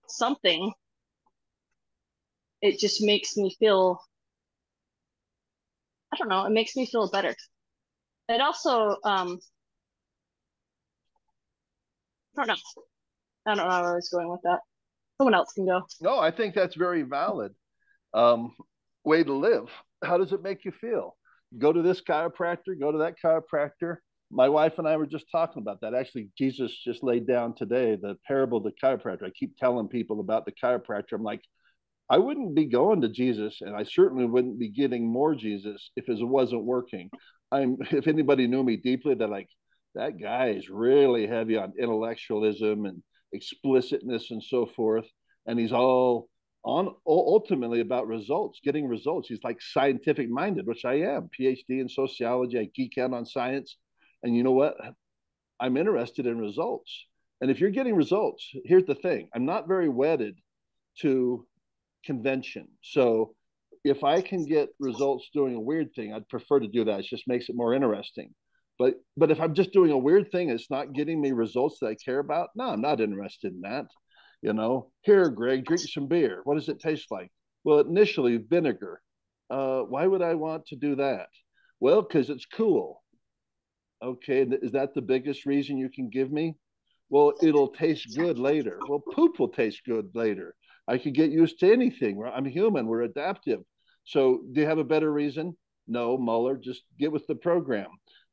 something, 0.08 0.74
it 2.62 2.80
just 2.80 3.02
makes 3.04 3.38
me 3.38 3.56
feel, 3.60 4.02
I 6.12 6.18
don't 6.18 6.30
know, 6.30 6.46
it 6.46 6.52
makes 6.52 6.76
me 6.76 6.88
feel 6.88 7.10
better. 7.10 7.36
It 8.32 8.40
also, 8.40 8.96
um, 9.04 9.40
I 12.38 12.46
don't 12.46 12.48
know. 12.48 12.56
I 13.46 13.56
don't 13.56 13.58
know 13.58 13.64
where 13.66 13.92
I 13.92 13.96
was 13.96 14.10
going 14.10 14.30
with 14.30 14.42
that. 14.44 14.60
Someone 15.18 15.34
else 15.34 15.52
can 15.54 15.66
go. 15.66 15.82
No, 16.00 16.18
I 16.18 16.32
think 16.32 16.56
that's 16.56 16.76
very 16.76 17.02
valid. 17.02 17.54
Um, 18.14 18.56
way 19.04 19.24
to 19.24 19.34
live. 19.34 19.70
How 20.04 20.18
does 20.18 20.32
it 20.32 20.42
make 20.42 20.64
you 20.64 20.72
feel? 20.72 21.18
Go 21.58 21.74
to 21.74 21.82
this 21.82 22.02
chiropractor, 22.02 22.80
go 22.80 22.92
to 22.92 23.00
that 23.00 23.16
chiropractor. 23.24 23.98
My 24.32 24.48
wife 24.48 24.78
and 24.78 24.88
I 24.88 24.96
were 24.96 25.06
just 25.06 25.26
talking 25.30 25.62
about 25.62 25.82
that. 25.82 25.94
Actually, 25.94 26.30
Jesus 26.38 26.72
just 26.86 27.04
laid 27.04 27.28
down 27.28 27.54
today 27.54 27.98
the 28.02 28.18
parable 28.26 28.60
of 28.60 28.64
the 28.64 28.72
chiropractor. 28.82 29.26
I 29.26 29.32
keep 29.32 29.58
telling 29.58 29.90
people 29.90 30.22
about 30.22 30.46
the 30.46 30.54
chiropractor. 30.54 31.14
I'm 31.14 31.24
like, 31.24 31.42
I 32.12 32.18
wouldn't 32.18 32.53
be 32.55 32.66
going 32.66 32.99
to 33.01 33.07
Jesus, 33.07 33.62
and 33.62 33.74
I 33.74 33.84
certainly 33.84 34.26
wouldn't 34.26 34.59
be 34.59 34.68
getting 34.68 35.07
more 35.07 35.34
Jesus 35.34 35.91
if 35.95 36.09
it 36.09 36.18
wasn't 36.22 36.66
working. 36.66 37.09
I'm 37.53 37.78
if 37.91 38.05
anybody 38.05 38.47
knew 38.47 38.64
me 38.64 38.76
deeply, 38.76 39.16
they're 39.16 39.30
like, 39.30 39.47
that 39.95 40.20
guy 40.22 40.49
is 40.49 40.70
really 40.70 41.26
heavy 41.26 41.55
on 41.55 41.72
intellectualism 41.80 42.86
and 42.86 43.01
explicitness 43.32 44.30
and 44.30 44.43
so 44.43 44.66
forth. 44.66 45.05
And 45.45 45.57
he's 45.57 45.72
all 45.72 46.28
on 46.66 46.93
ultimately 47.07 47.80
about 47.80 48.07
results, 48.07 48.59
getting 48.62 48.88
results. 48.88 49.30
He's 49.30 49.43
like 49.43 49.62
scientific 49.62 50.30
minded, 50.30 50.68
which 50.68 50.84
I 50.84 50.95
am. 50.95 51.30
PhD 51.39 51.80
in 51.80 51.88
sociology. 51.88 52.59
I 52.59 52.70
geek 52.76 52.97
out 52.97 53.14
on 53.14 53.26
science. 53.26 53.78
And 54.22 54.36
you 54.36 54.43
know 54.43 54.51
what? 54.51 54.76
I'm 55.62 55.78
interested 55.78 56.26
in 56.26 56.38
results. 56.38 57.05
And 57.39 57.49
if 57.49 57.62
you're 57.62 57.72
getting 57.72 57.95
results, 57.95 58.49
here's 58.66 58.86
the 58.86 58.95
thing 58.95 59.30
I'm 59.34 59.45
not 59.45 59.68
very 59.68 59.88
wedded 59.88 60.36
to 60.99 61.47
convention. 62.06 62.68
So 62.82 63.36
if 63.84 64.04
I 64.04 64.22
can 64.22 64.45
get 64.45 64.70
results 64.80 65.30
doing 65.34 65.56
a 65.56 65.60
weird 65.60 65.93
thing, 65.95 66.14
I'd 66.14 66.30
prefer 66.30 66.60
to 66.60 66.68
do 66.68 66.86
that. 66.86 66.99
It 66.99 67.06
just 67.06 67.28
makes 67.28 67.49
it 67.49 67.56
more 67.56 67.74
interesting. 67.74 68.34
But 68.78 68.95
but 69.18 69.32
if 69.32 69.39
I'm 69.39 69.54
just 69.54 69.74
doing 69.74 69.91
a 69.91 69.97
weird 69.97 70.32
thing, 70.32 70.49
it's 70.49 70.72
not 70.72 70.93
getting 70.93 71.22
me 71.22 71.32
results 71.32 71.80
that 71.80 71.88
I 71.88 71.95
care 71.95 72.20
about. 72.20 72.49
No, 72.56 72.66
I'm 72.66 72.82
not 72.82 73.02
interested 73.02 73.54
in 73.54 73.62
that. 73.62 73.86
You 74.41 74.54
know, 74.54 74.91
here, 75.04 75.30
Greg, 75.30 75.66
drink 75.66 75.82
some 75.82 76.08
beer. 76.08 76.41
What 76.45 76.56
does 76.56 76.70
it 76.70 76.80
taste 76.80 77.12
like? 77.12 77.32
Well, 77.64 77.80
initially 77.80 78.38
vinegar. 78.38 79.02
Uh, 79.49 79.82
why 79.82 80.08
would 80.08 80.22
I 80.24 80.34
want 80.34 80.66
to 80.68 80.76
do 80.76 80.95
that? 80.95 81.28
Well, 81.80 82.02
because 82.02 82.30
it's 82.30 82.45
cool. 82.45 83.04
Okay, 84.04 84.47
is 84.64 84.72
that 84.72 84.95
the 84.95 85.02
biggest 85.02 85.45
reason 85.45 85.78
you 85.78 85.89
can 85.89 86.10
give 86.10 86.32
me? 86.32 86.56
Well, 87.10 87.34
it'll 87.43 87.68
taste 87.68 88.16
good 88.16 88.39
later. 88.39 88.80
Well, 88.88 89.04
poop 89.14 89.38
will 89.38 89.49
taste 89.49 89.82
good 89.86 90.10
later. 90.16 90.56
I 90.92 90.98
could 90.98 91.14
get 91.14 91.32
used 91.32 91.60
to 91.60 91.72
anything. 91.72 92.22
I'm 92.24 92.46
human. 92.46 92.88
We're 92.88 93.04
adaptive. 93.04 93.62
So, 94.04 94.42
do 94.52 94.62
you 94.62 94.68
have 94.68 94.78
a 94.78 94.84
better 94.84 95.12
reason? 95.12 95.56
No, 95.88 96.18
Muller. 96.18 96.58
Just 96.58 96.84
get 97.00 97.12
with 97.12 97.26
the 97.28 97.36
program. 97.36 97.88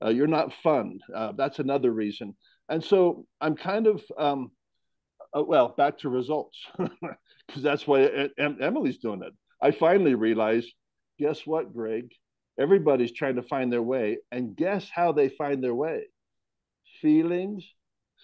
Uh, 0.04 0.10
you're 0.10 0.26
not 0.26 0.52
fun. 0.62 0.98
Uh, 1.14 1.32
that's 1.32 1.58
another 1.58 1.92
reason. 1.92 2.34
And 2.68 2.82
so 2.82 3.26
I'm 3.40 3.56
kind 3.56 3.86
of 3.86 4.02
um, 4.18 4.50
uh, 5.36 5.42
well, 5.42 5.74
back 5.76 5.98
to 5.98 6.08
results, 6.08 6.58
because 6.78 7.62
that's 7.62 7.86
why 7.86 8.28
Emily's 8.38 8.98
doing 8.98 9.22
it. 9.22 9.32
I 9.60 9.70
finally 9.70 10.14
realized, 10.14 10.72
guess 11.18 11.46
what, 11.46 11.72
Greg? 11.72 12.10
Everybody's 12.58 13.12
trying 13.12 13.36
to 13.36 13.42
find 13.42 13.72
their 13.72 13.82
way, 13.82 14.18
and 14.32 14.56
guess 14.56 14.88
how 14.92 15.12
they 15.12 15.28
find 15.28 15.62
their 15.62 15.74
way? 15.74 16.06
Feelings, 17.00 17.64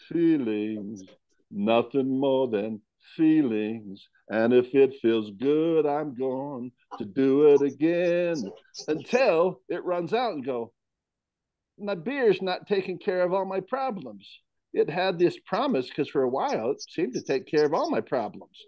feelings, 0.09 1.03
nothing 1.51 2.19
more 2.19 2.49
than 2.49 2.81
feelings. 3.17 4.07
And 4.31 4.53
if 4.53 4.75
it 4.75 4.95
feels 5.01 5.31
good, 5.33 5.87
I'm 5.87 6.15
going 6.15 6.73
to 6.99 7.05
do 7.05 7.49
it 7.49 7.63
again 7.63 8.37
until 8.89 9.61
it 9.69 9.85
runs 9.85 10.13
out 10.13 10.33
and 10.33 10.45
go, 10.45 10.73
my 11.79 11.95
beer's 11.95 12.41
not 12.41 12.67
taking 12.67 12.99
care 12.99 13.23
of 13.23 13.33
all 13.33 13.45
my 13.45 13.61
problems 13.61 14.27
it 14.75 14.91
had 14.91 15.19
this 15.19 15.39
promise 15.47 15.89
because 15.89 16.09
for 16.09 16.23
a 16.23 16.29
while 16.29 16.73
it 16.73 16.83
seemed 16.83 17.15
to 17.15 17.23
take 17.23 17.47
care 17.47 17.65
of 17.65 17.73
all 17.73 17.91
my 17.91 18.01
problems. 18.01 18.59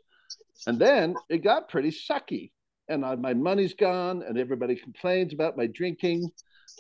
And 0.67 0.79
then 0.79 1.17
it 1.29 1.39
got 1.39 1.69
pretty 1.69 1.91
sucky. 1.91 2.53
And 2.89 3.05
I, 3.05 3.17
my 3.17 3.35
money's 3.35 3.75
gone, 3.75 4.23
and 4.23 4.39
everybody 4.39 4.77
complains 4.77 5.35
about 5.35 5.57
my 5.57 5.67
drinking. 5.67 6.31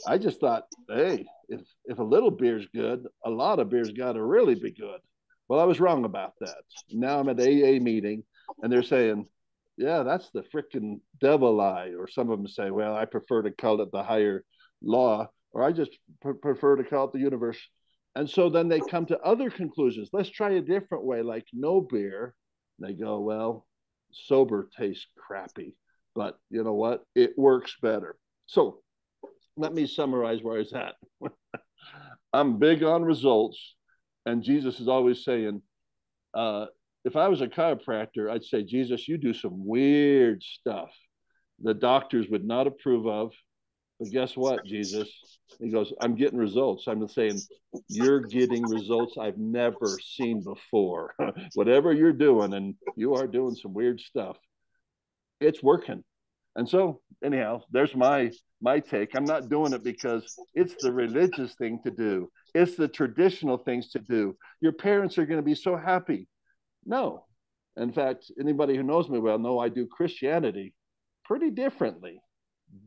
I 0.06 0.18
just 0.18 0.40
thought, 0.40 0.64
hey, 0.88 1.26
if, 1.48 1.60
if 1.86 1.98
a 1.98 2.04
little 2.04 2.30
beer's 2.30 2.66
good, 2.72 3.06
a 3.24 3.30
lot 3.30 3.58
of 3.58 3.68
beer's 3.68 3.90
got 3.90 4.12
to 4.12 4.22
really 4.22 4.54
be 4.54 4.70
good. 4.70 5.00
Well, 5.48 5.60
I 5.60 5.64
was 5.64 5.80
wrong 5.80 6.04
about 6.04 6.32
that. 6.40 6.56
Now 6.90 7.20
I'm 7.20 7.28
at 7.28 7.40
AA 7.40 7.82
meeting, 7.82 8.24
and 8.62 8.72
they're 8.72 8.82
saying, 8.82 9.26
yeah, 9.76 10.02
that's 10.02 10.30
the 10.30 10.42
freaking 10.42 11.00
devil 11.20 11.54
lie. 11.54 11.92
Or 11.98 12.08
some 12.08 12.30
of 12.30 12.38
them 12.38 12.48
say, 12.48 12.70
well, 12.70 12.96
I 12.96 13.04
prefer 13.04 13.42
to 13.42 13.50
call 13.50 13.80
it 13.80 13.92
the 13.92 14.02
higher 14.02 14.44
law, 14.82 15.28
or 15.52 15.62
I 15.62 15.72
just 15.72 15.96
pr- 16.20 16.32
prefer 16.32 16.76
to 16.76 16.84
call 16.84 17.06
it 17.06 17.12
the 17.12 17.18
universe 17.20 17.58
and 18.16 18.28
so 18.28 18.48
then 18.48 18.66
they 18.68 18.80
come 18.80 19.04
to 19.06 19.20
other 19.20 19.50
conclusions. 19.50 20.08
Let's 20.10 20.30
try 20.30 20.52
a 20.52 20.62
different 20.62 21.04
way, 21.04 21.20
like 21.20 21.44
no 21.52 21.82
beer. 21.82 22.34
And 22.78 22.88
they 22.88 22.94
go, 22.94 23.20
well, 23.20 23.66
sober 24.10 24.70
tastes 24.76 25.06
crappy, 25.18 25.76
but 26.14 26.38
you 26.48 26.64
know 26.64 26.72
what? 26.72 27.04
It 27.14 27.34
works 27.36 27.76
better. 27.82 28.16
So 28.46 28.80
let 29.58 29.74
me 29.74 29.86
summarize 29.86 30.42
where 30.42 30.54
I 30.54 30.58
was 30.60 30.72
at. 30.72 30.94
I'm 32.32 32.58
big 32.58 32.82
on 32.82 33.02
results, 33.02 33.74
and 34.26 34.42
Jesus 34.42 34.80
is 34.80 34.88
always 34.88 35.24
saying, 35.24 35.62
uh, 36.34 36.66
if 37.04 37.16
I 37.16 37.28
was 37.28 37.40
a 37.40 37.46
chiropractor, 37.46 38.30
I'd 38.30 38.44
say, 38.44 38.62
Jesus, 38.62 39.08
you 39.08 39.16
do 39.16 39.32
some 39.32 39.64
weird 39.64 40.42
stuff 40.42 40.90
the 41.62 41.74
doctors 41.74 42.26
would 42.28 42.44
not 42.44 42.66
approve 42.66 43.06
of. 43.06 43.32
But 43.98 44.10
guess 44.10 44.36
what, 44.36 44.64
Jesus? 44.66 45.08
He 45.58 45.70
goes, 45.70 45.92
I'm 46.00 46.16
getting 46.16 46.38
results. 46.38 46.84
I'm 46.86 47.08
saying, 47.08 47.40
you're 47.88 48.20
getting 48.20 48.66
results 48.66 49.16
I've 49.18 49.38
never 49.38 49.98
seen 49.98 50.42
before. 50.42 51.14
Whatever 51.54 51.92
you're 51.92 52.12
doing, 52.12 52.52
and 52.52 52.74
you 52.94 53.14
are 53.14 53.26
doing 53.26 53.54
some 53.54 53.72
weird 53.72 54.00
stuff, 54.00 54.36
it's 55.40 55.62
working. 55.62 56.04
And 56.56 56.68
so, 56.68 57.00
anyhow, 57.22 57.62
there's 57.70 57.94
my 57.94 58.32
my 58.62 58.80
take. 58.80 59.14
I'm 59.14 59.24
not 59.24 59.50
doing 59.50 59.74
it 59.74 59.84
because 59.84 60.34
it's 60.54 60.74
the 60.82 60.92
religious 60.92 61.54
thing 61.54 61.78
to 61.84 61.90
do. 61.90 62.30
It's 62.54 62.74
the 62.76 62.88
traditional 62.88 63.58
things 63.58 63.90
to 63.90 63.98
do. 63.98 64.36
Your 64.62 64.72
parents 64.72 65.18
are 65.18 65.26
going 65.26 65.38
to 65.38 65.44
be 65.44 65.54
so 65.54 65.76
happy. 65.76 66.26
No. 66.84 67.26
In 67.76 67.92
fact, 67.92 68.30
anybody 68.40 68.74
who 68.74 68.82
knows 68.82 69.10
me 69.10 69.18
well 69.18 69.38
know 69.38 69.58
I 69.58 69.68
do 69.68 69.86
Christianity 69.86 70.74
pretty 71.26 71.50
differently. 71.50 72.18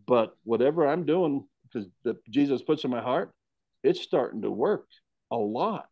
But 0.08 0.36
whatever 0.44 0.88
I'm 0.88 1.06
doing, 1.06 1.46
because 1.72 1.88
Jesus 2.30 2.64
puts 2.64 2.84
in 2.84 2.90
my 2.90 3.02
heart, 3.02 3.32
it's 3.84 4.02
starting 4.02 4.42
to 4.42 4.52
work 4.52 4.88
a 5.32 5.38
lot. 5.38 5.90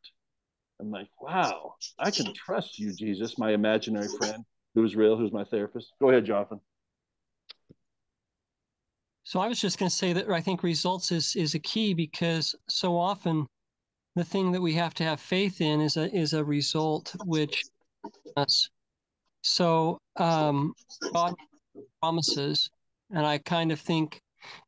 I'm 0.79 0.91
like, 0.91 1.09
wow, 1.21 1.75
I 1.99 2.11
can 2.11 2.33
trust 2.33 2.79
you, 2.79 2.93
Jesus, 2.93 3.37
my 3.37 3.51
imaginary 3.51 4.09
friend 4.17 4.43
who's 4.75 4.95
real, 4.95 5.17
who's 5.17 5.31
my 5.31 5.43
therapist. 5.43 5.91
Go 5.99 6.09
ahead, 6.09 6.25
Jonathan. 6.25 6.59
So 9.27 9.41
I 9.41 9.49
was 9.49 9.59
just 9.59 9.77
going 9.77 9.89
to 9.89 9.95
say 9.95 10.13
that 10.13 10.29
I 10.29 10.39
think 10.39 10.63
results 10.63 11.11
is 11.11 11.35
is 11.35 11.53
a 11.53 11.59
key 11.59 11.93
because 11.93 12.55
so 12.69 12.97
often 12.97 13.45
the 14.15 14.23
thing 14.23 14.53
that 14.53 14.61
we 14.61 14.71
have 14.75 14.93
to 14.93 15.03
have 15.03 15.19
faith 15.19 15.59
in 15.59 15.81
is 15.81 15.97
a 15.97 16.09
is 16.15 16.31
a 16.31 16.41
result 16.41 17.13
which 17.25 17.65
us. 18.37 18.69
So 19.41 19.97
um, 20.15 20.73
God 21.13 21.35
promises 21.99 22.69
and 23.11 23.25
I 23.25 23.39
kind 23.39 23.73
of 23.73 23.81
think 23.81 24.21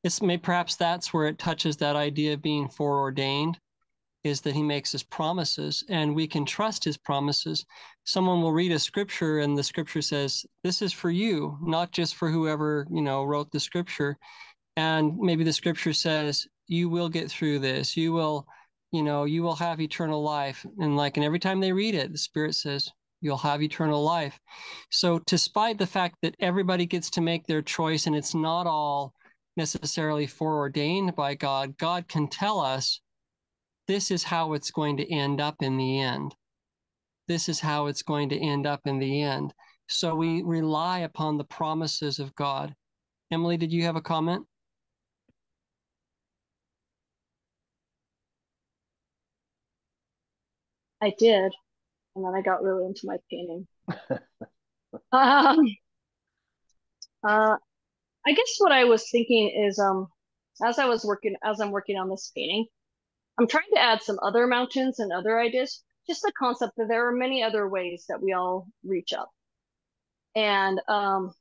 it's 0.03 0.21
may 0.21 0.37
perhaps 0.37 0.75
that's 0.75 1.13
where 1.13 1.27
it 1.27 1.39
touches 1.39 1.77
that 1.77 1.95
idea 1.95 2.33
of 2.33 2.41
being 2.41 2.67
foreordained, 2.67 3.57
is 4.25 4.41
that 4.41 4.55
he 4.55 4.61
makes 4.61 4.91
his 4.91 5.03
promises 5.03 5.85
and 5.87 6.13
we 6.13 6.27
can 6.27 6.45
trust 6.45 6.83
his 6.83 6.97
promises. 6.97 7.65
Someone 8.03 8.41
will 8.41 8.51
read 8.51 8.73
a 8.73 8.79
scripture 8.79 9.39
and 9.39 9.57
the 9.57 9.63
scripture 9.63 10.01
says, 10.01 10.45
This 10.65 10.81
is 10.81 10.91
for 10.91 11.09
you, 11.09 11.57
not 11.61 11.93
just 11.93 12.15
for 12.15 12.29
whoever, 12.29 12.85
you 12.91 13.01
know, 13.01 13.23
wrote 13.23 13.51
the 13.51 13.59
scripture. 13.61 14.17
And 14.79 15.17
maybe 15.17 15.43
the 15.43 15.51
scripture 15.51 15.91
says, 15.91 16.47
You 16.67 16.87
will 16.87 17.09
get 17.09 17.29
through 17.29 17.59
this, 17.59 17.97
you 17.97 18.13
will, 18.13 18.47
you 18.93 19.03
know, 19.03 19.25
you 19.25 19.43
will 19.43 19.55
have 19.55 19.81
eternal 19.81 20.23
life. 20.23 20.65
And 20.79 20.95
like, 20.95 21.17
and 21.17 21.25
every 21.25 21.39
time 21.39 21.59
they 21.59 21.73
read 21.73 21.95
it, 21.95 22.13
the 22.13 22.17
spirit 22.17 22.55
says, 22.55 22.89
you'll 23.19 23.37
have 23.37 23.61
eternal 23.61 24.01
life. 24.01 24.39
So, 24.89 25.19
despite 25.19 25.77
the 25.77 25.85
fact 25.85 26.15
that 26.21 26.37
everybody 26.39 26.85
gets 26.85 27.09
to 27.11 27.21
make 27.21 27.45
their 27.45 27.61
choice 27.61 28.07
and 28.07 28.15
it's 28.15 28.33
not 28.33 28.67
all 28.67 29.13
necessarily 29.57 30.25
foreordained 30.27 31.13
by 31.13 31.35
God, 31.35 31.77
God 31.77 32.07
can 32.07 32.29
tell 32.29 32.61
us 32.61 33.01
this 33.85 34.11
is 34.11 34.23
how 34.23 34.53
it's 34.53 34.71
going 34.71 34.95
to 34.97 35.13
end 35.13 35.41
up 35.41 35.55
in 35.61 35.75
the 35.77 35.99
end. 35.99 36.33
this 37.27 37.49
is 37.49 37.59
how 37.59 37.87
it's 37.87 38.03
going 38.03 38.29
to 38.29 38.39
end 38.39 38.65
up 38.65 38.81
in 38.85 38.97
the 38.97 39.21
end. 39.21 39.53
So 39.89 40.15
we 40.15 40.41
rely 40.41 40.99
upon 40.99 41.37
the 41.37 41.43
promises 41.43 42.19
of 42.19 42.33
God. 42.35 42.73
Emily, 43.29 43.57
did 43.57 43.71
you 43.73 43.83
have 43.83 43.97
a 43.97 44.01
comment? 44.01 44.45
I 51.01 51.13
did, 51.17 51.53
and 52.15 52.25
then 52.25 52.33
I 52.35 52.41
got 52.41 52.63
really 52.63 52.85
into 52.85 53.07
my 53.07 53.17
painting. 53.29 53.67
um, 55.11 55.59
uh, 57.23 57.57
I 58.25 58.33
guess 58.33 58.55
what 58.57 58.71
I 58.71 58.85
was 58.85 59.09
thinking 59.09 59.49
is, 59.49 59.79
um, 59.79 60.07
as 60.63 60.79
I 60.79 60.85
was 60.85 61.05
working, 61.05 61.35
as 61.43 61.59
I'm 61.59 61.71
working 61.71 61.97
on 61.97 62.09
this 62.09 62.31
painting, 62.35 62.65
I'm 63.37 63.47
trying 63.47 63.69
to 63.73 63.81
add 63.81 64.01
some 64.03 64.19
other 64.21 64.47
mountains 64.47 64.99
and 64.99 65.11
other 65.11 65.39
ideas. 65.39 65.83
Just 66.07 66.21
the 66.23 66.33
concept 66.37 66.73
that 66.77 66.87
there 66.89 67.07
are 67.07 67.13
many 67.13 67.43
other 67.43 67.67
ways 67.69 68.05
that 68.09 68.21
we 68.21 68.33
all 68.33 68.67
reach 68.83 69.13
up, 69.13 69.29
and 70.35 70.81
um, 70.87 71.33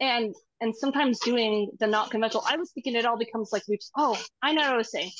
and 0.00 0.34
and 0.60 0.74
sometimes 0.74 1.20
doing 1.20 1.70
the 1.78 1.86
not 1.86 2.10
conventional. 2.10 2.44
I 2.48 2.56
was 2.56 2.72
thinking 2.72 2.96
it 2.96 3.06
all 3.06 3.18
becomes 3.18 3.52
like 3.52 3.62
we. 3.68 3.78
Oh, 3.96 4.20
I 4.42 4.52
know 4.52 4.62
what 4.62 4.72
I 4.72 4.76
was 4.76 4.90
saying 4.90 5.10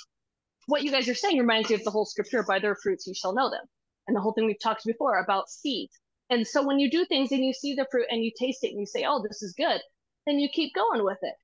what 0.66 0.82
you 0.82 0.90
guys 0.90 1.08
are 1.08 1.14
saying 1.14 1.38
reminds 1.38 1.68
me 1.68 1.74
of 1.76 1.84
the 1.84 1.90
whole 1.90 2.06
scripture 2.06 2.42
by 2.42 2.58
their 2.58 2.76
fruits 2.76 3.06
you 3.06 3.14
shall 3.14 3.34
know 3.34 3.50
them 3.50 3.64
and 4.06 4.16
the 4.16 4.20
whole 4.20 4.32
thing 4.32 4.46
we've 4.46 4.60
talked 4.60 4.84
before 4.84 5.18
about 5.18 5.48
seeds 5.48 5.98
and 6.30 6.46
so 6.46 6.66
when 6.66 6.78
you 6.78 6.90
do 6.90 7.04
things 7.06 7.32
and 7.32 7.44
you 7.44 7.52
see 7.52 7.74
the 7.74 7.86
fruit 7.90 8.06
and 8.10 8.24
you 8.24 8.30
taste 8.38 8.64
it 8.64 8.70
and 8.70 8.80
you 8.80 8.86
say 8.86 9.04
oh 9.06 9.22
this 9.26 9.42
is 9.42 9.54
good 9.56 9.80
then 10.26 10.38
you 10.40 10.48
keep 10.48 10.74
going 10.74 11.04
with 11.04 11.18
it. 11.22 11.34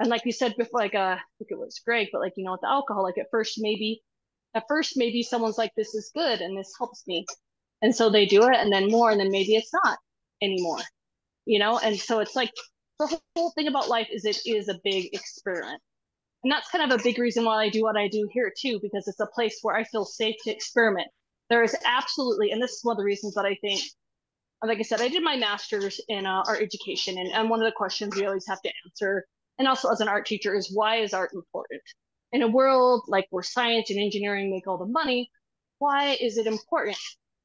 And 0.00 0.10
like 0.10 0.26
you 0.26 0.32
said 0.32 0.56
before 0.58 0.80
like 0.80 0.94
uh, 0.96 1.16
i 1.16 1.20
think 1.38 1.50
it 1.50 1.58
was 1.58 1.80
greg 1.86 2.08
but 2.12 2.20
like 2.20 2.32
you 2.36 2.44
know 2.44 2.52
with 2.52 2.60
the 2.62 2.68
alcohol 2.68 3.04
like 3.04 3.18
at 3.18 3.30
first 3.30 3.54
maybe 3.58 4.02
at 4.54 4.64
first 4.68 4.94
maybe 4.96 5.22
someone's 5.22 5.58
like 5.58 5.72
this 5.76 5.94
is 5.94 6.10
good 6.14 6.40
and 6.40 6.58
this 6.58 6.72
helps 6.78 7.06
me. 7.06 7.24
And 7.82 7.94
so 7.94 8.10
they 8.10 8.26
do 8.26 8.42
it 8.44 8.56
and 8.56 8.72
then 8.72 8.90
more 8.90 9.10
and 9.10 9.20
then 9.20 9.30
maybe 9.30 9.54
it's 9.54 9.72
not 9.84 9.98
anymore 10.42 10.78
you 11.46 11.58
know? 11.58 11.78
And 11.78 11.98
so 11.98 12.20
it's 12.20 12.36
like 12.36 12.52
the 12.98 13.18
whole 13.36 13.50
thing 13.52 13.68
about 13.68 13.88
life 13.88 14.08
is 14.12 14.24
it 14.24 14.40
is 14.46 14.68
a 14.68 14.78
big 14.84 15.14
experiment 15.14 15.80
and 16.42 16.52
that's 16.52 16.68
kind 16.70 16.90
of 16.90 16.98
a 16.98 17.02
big 17.02 17.18
reason 17.18 17.44
why 17.44 17.62
I 17.62 17.68
do 17.68 17.82
what 17.82 17.96
I 17.96 18.08
do 18.08 18.28
here 18.32 18.52
too, 18.56 18.78
because 18.82 19.06
it's 19.06 19.20
a 19.20 19.26
place 19.26 19.58
where 19.62 19.76
I 19.76 19.84
feel 19.84 20.04
safe 20.04 20.36
to 20.44 20.50
experiment. 20.50 21.08
There 21.50 21.62
is 21.62 21.76
absolutely, 21.84 22.50
and 22.50 22.62
this 22.62 22.72
is 22.72 22.80
one 22.84 22.94
of 22.94 22.98
the 22.98 23.04
reasons 23.04 23.34
that 23.34 23.44
I 23.44 23.56
think, 23.60 23.80
like 24.62 24.78
I 24.78 24.82
said, 24.82 25.00
I 25.00 25.08
did 25.08 25.22
my 25.22 25.36
master's 25.36 26.00
in 26.08 26.26
uh, 26.26 26.42
art 26.46 26.62
education, 26.62 27.18
and, 27.18 27.30
and 27.32 27.50
one 27.50 27.60
of 27.60 27.66
the 27.66 27.76
questions 27.76 28.16
we 28.16 28.26
always 28.26 28.46
have 28.48 28.62
to 28.62 28.72
answer, 28.86 29.24
and 29.58 29.68
also 29.68 29.90
as 29.90 30.00
an 30.00 30.08
art 30.08 30.26
teacher, 30.26 30.54
is 30.54 30.70
why 30.72 30.96
is 30.96 31.14
art 31.14 31.30
important? 31.34 31.82
In 32.32 32.42
a 32.42 32.48
world 32.48 33.04
like 33.08 33.26
where 33.30 33.42
science 33.42 33.90
and 33.90 33.98
engineering 33.98 34.50
make 34.50 34.66
all 34.66 34.78
the 34.78 34.86
money, 34.86 35.30
why 35.78 36.16
is 36.20 36.38
it 36.38 36.46
important? 36.46 36.96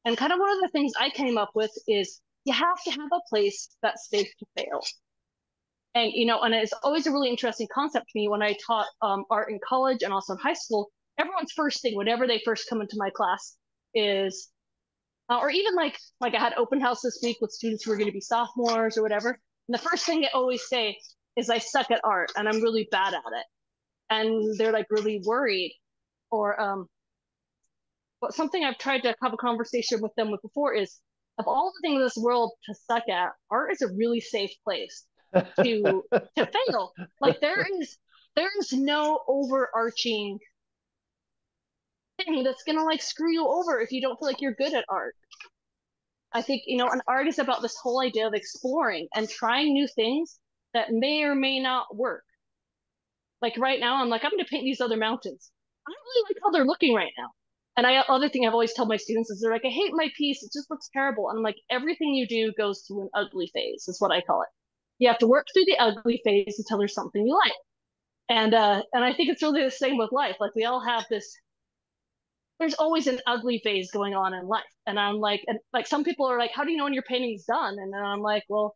And 0.06 0.16
kind 0.16 0.32
of 0.32 0.40
one 0.40 0.52
of 0.52 0.62
the 0.62 0.70
things 0.70 0.94
I 1.00 1.10
came 1.10 1.38
up 1.38 1.50
with 1.54 1.72
is 1.88 2.22
you 2.46 2.54
have 2.54 2.82
to 2.86 2.92
have 2.92 3.10
a 3.12 3.30
place 3.30 3.68
that's 3.82 4.10
safe 4.10 4.30
to 4.40 4.46
fail 4.56 4.82
and 5.98 6.14
you 6.14 6.26
know 6.26 6.42
and 6.42 6.54
it's 6.54 6.74
always 6.84 7.08
a 7.08 7.12
really 7.12 7.30
interesting 7.30 7.68
concept 7.74 8.08
to 8.08 8.20
me 8.20 8.28
when 8.28 8.42
i 8.42 8.56
taught 8.66 8.88
um, 9.02 9.24
art 9.30 9.50
in 9.50 9.60
college 9.68 10.04
and 10.04 10.14
also 10.14 10.34
in 10.34 10.40
high 10.40 10.54
school 10.54 10.90
everyone's 11.18 11.52
first 11.56 11.82
thing 11.82 11.96
whenever 11.96 12.28
they 12.28 12.42
first 12.46 12.70
come 12.70 12.82
into 12.82 12.96
my 12.98 13.10
class 13.10 13.58
is 13.94 14.50
uh, 15.30 15.38
or 15.40 15.50
even 15.50 15.76
like 15.76 15.98
like 16.22 16.36
i 16.36 16.40
had 16.40 16.54
open 16.54 16.80
house 16.80 17.02
this 17.02 17.20
week 17.24 17.38
with 17.42 17.52
students 17.52 17.84
who 17.84 17.92
are 17.92 17.98
going 17.98 18.08
to 18.08 18.14
be 18.14 18.22
sophomores 18.22 18.98
or 18.98 19.02
whatever 19.02 19.30
and 19.68 19.74
the 19.74 19.82
first 19.82 20.06
thing 20.06 20.22
they 20.22 20.30
always 20.34 20.68
say 20.68 20.98
is 21.36 21.50
i 21.50 21.58
suck 21.58 21.90
at 21.92 22.02
art 22.04 22.32
and 22.36 22.48
i'm 22.48 22.62
really 22.62 22.88
bad 22.92 23.14
at 23.14 23.20
it. 23.20 23.46
And 24.10 24.58
they're 24.58 24.72
like 24.72 24.88
really 24.90 25.22
worried 25.26 25.74
or 26.32 26.60
um 26.60 26.88
but 28.22 28.34
something 28.34 28.64
i've 28.64 28.78
tried 28.78 29.02
to 29.02 29.14
have 29.22 29.34
a 29.34 29.38
conversation 29.38 30.02
with 30.02 30.14
them 30.16 30.32
with 30.32 30.42
before 30.42 30.74
is 30.74 31.00
of 31.40 31.48
all 31.48 31.72
the 31.76 31.88
things 31.88 31.98
in 31.98 32.04
this 32.04 32.18
world 32.18 32.52
to 32.66 32.74
suck 32.74 33.08
at 33.10 33.32
art 33.52 33.72
is 33.72 33.82
a 33.82 33.94
really 33.94 34.22
safe 34.22 34.52
place 34.64 35.06
to 35.34 36.04
to 36.12 36.46
fail. 36.46 36.94
Like 37.22 37.40
there 37.42 37.66
is 37.80 37.98
there 38.36 38.50
is 38.60 38.72
no 38.74 39.22
overarching 39.28 40.40
thing 42.18 42.44
that's 42.44 42.64
gonna 42.64 42.84
like 42.84 43.02
screw 43.02 43.32
you 43.32 43.48
over 43.48 43.80
if 43.80 43.92
you 43.92 44.02
don't 44.02 44.18
feel 44.20 44.28
like 44.28 44.42
you're 44.42 44.54
good 44.54 44.74
at 44.74 44.86
art. 44.90 45.16
I 46.34 46.42
think 46.42 46.64
you 46.66 46.78
know 46.78 46.90
an 46.90 47.02
art 47.08 47.28
is 47.28 47.40
about 47.40 47.62
this 47.62 47.76
whole 47.82 48.02
idea 48.02 48.28
of 48.28 48.34
exploring 48.34 49.08
and 49.16 49.30
trying 49.30 49.74
new 49.74 49.88
things 49.88 50.40
that 50.74 50.92
may 50.92 51.24
or 51.24 51.36
may 51.36 51.60
not 51.60 51.96
work. 51.96 52.24
Like 53.42 53.58
right 53.58 53.80
now, 53.80 54.02
I'm 54.02 54.10
like 54.10 54.24
I'm 54.24 54.32
gonna 54.32 54.46
paint 54.46 54.64
these 54.64 54.82
other 54.82 54.98
mountains. 54.98 55.52
I 55.88 55.92
don't 55.92 56.06
really 56.06 56.26
like 56.30 56.38
how 56.44 56.52
they're 56.52 56.66
looking 56.66 56.94
right 56.96 57.14
now. 57.18 57.30
And 57.78 57.86
I 57.86 58.00
other 58.10 58.30
thing 58.30 58.46
I've 58.46 58.54
always 58.54 58.74
told 58.74 58.90
my 58.90 58.98
students 58.98 59.30
is 59.30 59.40
they're 59.40 59.52
like, 59.52 59.66
I 59.66 59.70
hate 59.70 59.92
my 59.94 60.10
piece. 60.18 60.44
It 60.44 60.52
just 60.52 60.70
looks 60.72 60.90
terrible. 60.92 61.30
And 61.30 61.38
I'm 61.38 61.44
like, 61.44 61.58
everything 61.70 62.16
you 62.16 62.28
do 62.28 62.52
goes 62.58 62.82
through 62.82 63.04
an 63.04 63.10
ugly 63.14 63.52
phase, 63.54 63.88
is 63.88 64.02
what 64.02 64.12
I 64.12 64.22
call 64.22 64.42
it 64.42 64.50
you 65.00 65.08
have 65.08 65.20
to 65.20 65.28
work 65.28 65.48
through 65.54 65.66
the 65.66 65.78
ugly 65.80 66.22
phase 66.24 66.56
until 66.58 66.78
there's 66.78 66.94
something 66.94 67.26
you 67.26 67.36
like. 67.36 67.54
And 68.30 68.54
uh, 68.54 68.82
and 68.94 69.04
I 69.04 69.14
think 69.14 69.30
it's 69.30 69.42
really 69.42 69.64
the 69.64 69.72
same 69.72 69.98
with 69.98 70.12
life. 70.12 70.36
Like 70.40 70.54
we 70.56 70.66
all 70.66 70.84
have 70.84 71.06
this. 71.10 71.34
There's 72.60 72.74
always 72.74 73.08
an 73.08 73.20
ugly 73.28 73.62
phase 73.64 73.92
going 73.92 74.16
on 74.16 74.34
in 74.34 74.48
life, 74.48 74.64
and 74.86 75.00
I'm 75.00 75.16
like, 75.16 75.44
and 75.48 75.60
like 75.72 75.88
some 75.88 76.04
people 76.04 76.26
are 76.26 76.38
like, 76.38 76.52
"How 76.54 76.64
do 76.64 76.72
you 76.72 76.78
know 76.78 76.84
when 76.84 76.94
your 76.94 77.04
painting's 77.04 77.46
done?" 77.46 77.78
And 77.80 77.94
then 77.94 78.02
I'm 78.02 78.20
like, 78.20 78.44
"Well, 78.50 78.76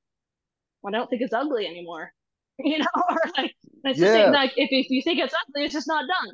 I 0.88 0.91
don't 0.91 1.09
think 1.09 1.22
it's 1.22 1.34
ugly 1.34 1.65
anymore," 1.65 2.13
you 2.59 2.78
know, 2.78 2.86
or 3.09 3.17
like, 3.38 3.53
it's 3.84 3.99
yeah. 3.99 4.30
like 4.30 4.53
if 4.55 4.69
if 4.72 4.89
you 4.89 5.01
think 5.01 5.19
it's 5.19 5.34
ugly, 5.49 5.65
it's 5.65 5.74
just 5.74 5.88
not 5.88 6.05
done. 6.07 6.34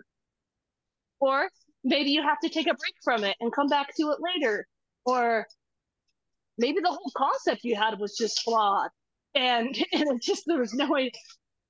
Or 1.19 1.49
maybe 1.83 2.11
you 2.11 2.21
have 2.21 2.39
to 2.41 2.49
take 2.49 2.67
a 2.67 2.75
break 2.75 2.93
from 3.03 3.23
it 3.23 3.35
and 3.39 3.51
come 3.51 3.67
back 3.67 3.95
to 3.95 4.11
it 4.11 4.19
later, 4.19 4.67
or 5.05 5.47
maybe 6.59 6.81
the 6.81 6.89
whole 6.89 7.11
concept 7.15 7.63
you 7.63 7.75
had 7.75 7.97
was 7.99 8.15
just 8.15 8.43
flawed 8.43 8.89
and 9.38 9.67
and 9.93 10.03
it's 10.11 10.25
just 10.25 10.43
there 10.47 10.59
was 10.59 10.73
no 10.73 10.89
way 10.89 11.11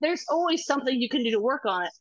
there's 0.02 0.24
always 0.30 0.66
something 0.66 1.00
you 1.00 1.10
can 1.10 1.24
do 1.24 1.32
to 1.32 1.40
work 1.40 1.66
on 1.66 1.84
it. 1.84 1.92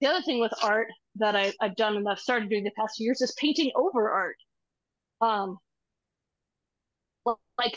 The 0.00 0.08
other 0.08 0.22
thing 0.22 0.40
with 0.40 0.52
art 0.62 0.88
that 1.16 1.36
I, 1.36 1.52
i've 1.60 1.76
done 1.76 1.96
and 1.96 2.08
i've 2.08 2.20
started 2.20 2.48
doing 2.48 2.64
the 2.64 2.70
past 2.78 2.94
few 2.96 3.04
years 3.04 3.20
is 3.20 3.34
painting 3.38 3.70
over 3.74 4.10
art. 4.10 4.36
Um 5.20 5.58
like 7.58 7.76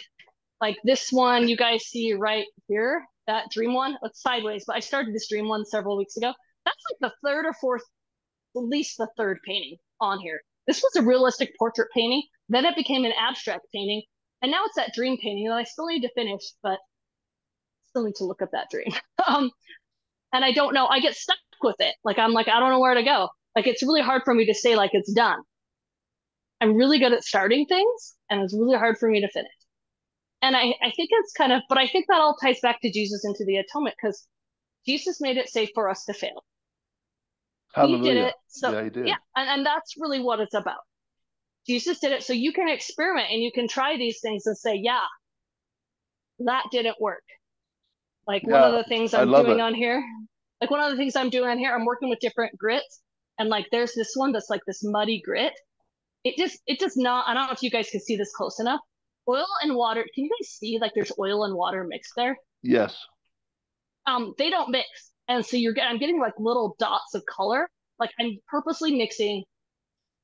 like 0.61 0.77
this 0.83 1.09
one 1.11 1.49
you 1.49 1.57
guys 1.57 1.83
see 1.83 2.13
right 2.13 2.45
here 2.67 3.03
that 3.27 3.49
dream 3.51 3.73
one 3.73 3.97
it's 4.03 4.21
sideways 4.21 4.63
but 4.65 4.75
i 4.75 4.79
started 4.79 5.13
this 5.13 5.27
dream 5.27 5.47
one 5.47 5.65
several 5.65 5.97
weeks 5.97 6.15
ago. 6.17 6.33
That's 6.65 6.83
like 6.91 7.11
the 7.11 7.27
third 7.27 7.45
or 7.45 7.53
fourth 7.59 7.83
at 8.55 8.61
least 8.61 8.97
the 8.97 9.09
third 9.17 9.39
painting 9.45 9.77
on 9.99 10.19
here. 10.19 10.39
This 10.67 10.81
was 10.81 10.95
a 10.95 11.05
realistic 11.05 11.53
portrait 11.57 11.89
painting 11.93 12.23
then 12.49 12.65
it 12.65 12.75
became 12.75 13.03
an 13.05 13.13
abstract 13.19 13.65
painting 13.73 14.03
and 14.41 14.51
now 14.51 14.61
it's 14.65 14.75
that 14.75 14.93
dream 14.93 15.17
painting 15.17 15.47
that 15.47 15.55
i 15.55 15.63
still 15.63 15.87
need 15.87 16.01
to 16.01 16.13
finish 16.15 16.41
but 16.61 16.79
still 17.93 18.03
need 18.03 18.15
to 18.15 18.25
look 18.25 18.41
up 18.41 18.51
that 18.51 18.69
dream. 18.71 18.91
um, 19.27 19.51
and 20.33 20.43
I 20.43 20.51
don't 20.51 20.73
know. 20.73 20.87
I 20.87 20.99
get 20.99 21.15
stuck 21.15 21.37
with 21.61 21.75
it. 21.79 21.93
Like 22.03 22.17
I'm 22.17 22.31
like 22.31 22.47
I 22.47 22.59
don't 22.59 22.71
know 22.71 22.79
where 22.79 22.95
to 22.95 23.03
go. 23.03 23.29
Like 23.55 23.67
it's 23.67 23.83
really 23.83 24.01
hard 24.01 24.23
for 24.25 24.33
me 24.33 24.45
to 24.47 24.53
say 24.53 24.75
like 24.75 24.91
it's 24.93 25.13
done. 25.13 25.39
I'm 26.59 26.75
really 26.75 26.97
good 26.97 27.13
at 27.13 27.23
starting 27.23 27.65
things, 27.65 28.15
and 28.29 28.41
it's 28.41 28.53
really 28.53 28.77
hard 28.77 28.97
for 28.97 29.09
me 29.09 29.21
to 29.21 29.29
finish. 29.29 29.51
And 30.41 30.55
I 30.55 30.73
I 30.81 30.91
think 30.95 31.09
it's 31.11 31.33
kind 31.33 31.53
of, 31.53 31.61
but 31.69 31.77
I 31.77 31.87
think 31.87 32.05
that 32.09 32.19
all 32.19 32.35
ties 32.35 32.59
back 32.61 32.81
to 32.81 32.91
Jesus 32.91 33.23
into 33.25 33.45
the 33.45 33.57
atonement 33.57 33.95
because 34.01 34.27
Jesus 34.85 35.21
made 35.21 35.37
it 35.37 35.49
safe 35.49 35.69
for 35.75 35.89
us 35.89 36.03
to 36.05 36.13
fail. 36.13 36.43
Hallelujah. 37.73 38.03
He 38.03 38.09
did 38.09 38.17
it. 38.27 38.33
So 38.47 38.71
yeah, 38.71 38.83
he 38.83 38.89
did. 38.89 39.07
yeah, 39.07 39.15
and, 39.35 39.49
and 39.49 39.65
that's 39.65 39.95
really 39.97 40.19
what 40.19 40.39
it's 40.39 40.55
about. 40.55 40.81
Jesus 41.67 41.99
did 41.99 42.11
it 42.11 42.23
so 42.23 42.33
you 42.33 42.51
can 42.51 42.67
experiment 42.67 43.27
and 43.31 43.41
you 43.41 43.51
can 43.53 43.67
try 43.67 43.95
these 43.95 44.19
things 44.19 44.45
and 44.47 44.57
say, 44.57 44.75
yeah, 44.75 45.05
that 46.39 46.65
didn't 46.71 46.99
work. 46.99 47.23
Like 48.27 48.43
yeah, 48.45 48.61
one 48.61 48.69
of 48.69 48.73
the 48.73 48.83
things 48.85 49.13
I'm 49.13 49.29
doing 49.29 49.59
it. 49.59 49.61
on 49.61 49.73
here, 49.73 50.03
like 50.61 50.71
one 50.71 50.79
of 50.79 50.91
the 50.91 50.97
things 50.97 51.15
I'm 51.15 51.29
doing 51.29 51.49
on 51.49 51.57
here, 51.57 51.73
I'm 51.75 51.85
working 51.85 52.09
with 52.09 52.19
different 52.19 52.57
grits, 52.57 53.01
and 53.37 53.49
like 53.49 53.67
there's 53.71 53.93
this 53.93 54.13
one 54.15 54.31
that's 54.31 54.49
like 54.49 54.61
this 54.65 54.83
muddy 54.83 55.21
grit. 55.23 55.53
It 56.23 56.37
just 56.37 56.59
it 56.67 56.79
does 56.79 56.95
not. 56.95 57.27
I 57.27 57.33
don't 57.33 57.47
know 57.47 57.53
if 57.53 57.61
you 57.63 57.69
guys 57.69 57.89
can 57.89 57.99
see 57.99 58.15
this 58.15 58.31
close 58.33 58.59
enough. 58.59 58.79
Oil 59.27 59.45
and 59.61 59.75
water. 59.75 60.05
Can 60.15 60.25
you 60.25 60.29
guys 60.29 60.49
see 60.49 60.77
like 60.79 60.91
there's 60.95 61.11
oil 61.19 61.43
and 61.43 61.55
water 61.55 61.83
mixed 61.83 62.13
there? 62.15 62.37
Yes. 62.61 62.97
Um, 64.05 64.33
they 64.37 64.49
don't 64.49 64.69
mix, 64.69 64.87
and 65.27 65.45
so 65.45 65.57
you're 65.57 65.73
getting 65.73 65.91
I'm 65.91 65.99
getting 65.99 66.19
like 66.19 66.33
little 66.37 66.75
dots 66.79 67.13
of 67.15 67.23
color. 67.25 67.69
Like 67.99 68.11
I'm 68.19 68.37
purposely 68.47 68.95
mixing 68.95 69.43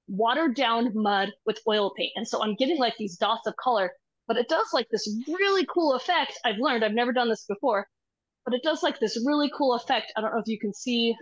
watered 0.08 0.56
down 0.56 0.92
mud 0.96 1.32
with 1.46 1.60
oil 1.68 1.92
paint, 1.98 2.14
and 2.16 2.28
so 2.28 2.42
I'm 2.42 2.56
getting 2.56 2.78
like 2.78 2.96
these 2.98 3.18
dots 3.18 3.46
of 3.46 3.56
color 3.58 3.92
but 4.30 4.38
it 4.38 4.48
does 4.48 4.68
like 4.74 4.88
this 4.90 5.12
really 5.28 5.66
cool 5.66 5.96
effect. 5.96 6.40
I've 6.46 6.60
learned, 6.60 6.86
I've 6.86 6.94
never 6.94 7.12
done 7.12 7.30
this 7.30 7.46
before, 7.46 7.88
but 8.46 8.54
it 8.54 8.62
does 8.62 8.84
like 8.84 9.00
this 9.00 9.22
really 9.26 9.52
cool 9.58 9.74
effect. 9.74 10.14
I 10.16 10.22
don't 10.22 10.32
know 10.32 10.40
if 10.40 10.48
you 10.48 10.60
can 10.60 10.72
see 10.72 11.16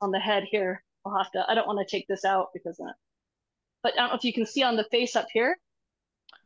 on 0.00 0.10
the 0.10 0.18
head 0.18 0.44
here. 0.50 0.82
I'll 1.04 1.16
have 1.16 1.30
to, 1.32 1.44
I 1.46 1.54
don't 1.54 1.66
want 1.66 1.86
to 1.86 1.96
take 1.96 2.06
this 2.08 2.24
out 2.24 2.48
because, 2.54 2.80
of, 2.80 2.86
but 3.82 3.92
I 3.92 3.96
don't 3.96 4.08
know 4.08 4.14
if 4.16 4.24
you 4.24 4.32
can 4.32 4.46
see 4.46 4.62
on 4.62 4.76
the 4.76 4.86
face 4.90 5.14
up 5.14 5.26
here, 5.30 5.58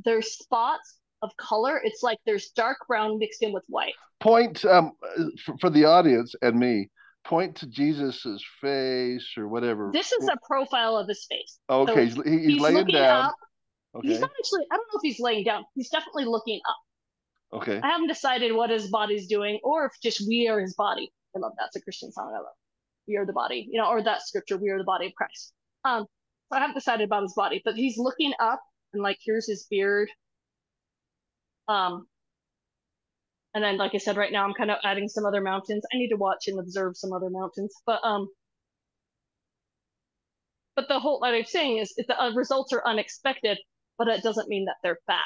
there's 0.04 0.32
spots 0.32 0.98
of 1.22 1.30
color. 1.36 1.80
It's 1.82 2.02
like 2.02 2.18
there's 2.26 2.48
dark 2.48 2.78
brown 2.88 3.20
mixed 3.20 3.40
in 3.44 3.52
with 3.52 3.64
white. 3.68 3.94
Point 4.18 4.64
um, 4.64 4.90
for, 5.44 5.56
for 5.60 5.70
the 5.70 5.84
audience 5.84 6.34
and 6.42 6.58
me, 6.58 6.90
point 7.24 7.54
to 7.58 7.68
Jesus's 7.68 8.44
face 8.60 9.34
or 9.36 9.46
whatever. 9.46 9.90
This 9.92 10.10
is 10.10 10.26
a 10.26 10.36
profile 10.44 10.96
of 10.96 11.06
his 11.06 11.24
face. 11.30 11.60
Okay, 11.70 11.92
So 11.92 12.00
he's, 12.00 12.14
he's, 12.24 12.46
he's 12.54 12.60
laying 12.60 12.86
down. 12.86 13.26
up. 13.26 13.36
He's 14.02 14.20
not 14.20 14.30
actually. 14.38 14.66
I 14.70 14.76
don't 14.76 14.86
know 14.92 14.98
if 14.98 15.02
he's 15.02 15.20
laying 15.20 15.44
down. 15.44 15.64
He's 15.74 15.90
definitely 15.90 16.26
looking 16.26 16.60
up. 16.68 17.60
okay. 17.60 17.80
I 17.82 17.88
haven't 17.88 18.08
decided 18.08 18.52
what 18.52 18.70
his 18.70 18.88
body's 18.88 19.26
doing, 19.26 19.58
or 19.64 19.86
if 19.86 19.92
just 20.02 20.26
we 20.26 20.48
are 20.48 20.60
his 20.60 20.74
body. 20.74 21.12
I 21.34 21.40
love 21.40 21.52
that's 21.58 21.76
a 21.76 21.80
Christian 21.80 22.12
song. 22.12 22.32
I 22.34 22.38
love. 22.38 22.54
We 23.06 23.16
are 23.16 23.26
the 23.26 23.32
body, 23.32 23.66
you 23.70 23.80
know, 23.80 23.88
or 23.88 24.02
that 24.02 24.22
scripture. 24.22 24.58
We 24.58 24.70
are 24.70 24.78
the 24.78 24.84
body 24.84 25.06
of 25.06 25.14
Christ. 25.14 25.52
Um, 25.84 26.06
so 26.50 26.56
I 26.56 26.60
haven't 26.60 26.74
decided 26.74 27.04
about 27.04 27.22
his 27.22 27.34
body, 27.34 27.62
but 27.64 27.74
he's 27.74 27.98
looking 27.98 28.32
up, 28.40 28.60
and 28.92 29.02
like 29.02 29.18
here's 29.22 29.46
his 29.48 29.66
beard. 29.70 30.10
Um, 31.68 32.06
and 33.54 33.64
then, 33.64 33.78
like 33.78 33.94
I 33.94 33.98
said, 33.98 34.16
right 34.16 34.32
now 34.32 34.44
I'm 34.44 34.54
kind 34.54 34.70
of 34.70 34.78
adding 34.84 35.08
some 35.08 35.26
other 35.26 35.40
mountains. 35.40 35.84
I 35.92 35.98
need 35.98 36.10
to 36.10 36.16
watch 36.16 36.48
and 36.48 36.58
observe 36.58 36.96
some 36.96 37.12
other 37.12 37.30
mountains, 37.30 37.74
but 37.86 38.00
um, 38.04 38.28
but 40.76 40.86
the 40.88 41.00
whole 41.00 41.20
what 41.20 41.34
I'm 41.34 41.44
saying 41.44 41.78
is, 41.78 41.92
is 41.98 42.06
the 42.06 42.22
uh, 42.22 42.32
results 42.34 42.72
are 42.72 42.86
unexpected, 42.86 43.58
but 43.98 44.08
it 44.08 44.22
doesn't 44.22 44.48
mean 44.48 44.66
that 44.66 44.76
they're 44.82 44.98
bad 45.06 45.24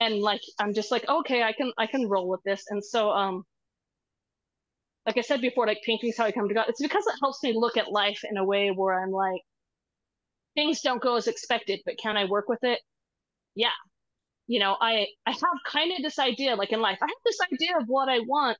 and 0.00 0.20
like 0.20 0.40
I'm 0.58 0.74
just 0.74 0.90
like 0.90 1.08
okay 1.08 1.42
I 1.42 1.52
can 1.52 1.72
I 1.78 1.86
can 1.86 2.08
roll 2.08 2.28
with 2.28 2.42
this. 2.44 2.64
And 2.70 2.84
so 2.84 3.10
um 3.10 3.44
like 5.06 5.18
I 5.18 5.22
said 5.22 5.40
before 5.40 5.66
like 5.66 5.82
painting's 5.84 6.16
how 6.16 6.24
I 6.24 6.32
come 6.32 6.48
to 6.48 6.54
God. 6.54 6.66
It's 6.68 6.82
because 6.82 7.06
it 7.06 7.14
helps 7.20 7.42
me 7.42 7.52
look 7.54 7.76
at 7.76 7.92
life 7.92 8.20
in 8.28 8.36
a 8.36 8.44
way 8.44 8.70
where 8.70 9.02
I'm 9.02 9.10
like 9.10 9.42
things 10.54 10.80
don't 10.82 11.02
go 11.02 11.16
as 11.16 11.28
expected 11.28 11.80
but 11.84 11.98
can 11.98 12.16
I 12.16 12.24
work 12.26 12.48
with 12.48 12.60
it? 12.64 12.80
Yeah. 13.54 13.76
You 14.46 14.60
know 14.60 14.76
I 14.80 15.06
I 15.26 15.32
have 15.32 15.58
kind 15.66 15.92
of 15.92 16.02
this 16.02 16.18
idea 16.18 16.56
like 16.56 16.72
in 16.72 16.80
life 16.80 16.98
I 17.02 17.06
have 17.06 17.24
this 17.24 17.38
idea 17.52 17.76
of 17.78 17.84
what 17.86 18.08
I 18.08 18.20
want 18.20 18.58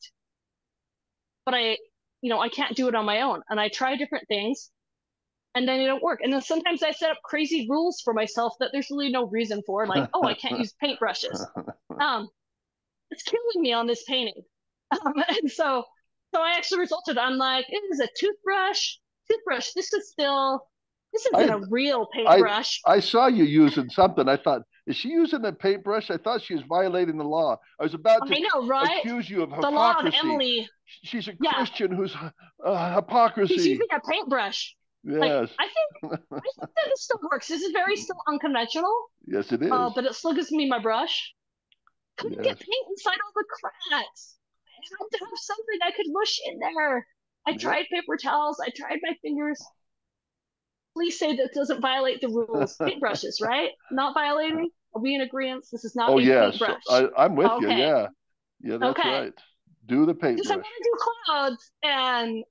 but 1.44 1.54
I 1.54 1.78
you 2.22 2.30
know 2.30 2.40
I 2.40 2.48
can't 2.48 2.76
do 2.76 2.88
it 2.88 2.94
on 2.94 3.06
my 3.06 3.22
own. 3.22 3.42
And 3.48 3.60
I 3.60 3.68
try 3.68 3.96
different 3.96 4.28
things 4.28 4.70
and 5.54 5.66
then 5.68 5.80
it 5.80 5.86
don't 5.86 6.02
work. 6.02 6.20
And 6.22 6.32
then 6.32 6.42
sometimes 6.42 6.82
I 6.82 6.92
set 6.92 7.10
up 7.10 7.18
crazy 7.24 7.66
rules 7.68 8.00
for 8.02 8.14
myself 8.14 8.54
that 8.60 8.70
there's 8.72 8.90
really 8.90 9.10
no 9.10 9.26
reason 9.26 9.62
for, 9.66 9.86
like, 9.86 10.08
oh, 10.14 10.24
I 10.24 10.34
can't 10.34 10.58
use 10.64 10.74
paintbrushes. 10.82 11.44
Um, 12.00 12.28
it's 13.10 13.22
killing 13.24 13.60
me 13.60 13.72
on 13.72 13.86
this 13.86 14.04
painting. 14.04 14.42
Um, 14.92 15.14
and 15.28 15.50
so, 15.50 15.84
so 16.34 16.40
I 16.42 16.52
actually 16.56 16.80
resulted. 16.80 17.16
I'm 17.18 17.36
like, 17.36 17.64
it 17.68 17.82
is 17.92 18.00
a 18.00 18.08
toothbrush. 18.18 18.96
Toothbrush. 19.30 19.70
This 19.76 19.92
is 19.92 20.10
still. 20.10 20.66
This 21.12 21.26
isn't 21.26 21.50
I- 21.50 21.54
a 21.54 21.60
real 21.70 22.06
paintbrush. 22.12 22.80
I 22.86 22.98
saw 23.00 23.26
you 23.28 23.44
using 23.44 23.88
something. 23.90 24.28
I 24.28 24.36
thought, 24.36 24.62
is 24.86 24.96
she 24.96 25.10
using 25.10 25.44
a 25.44 25.52
paintbrush? 25.52 26.10
I 26.10 26.16
thought 26.16 26.42
she 26.42 26.54
was 26.54 26.64
violating 26.68 27.18
the 27.18 27.24
law. 27.24 27.56
I 27.78 27.82
was 27.84 27.94
about 27.94 28.26
to 28.28 28.34
I 28.34 28.38
know, 28.40 28.66
right? 28.66 28.98
accuse 29.04 29.28
you 29.30 29.42
of 29.42 29.50
The 29.50 29.70
law 29.70 29.94
of. 30.00 30.12
Emily. 30.12 30.68
She's 31.04 31.28
a 31.28 31.32
Yeah. 31.40 31.52
Christian 31.52 31.92
who's 31.92 32.16
uh, 32.64 32.94
hypocrisy. 32.96 33.54
She's 33.54 33.66
using 33.66 33.86
a 33.92 34.00
paintbrush. 34.00 34.74
Like, 35.20 35.32
Yes, 35.32 35.50
I 35.58 35.64
think, 35.64 35.90
I 36.32 36.38
think 36.42 36.56
that 36.76 36.86
it 36.92 36.98
still 36.98 37.20
works. 37.30 37.48
This 37.48 37.62
is 37.62 37.72
very 37.72 37.96
still 37.96 38.20
unconventional. 38.28 38.94
yes, 39.26 39.52
it 39.52 39.62
is. 39.62 39.70
Uh, 39.70 39.90
but 39.94 40.04
it 40.06 40.14
still 40.14 40.34
gives 40.34 40.52
me 40.52 40.68
my 40.68 40.80
brush. 40.80 41.34
Couldn't 42.18 42.38
Yes. 42.38 42.44
get 42.44 42.60
paint 42.60 42.86
inside 42.90 43.18
all 43.24 43.32
the 43.34 43.44
cracks. 43.48 44.38
I 44.78 44.82
had 45.04 45.10
to 45.18 45.24
have 45.24 45.38
something 45.38 45.78
I 45.82 45.92
could 45.92 46.06
mush 46.08 46.40
in 46.46 46.58
there. 46.60 47.06
I 47.46 47.54
tried 47.54 47.86
paper 47.92 48.16
towels. 48.16 48.60
I 48.60 48.70
tried 48.76 48.98
my 49.02 49.14
fingers. 49.22 49.60
Please 50.94 51.18
say 51.18 51.34
that 51.36 51.52
doesn't 51.54 51.80
violate 51.80 52.20
the 52.20 52.28
rules. 52.28 52.76
Paintbrushes, 52.86 53.40
right? 53.42 53.70
Not 53.90 54.14
violating? 54.14 54.70
Are 54.94 55.00
we 55.02 55.14
in 55.14 55.20
agreement? 55.20 55.66
This 55.70 55.84
is 55.84 55.94
not 55.96 56.12
oh 56.12 56.18
a 56.18 56.22
yes, 56.22 56.38
paintbrush. 56.40 56.82
I, 56.88 57.08
I'm 57.16 57.36
with 57.36 57.52
you. 57.60 57.68
Yeah, 57.70 58.08
yeah, 58.60 58.76
that's 58.78 58.90
Okay. 58.90 59.02
right. 59.04 59.34
Do 59.86 60.06
the 60.06 60.14
Because 60.34 60.50
I 60.50 60.56
paintbrush. 60.56 60.56
want 60.56 60.74
to 60.76 60.84
do 60.84 60.96
clouds, 61.26 61.70
and 61.82 62.44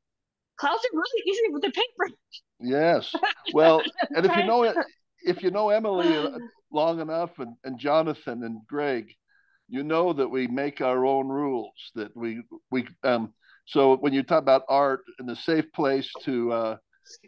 clouds 0.60 0.84
are 0.86 0.98
really 0.98 1.24
easy 1.28 1.52
with 1.52 1.64
a 1.64 1.72
paintbrush. 1.72 2.12
Yes. 2.60 3.16
Well, 3.54 3.82
and 4.16 4.26
if 4.26 4.36
you 4.36 4.46
know 4.46 4.64
it, 4.64 4.76
if 5.24 5.42
you 5.42 5.50
know 5.50 5.70
Emily 5.70 6.16
uh, 6.16 6.38
long 6.72 7.00
enough, 7.00 7.32
and, 7.40 7.56
and 7.64 7.80
Jonathan 7.80 8.44
and 8.44 8.62
Greg, 8.68 9.08
you 9.68 9.84
know 9.84 10.14
that 10.14 10.28
we 10.28 10.46
make 10.48 10.82
our 10.82 11.04
own 11.06 11.28
rules. 11.28 11.74
That 11.96 12.16
we 12.16 12.44
we 12.70 12.88
um. 13.04 13.34
So 13.66 13.98
when 13.98 14.14
you 14.14 14.24
talk 14.24 14.42
about 14.42 14.64
art 14.70 15.02
and 15.18 15.28
the 15.28 15.36
safe 15.36 15.66
place 15.74 16.12
to 16.26 16.52
uh, 16.52 16.78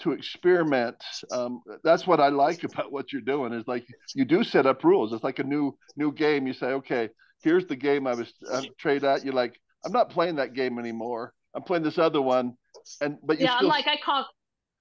to 0.02 0.12
experiment, 0.12 0.98
um, 1.32 1.62
that's 1.84 2.06
what 2.06 2.20
I 2.20 2.30
like 2.30 2.64
about 2.64 2.92
what 2.92 3.12
you're 3.12 3.22
doing. 3.22 3.54
Is 3.54 3.68
like 3.68 3.86
you 4.14 4.26
do 4.26 4.44
set 4.44 4.68
up 4.68 4.84
rules. 4.84 5.12
It's 5.14 5.24
like 5.24 5.40
a 5.40 5.44
new 5.44 5.76
new 5.96 6.12
game. 6.12 6.46
You 6.46 6.54
say, 6.54 6.68
okay, 6.68 7.10
here's 7.42 7.66
the 7.66 7.76
game 7.76 8.06
I 8.06 8.14
was 8.14 8.32
uh, 8.52 8.62
trade 8.78 9.04
at. 9.04 9.26
You're 9.26 9.34
like, 9.34 9.60
I'm 9.86 9.92
not 9.92 10.12
playing 10.12 10.36
that 10.36 10.54
game 10.54 10.78
anymore. 10.78 11.34
I'm 11.56 11.64
playing 11.64 11.84
this 11.84 11.98
other 11.98 12.22
one, 12.22 12.56
and 13.02 13.18
but 13.24 13.40
you 13.40 13.46
yeah, 13.46 13.58
I'm 13.60 13.68
like, 13.68 13.88
I 13.88 13.98
can't. 13.98 14.26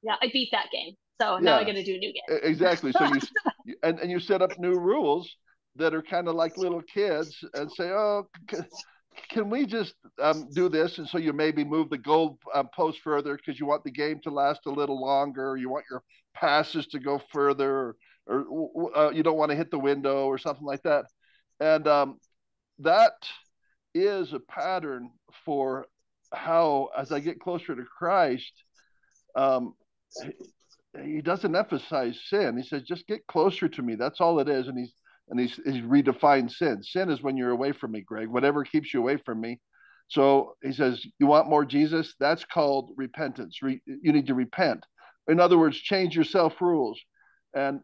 Yeah, 0.02 0.14
I 0.22 0.30
beat 0.32 0.48
that 0.52 0.66
game. 0.72 0.94
So 1.20 1.38
now 1.38 1.58
I 1.58 1.64
got 1.64 1.72
to 1.72 1.84
do 1.84 1.94
a 1.94 1.98
new 1.98 2.12
game. 2.12 2.38
Exactly. 2.42 2.92
So 2.92 3.04
you, 3.66 3.76
and, 3.82 3.98
and 3.98 4.10
you 4.10 4.18
set 4.18 4.40
up 4.40 4.58
new 4.58 4.78
rules 4.78 5.30
that 5.76 5.94
are 5.94 6.02
kind 6.02 6.28
of 6.28 6.34
like 6.34 6.56
little 6.56 6.82
kids 6.82 7.44
and 7.52 7.70
say, 7.70 7.90
oh, 7.90 8.26
c- 8.50 8.58
can 9.28 9.50
we 9.50 9.66
just 9.66 9.94
um, 10.20 10.48
do 10.54 10.68
this? 10.70 10.98
And 10.98 11.06
so 11.06 11.18
you 11.18 11.34
maybe 11.34 11.62
move 11.62 11.90
the 11.90 11.98
goal 11.98 12.38
uh, 12.54 12.64
post 12.74 13.00
further 13.02 13.36
because 13.36 13.60
you 13.60 13.66
want 13.66 13.84
the 13.84 13.90
game 13.90 14.20
to 14.22 14.30
last 14.30 14.60
a 14.66 14.70
little 14.70 15.00
longer. 15.00 15.56
You 15.56 15.68
want 15.68 15.84
your 15.90 16.02
passes 16.34 16.86
to 16.88 16.98
go 16.98 17.20
further, 17.32 17.96
or, 18.26 18.44
or 18.44 18.98
uh, 18.98 19.10
you 19.10 19.22
don't 19.22 19.36
want 19.36 19.50
to 19.50 19.56
hit 19.56 19.70
the 19.70 19.78
window 19.78 20.24
or 20.24 20.38
something 20.38 20.64
like 20.64 20.82
that. 20.84 21.04
And 21.60 21.86
um, 21.86 22.18
that 22.78 23.12
is 23.94 24.32
a 24.32 24.40
pattern 24.40 25.10
for 25.44 25.86
how, 26.32 26.90
as 26.96 27.12
I 27.12 27.20
get 27.20 27.40
closer 27.40 27.74
to 27.74 27.84
Christ, 27.98 28.52
um, 29.36 29.74
he 31.04 31.20
doesn't 31.20 31.54
emphasize 31.54 32.20
sin. 32.26 32.56
He 32.56 32.64
says, 32.64 32.82
just 32.82 33.06
get 33.06 33.26
closer 33.26 33.68
to 33.68 33.82
me. 33.82 33.94
That's 33.94 34.20
all 34.20 34.40
it 34.40 34.48
is. 34.48 34.66
And 34.66 34.78
he's 34.78 34.92
and 35.28 35.38
he's 35.38 35.54
he's 35.64 35.82
redefined 35.82 36.50
sin. 36.50 36.82
Sin 36.82 37.08
is 37.08 37.22
when 37.22 37.36
you're 37.36 37.50
away 37.50 37.72
from 37.72 37.92
me, 37.92 38.00
Greg. 38.00 38.28
Whatever 38.28 38.64
keeps 38.64 38.92
you 38.92 39.00
away 39.00 39.16
from 39.16 39.40
me. 39.40 39.60
So 40.08 40.56
he 40.60 40.72
says, 40.72 41.06
you 41.20 41.28
want 41.28 41.48
more 41.48 41.64
Jesus? 41.64 42.14
That's 42.18 42.44
called 42.44 42.90
repentance. 42.96 43.62
Re, 43.62 43.80
you 43.86 44.12
need 44.12 44.26
to 44.26 44.34
repent. 44.34 44.84
In 45.28 45.38
other 45.38 45.56
words, 45.56 45.78
change 45.78 46.16
your 46.16 46.24
self 46.24 46.60
rules. 46.60 47.00
And 47.54 47.80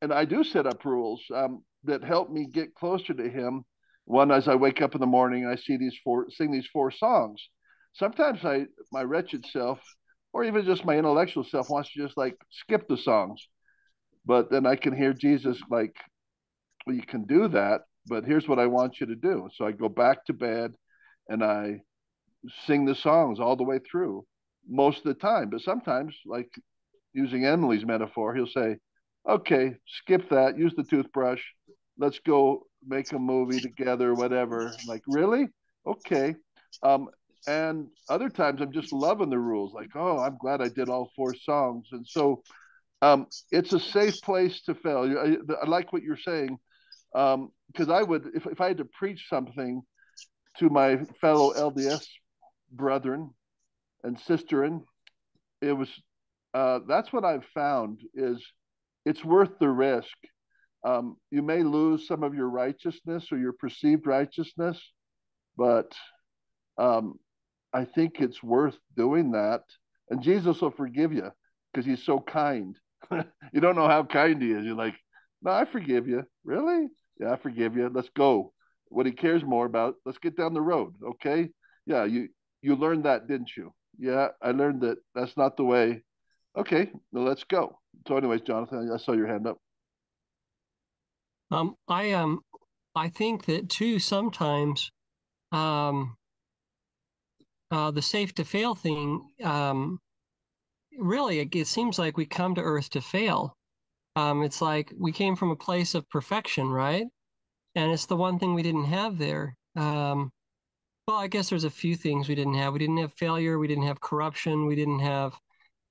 and 0.00 0.12
I 0.12 0.24
do 0.24 0.42
set 0.42 0.66
up 0.66 0.84
rules 0.84 1.22
um, 1.34 1.62
that 1.84 2.02
help 2.02 2.30
me 2.30 2.46
get 2.46 2.74
closer 2.74 3.12
to 3.12 3.28
Him. 3.28 3.64
One, 4.06 4.30
as 4.30 4.48
I 4.48 4.54
wake 4.54 4.80
up 4.80 4.94
in 4.94 5.00
the 5.00 5.06
morning, 5.06 5.46
I 5.46 5.56
see 5.56 5.76
these 5.76 5.98
four, 6.02 6.26
sing 6.30 6.50
these 6.50 6.68
four 6.72 6.90
songs. 6.90 7.46
Sometimes 7.98 8.44
I, 8.44 8.66
my 8.92 9.02
wretched 9.02 9.46
self, 9.46 9.80
or 10.32 10.44
even 10.44 10.64
just 10.64 10.84
my 10.84 10.96
intellectual 10.98 11.44
self, 11.44 11.70
wants 11.70 11.92
to 11.92 12.02
just 12.02 12.16
like 12.16 12.36
skip 12.50 12.88
the 12.88 12.96
songs. 12.96 13.48
But 14.26 14.50
then 14.50 14.66
I 14.66 14.76
can 14.76 14.94
hear 14.94 15.12
Jesus 15.12 15.58
like, 15.70 15.96
well, 16.86 16.96
you 16.96 17.02
can 17.02 17.24
do 17.24 17.48
that, 17.48 17.82
but 18.06 18.24
here's 18.24 18.46
what 18.46 18.58
I 18.58 18.66
want 18.66 19.00
you 19.00 19.06
to 19.06 19.14
do. 19.14 19.48
So 19.54 19.66
I 19.66 19.72
go 19.72 19.88
back 19.88 20.24
to 20.26 20.32
bed 20.32 20.74
and 21.28 21.42
I 21.42 21.80
sing 22.66 22.84
the 22.84 22.94
songs 22.94 23.40
all 23.40 23.56
the 23.56 23.64
way 23.64 23.78
through 23.90 24.24
most 24.68 24.98
of 24.98 25.04
the 25.04 25.14
time. 25.14 25.50
But 25.50 25.62
sometimes, 25.62 26.14
like 26.26 26.50
using 27.12 27.44
Emily's 27.46 27.84
metaphor, 27.84 28.34
he'll 28.34 28.46
say, 28.46 28.76
okay, 29.28 29.74
skip 29.86 30.28
that, 30.30 30.58
use 30.58 30.74
the 30.76 30.84
toothbrush. 30.84 31.42
Let's 31.98 32.18
go 32.18 32.66
make 32.86 33.10
a 33.12 33.18
movie 33.18 33.60
together, 33.60 34.14
whatever. 34.14 34.66
I'm 34.66 34.86
like, 34.86 35.02
really? 35.06 35.46
Okay. 35.86 36.34
Um, 36.82 37.08
and 37.46 37.88
other 38.08 38.28
times 38.28 38.60
I'm 38.60 38.72
just 38.72 38.92
loving 38.92 39.30
the 39.30 39.38
rules, 39.38 39.72
like, 39.72 39.90
oh, 39.94 40.18
I'm 40.18 40.36
glad 40.38 40.60
I 40.60 40.68
did 40.68 40.88
all 40.88 41.10
four 41.14 41.34
songs. 41.34 41.86
And 41.92 42.06
so 42.06 42.42
um, 43.02 43.26
it's 43.50 43.72
a 43.72 43.80
safe 43.80 44.20
place 44.22 44.62
to 44.62 44.74
fail. 44.74 45.16
I, 45.18 45.36
I 45.62 45.68
like 45.68 45.92
what 45.92 46.02
you're 46.02 46.16
saying, 46.16 46.58
because 47.12 47.34
um, 47.88 47.90
I 47.90 48.02
would, 48.02 48.30
if, 48.34 48.46
if 48.46 48.60
I 48.60 48.68
had 48.68 48.78
to 48.78 48.84
preach 48.84 49.26
something 49.28 49.82
to 50.58 50.70
my 50.70 50.98
fellow 51.20 51.52
LDS 51.52 52.06
brethren 52.72 53.30
and 54.02 54.18
sisterin, 54.18 54.82
it 55.60 55.72
was, 55.72 55.88
uh, 56.54 56.80
that's 56.88 57.12
what 57.12 57.24
I've 57.24 57.46
found 57.54 58.00
is 58.14 58.44
it's 59.04 59.24
worth 59.24 59.58
the 59.60 59.68
risk. 59.68 60.16
Um, 60.84 61.16
you 61.30 61.42
may 61.42 61.62
lose 61.62 62.06
some 62.06 62.22
of 62.22 62.34
your 62.34 62.48
righteousness 62.48 63.28
or 63.30 63.38
your 63.38 63.52
perceived 63.52 64.06
righteousness, 64.06 64.80
but 65.56 65.92
um, 66.78 67.18
I 67.76 67.84
think 67.84 68.20
it's 68.20 68.42
worth 68.42 68.78
doing 68.96 69.32
that. 69.32 69.60
And 70.08 70.22
Jesus 70.22 70.62
will 70.62 70.70
forgive 70.70 71.12
you 71.12 71.30
because 71.72 71.84
he's 71.84 72.02
so 72.02 72.20
kind. 72.20 72.74
you 73.52 73.60
don't 73.60 73.76
know 73.76 73.86
how 73.86 74.02
kind 74.02 74.40
he 74.40 74.52
is. 74.52 74.64
You're 74.64 74.74
like, 74.74 74.94
no, 75.42 75.50
I 75.50 75.66
forgive 75.66 76.08
you. 76.08 76.24
Really? 76.42 76.88
Yeah, 77.20 77.32
I 77.32 77.36
forgive 77.36 77.76
you. 77.76 77.90
Let's 77.92 78.08
go. 78.16 78.54
What 78.88 79.04
he 79.04 79.12
cares 79.12 79.44
more 79.44 79.66
about, 79.66 79.96
let's 80.06 80.16
get 80.16 80.38
down 80.38 80.54
the 80.54 80.60
road. 80.62 80.94
Okay. 81.04 81.50
Yeah, 81.84 82.04
you 82.04 82.28
you 82.62 82.76
learned 82.76 83.04
that, 83.04 83.28
didn't 83.28 83.50
you? 83.56 83.74
Yeah, 83.98 84.28
I 84.42 84.52
learned 84.52 84.80
that 84.80 84.98
that's 85.14 85.36
not 85.36 85.58
the 85.58 85.64
way. 85.64 86.02
Okay, 86.56 86.90
well, 87.12 87.24
let's 87.24 87.44
go. 87.44 87.78
So, 88.08 88.16
anyways, 88.16 88.40
Jonathan, 88.40 88.90
I 88.92 88.96
saw 88.96 89.12
your 89.12 89.26
hand 89.26 89.46
up. 89.46 89.58
Um, 91.50 91.76
I 91.86 92.12
um, 92.12 92.40
I 92.94 93.08
think 93.08 93.44
that 93.44 93.68
too. 93.68 93.98
Sometimes, 93.98 94.90
um, 95.52 96.16
uh, 97.70 97.90
the 97.90 98.02
safe 98.02 98.34
to 98.34 98.44
fail 98.44 98.74
thing, 98.74 99.28
um, 99.42 99.98
really, 100.98 101.40
it, 101.40 101.54
it, 101.54 101.66
seems 101.66 101.98
like 101.98 102.16
we 102.16 102.26
come 102.26 102.54
to 102.54 102.60
Earth 102.60 102.90
to 102.90 103.00
fail. 103.00 103.56
Um, 104.14 104.42
it's 104.42 104.62
like 104.62 104.92
we 104.98 105.12
came 105.12 105.36
from 105.36 105.50
a 105.50 105.56
place 105.56 105.94
of 105.94 106.08
perfection, 106.08 106.68
right? 106.68 107.06
And 107.74 107.92
it's 107.92 108.06
the 108.06 108.16
one 108.16 108.38
thing 108.38 108.54
we 108.54 108.62
didn't 108.62 108.84
have 108.84 109.18
there. 109.18 109.56
Um, 109.76 110.30
well, 111.06 111.18
I 111.18 111.28
guess 111.28 111.50
there's 111.50 111.64
a 111.64 111.70
few 111.70 111.96
things 111.96 112.28
we 112.28 112.34
didn't 112.34 112.54
have. 112.54 112.72
We 112.72 112.78
didn't 112.78 112.96
have 112.98 113.12
failure. 113.14 113.58
We 113.58 113.68
didn't 113.68 113.86
have 113.86 114.00
corruption. 114.00 114.66
We 114.66 114.74
didn't 114.76 115.00
have, 115.00 115.38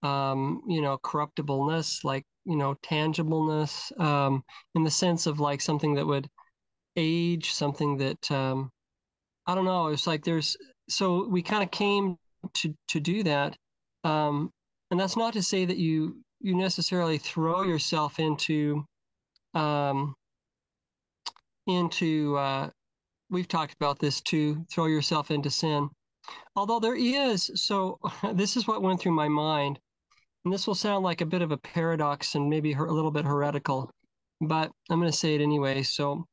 um, 0.03 0.61
you 0.67 0.81
know, 0.81 0.97
corruptibleness, 0.97 2.03
like 2.03 2.23
you 2.45 2.55
know, 2.55 2.75
tangibleness, 2.83 3.97
um, 3.99 4.43
in 4.75 4.83
the 4.83 4.91
sense 4.91 5.25
of 5.25 5.39
like 5.39 5.61
something 5.61 5.95
that 5.95 6.05
would 6.05 6.27
age, 6.95 7.51
something 7.53 7.97
that 7.97 8.31
um, 8.31 8.71
I 9.47 9.55
don't 9.55 9.65
know. 9.65 9.87
It's 9.87 10.07
like 10.07 10.23
there's 10.23 10.57
so 10.89 11.27
we 11.27 11.41
kind 11.41 11.63
of 11.63 11.71
came 11.71 12.17
to 12.55 12.73
to 12.89 12.99
do 12.99 13.23
that, 13.23 13.57
um, 14.03 14.51
and 14.91 14.99
that's 14.99 15.17
not 15.17 15.33
to 15.33 15.43
say 15.43 15.65
that 15.65 15.77
you 15.77 16.21
you 16.41 16.55
necessarily 16.55 17.17
throw 17.17 17.63
yourself 17.63 18.19
into 18.19 18.85
um, 19.53 20.15
into 21.67 22.37
uh, 22.37 22.69
we've 23.29 23.47
talked 23.47 23.73
about 23.73 23.99
this 23.99 24.21
too 24.21 24.65
throw 24.71 24.85
yourself 24.85 25.31
into 25.31 25.49
sin. 25.49 25.89
Although 26.55 26.79
there 26.79 26.95
is 26.95 27.51
so 27.55 27.99
this 28.33 28.57
is 28.57 28.67
what 28.67 28.81
went 28.81 28.99
through 29.01 29.13
my 29.13 29.27
mind. 29.27 29.79
And 30.43 30.53
this 30.53 30.67
will 30.67 30.75
sound 30.75 31.03
like 31.03 31.21
a 31.21 31.25
bit 31.25 31.41
of 31.41 31.51
a 31.51 31.57
paradox 31.57 32.35
and 32.35 32.49
maybe 32.49 32.73
a 32.73 32.83
little 32.83 33.09
bit 33.09 33.25
heretical 33.25 33.89
but 34.41 34.71
i'm 34.89 34.99
going 34.99 35.11
to 35.11 35.17
say 35.17 35.35
it 35.35 35.41
anyway. 35.41 35.83
So 35.83 36.25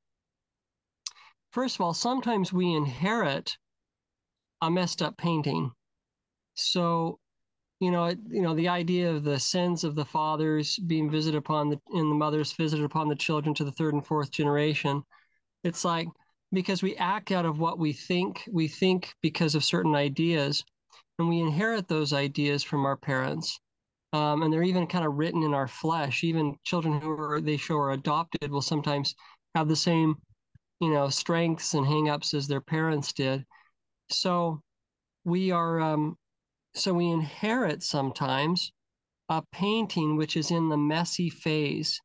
first 1.53 1.77
of 1.77 1.81
all 1.83 1.95
sometimes 1.95 2.53
we 2.53 2.73
inherit 2.75 3.57
a 4.63 4.71
messed 4.71 5.03
up 5.03 5.17
painting 5.19 5.71
so 6.55 7.19
you 7.81 7.91
know 7.91 8.09
you 8.29 8.43
know 8.43 8.55
the 8.55 8.69
idea 8.69 9.11
of 9.11 9.25
the 9.25 9.39
sins 9.39 9.85
of 9.85 9.95
the 9.95 10.05
fathers 10.05 10.79
being 10.79 11.11
visited 11.11 11.37
upon 11.37 11.69
the 11.69 11.79
and 11.93 12.11
the 12.11 12.15
mothers 12.15 12.53
visited 12.53 12.85
upon 12.85 13.09
the 13.09 13.15
children 13.15 13.55
to 13.55 13.65
the 13.65 13.73
third 13.73 13.93
and 13.93 14.07
fourth 14.07 14.31
generation 14.31 15.03
it's 15.65 15.85
like 15.85 16.09
because 16.53 16.83
we 16.83 16.97
act 16.97 17.33
out 17.33 17.47
of 17.47 17.59
what 17.59 17.79
we 17.79 17.93
think. 17.93 18.49
We 18.51 18.69
think 18.69 19.15
because 19.23 19.55
of 19.55 19.65
certain 19.65 19.95
ideas, 19.95 20.65
and 21.19 21.29
we 21.29 21.41
inherit 21.41 21.89
those 21.89 22.13
ideas 22.13 22.63
from 22.63 22.85
our 22.85 22.97
parents. 22.97 23.59
Um, 24.13 24.43
and 24.43 24.53
they're 24.53 24.63
even 24.63 24.87
kind 24.87 25.07
of 25.07 25.15
written 25.15 25.43
in 25.43 25.55
our 25.55 25.67
flesh. 25.67 26.23
Even 26.23 26.57
children 26.65 27.01
who 27.01 27.11
are 27.11 27.41
they 27.41 27.57
show 27.57 27.77
are 27.77 27.93
adopted 27.93 28.51
will 28.51 28.61
sometimes 28.61 29.15
have 29.55 29.69
the 29.69 29.77
same, 29.77 30.17
you 30.81 30.91
know, 30.91 31.09
strengths 31.09 31.73
and 31.75 31.87
hangups 31.87 32.35
as 32.35 32.47
their 32.47 32.61
parents 32.61 33.13
did. 33.13 33.47
So 34.11 34.63
we 35.25 35.51
are, 35.51 35.81
um, 35.81 36.17
so 36.75 36.95
we 36.95 37.09
inherit 37.09 37.83
sometimes 37.83 38.73
a 39.29 39.43
painting 39.53 40.17
which 40.17 40.37
is 40.37 40.51
in 40.51 40.69
the 40.69 40.77
messy 40.77 41.31
phase. 41.31 42.01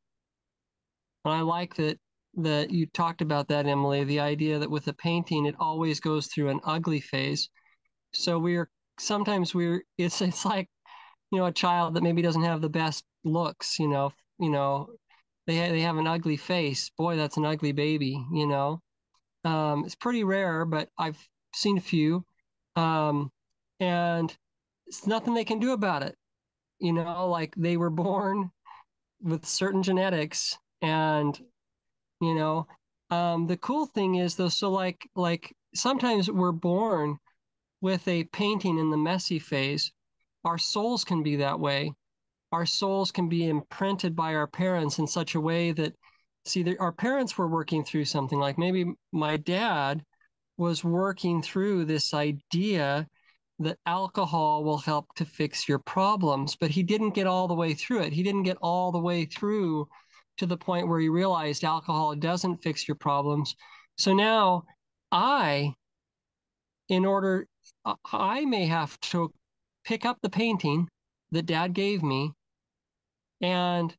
And 1.24 1.34
I 1.34 1.40
like 1.42 1.74
that 1.76 1.98
that 2.34 2.70
you 2.70 2.86
talked 2.86 3.20
about 3.22 3.48
that, 3.48 3.66
Emily, 3.66 4.04
the 4.04 4.20
idea 4.20 4.58
that 4.58 4.70
with 4.70 4.86
a 4.88 4.92
painting, 4.92 5.46
it 5.46 5.56
always 5.58 6.00
goes 6.00 6.26
through 6.28 6.50
an 6.50 6.60
ugly 6.64 7.00
phase. 7.00 7.50
So 8.12 8.38
we're 8.38 8.70
sometimes 9.00 9.54
we're 9.54 9.82
it's 9.98 10.20
it's 10.22 10.44
like 10.44 10.68
you 11.30 11.38
know 11.38 11.46
a 11.46 11.52
child 11.52 11.94
that 11.94 12.02
maybe 12.02 12.22
doesn't 12.22 12.42
have 12.44 12.60
the 12.62 12.70
best 12.70 13.04
looks. 13.24 13.78
You 13.78 13.88
know, 13.88 14.12
you 14.38 14.50
know, 14.50 14.88
they 15.46 15.56
they 15.70 15.80
have 15.82 15.98
an 15.98 16.06
ugly 16.06 16.36
face. 16.36 16.90
Boy, 16.96 17.16
that's 17.16 17.36
an 17.36 17.46
ugly 17.46 17.72
baby. 17.72 18.24
You 18.32 18.46
know, 18.46 18.80
um, 19.44 19.84
it's 19.84 19.96
pretty 19.96 20.24
rare, 20.24 20.64
but 20.64 20.88
I've 20.98 21.18
seen 21.54 21.78
a 21.78 21.82
few, 21.82 22.24
um, 22.76 23.30
and 23.80 24.36
it's 24.86 25.06
nothing 25.06 25.34
they 25.34 25.44
can 25.44 25.58
do 25.58 25.72
about 25.72 26.02
it. 26.02 26.16
You 26.78 26.92
know, 26.92 27.28
like 27.28 27.54
they 27.56 27.76
were 27.76 27.90
born 27.90 28.50
with 29.22 29.44
certain 29.44 29.82
genetics 29.82 30.56
and 30.80 31.40
you 32.20 32.34
know 32.34 32.66
um, 33.10 33.48
the 33.48 33.56
cool 33.56 33.86
thing 33.86 34.16
is 34.16 34.36
though 34.36 34.48
so 34.48 34.70
like 34.70 35.08
like 35.16 35.52
sometimes 35.74 36.30
we're 36.30 36.52
born 36.52 37.18
with 37.80 38.06
a 38.08 38.24
painting 38.24 38.78
in 38.78 38.90
the 38.90 38.96
messy 38.96 39.38
phase. 39.38 39.92
Our 40.44 40.58
souls 40.58 41.04
can 41.04 41.22
be 41.22 41.36
that 41.36 41.60
way. 41.60 41.92
Our 42.52 42.66
souls 42.66 43.10
can 43.10 43.28
be 43.28 43.48
imprinted 43.48 44.16
by 44.16 44.34
our 44.34 44.46
parents 44.46 44.98
in 44.98 45.06
such 45.06 45.34
a 45.34 45.40
way 45.40 45.72
that 45.72 45.94
see 46.44 46.76
our 46.78 46.92
parents 46.92 47.36
were 47.36 47.48
working 47.48 47.84
through 47.84 48.06
something. 48.06 48.38
Like 48.38 48.58
maybe 48.58 48.86
my 49.12 49.36
dad 49.36 50.04
was 50.58 50.84
working 50.84 51.40
through 51.40 51.84
this 51.84 52.12
idea 52.12 53.06
that 53.60 53.78
alcohol 53.86 54.62
will 54.62 54.78
help 54.78 55.06
to 55.16 55.24
fix 55.24 55.68
your 55.68 55.78
problems 55.78 56.56
but 56.56 56.70
he 56.70 56.82
didn't 56.82 57.14
get 57.14 57.26
all 57.26 57.48
the 57.48 57.54
way 57.54 57.74
through 57.74 58.02
it 58.02 58.12
he 58.12 58.22
didn't 58.22 58.42
get 58.42 58.58
all 58.60 58.92
the 58.92 58.98
way 58.98 59.24
through 59.24 59.88
to 60.38 60.46
the 60.46 60.56
point 60.56 60.88
where 60.88 61.00
he 61.00 61.08
realized 61.08 61.64
alcohol 61.64 62.14
doesn't 62.14 62.62
fix 62.62 62.88
your 62.88 62.94
problems. 62.94 63.54
So 63.96 64.14
now 64.14 64.64
I, 65.12 65.74
in 66.88 67.04
order, 67.04 67.46
I 68.12 68.44
may 68.44 68.66
have 68.66 68.98
to 69.00 69.32
pick 69.84 70.04
up 70.04 70.18
the 70.22 70.30
painting 70.30 70.88
that 71.32 71.46
dad 71.46 71.74
gave 71.74 72.02
me 72.02 72.32
and 73.40 73.94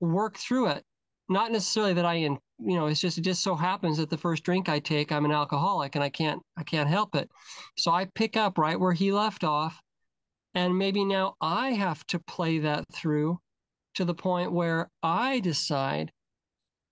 work 0.00 0.38
through 0.38 0.68
it. 0.68 0.84
Not 1.28 1.52
necessarily 1.52 1.94
that 1.94 2.04
I, 2.04 2.38
you 2.58 2.76
know, 2.76 2.86
it's 2.86 3.00
just, 3.00 3.18
it 3.18 3.22
just 3.22 3.42
so 3.42 3.54
happens 3.54 3.98
that 3.98 4.10
the 4.10 4.18
first 4.18 4.44
drink 4.44 4.68
I 4.68 4.78
take, 4.78 5.10
I'm 5.10 5.24
an 5.24 5.32
alcoholic 5.32 5.94
and 5.94 6.04
I 6.04 6.08
can't, 6.08 6.40
I 6.56 6.62
can't 6.62 6.88
help 6.88 7.14
it. 7.14 7.30
So 7.76 7.90
I 7.90 8.06
pick 8.14 8.36
up 8.36 8.58
right 8.58 8.78
where 8.78 8.92
he 8.92 9.12
left 9.12 9.44
off. 9.44 9.80
And 10.54 10.78
maybe 10.78 11.04
now 11.04 11.34
I 11.40 11.70
have 11.70 12.06
to 12.06 12.20
play 12.20 12.60
that 12.60 12.84
through 12.92 13.38
to 13.94 14.04
the 14.04 14.14
point 14.14 14.52
where 14.52 14.88
I 15.02 15.40
decide, 15.40 16.12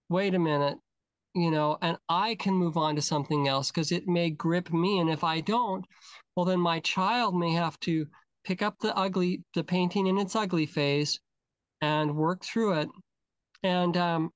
wait 0.09 0.35
a 0.35 0.39
minute, 0.39 0.79
you 1.35 1.51
know, 1.51 1.79
and 1.81 1.97
I 2.09 2.35
can 2.35 2.55
move 2.55 2.77
on 2.77 2.97
to 2.97 3.03
something 3.03 3.47
else 3.47 3.71
because 3.71 3.93
it 3.93 4.09
may 4.09 4.31
grip 4.31 4.73
me. 4.73 4.99
And 4.99 5.09
if 5.09 5.23
I 5.23 5.41
don't, 5.41 5.85
well, 6.35 6.45
then 6.45 6.61
my 6.61 6.81
child 6.81 7.37
may 7.37 7.53
have 7.53 7.79
to 7.81 8.07
pick 8.45 8.63
up 8.63 8.75
the 8.81 8.97
ugly, 8.97 9.43
the 9.55 9.63
painting 9.63 10.09
in 10.09 10.19
its 10.19 10.35
ugly 10.35 10.67
phase 10.67 11.21
and 11.81 12.17
work 12.17 12.45
through 12.45 12.81
it. 12.81 12.89
And 13.63 13.97
um, 13.97 14.31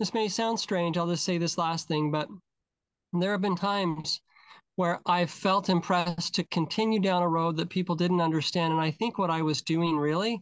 this 0.00 0.14
may 0.14 0.28
sound 0.28 0.58
strange. 0.58 0.96
I'll 0.96 1.06
just 1.06 1.24
say 1.24 1.36
this 1.36 1.58
last 1.58 1.86
thing, 1.86 2.10
but 2.10 2.26
there 3.12 3.32
have 3.32 3.42
been 3.42 3.54
times 3.54 4.22
where 4.76 4.98
I've 5.04 5.30
felt 5.30 5.68
impressed 5.68 6.34
to 6.36 6.44
continue 6.44 7.00
down 7.00 7.22
a 7.22 7.28
road 7.28 7.58
that 7.58 7.68
people 7.68 7.94
didn't 7.94 8.22
understand. 8.22 8.72
And 8.72 8.80
I 8.80 8.92
think 8.92 9.18
what 9.18 9.28
I 9.28 9.42
was 9.42 9.60
doing 9.60 9.98
really 9.98 10.40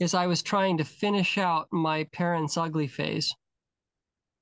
is 0.00 0.14
I 0.14 0.26
was 0.26 0.42
trying 0.42 0.78
to 0.78 0.84
finish 0.84 1.38
out 1.38 1.68
my 1.70 2.04
parents' 2.12 2.56
ugly 2.56 2.88
phase. 2.88 3.32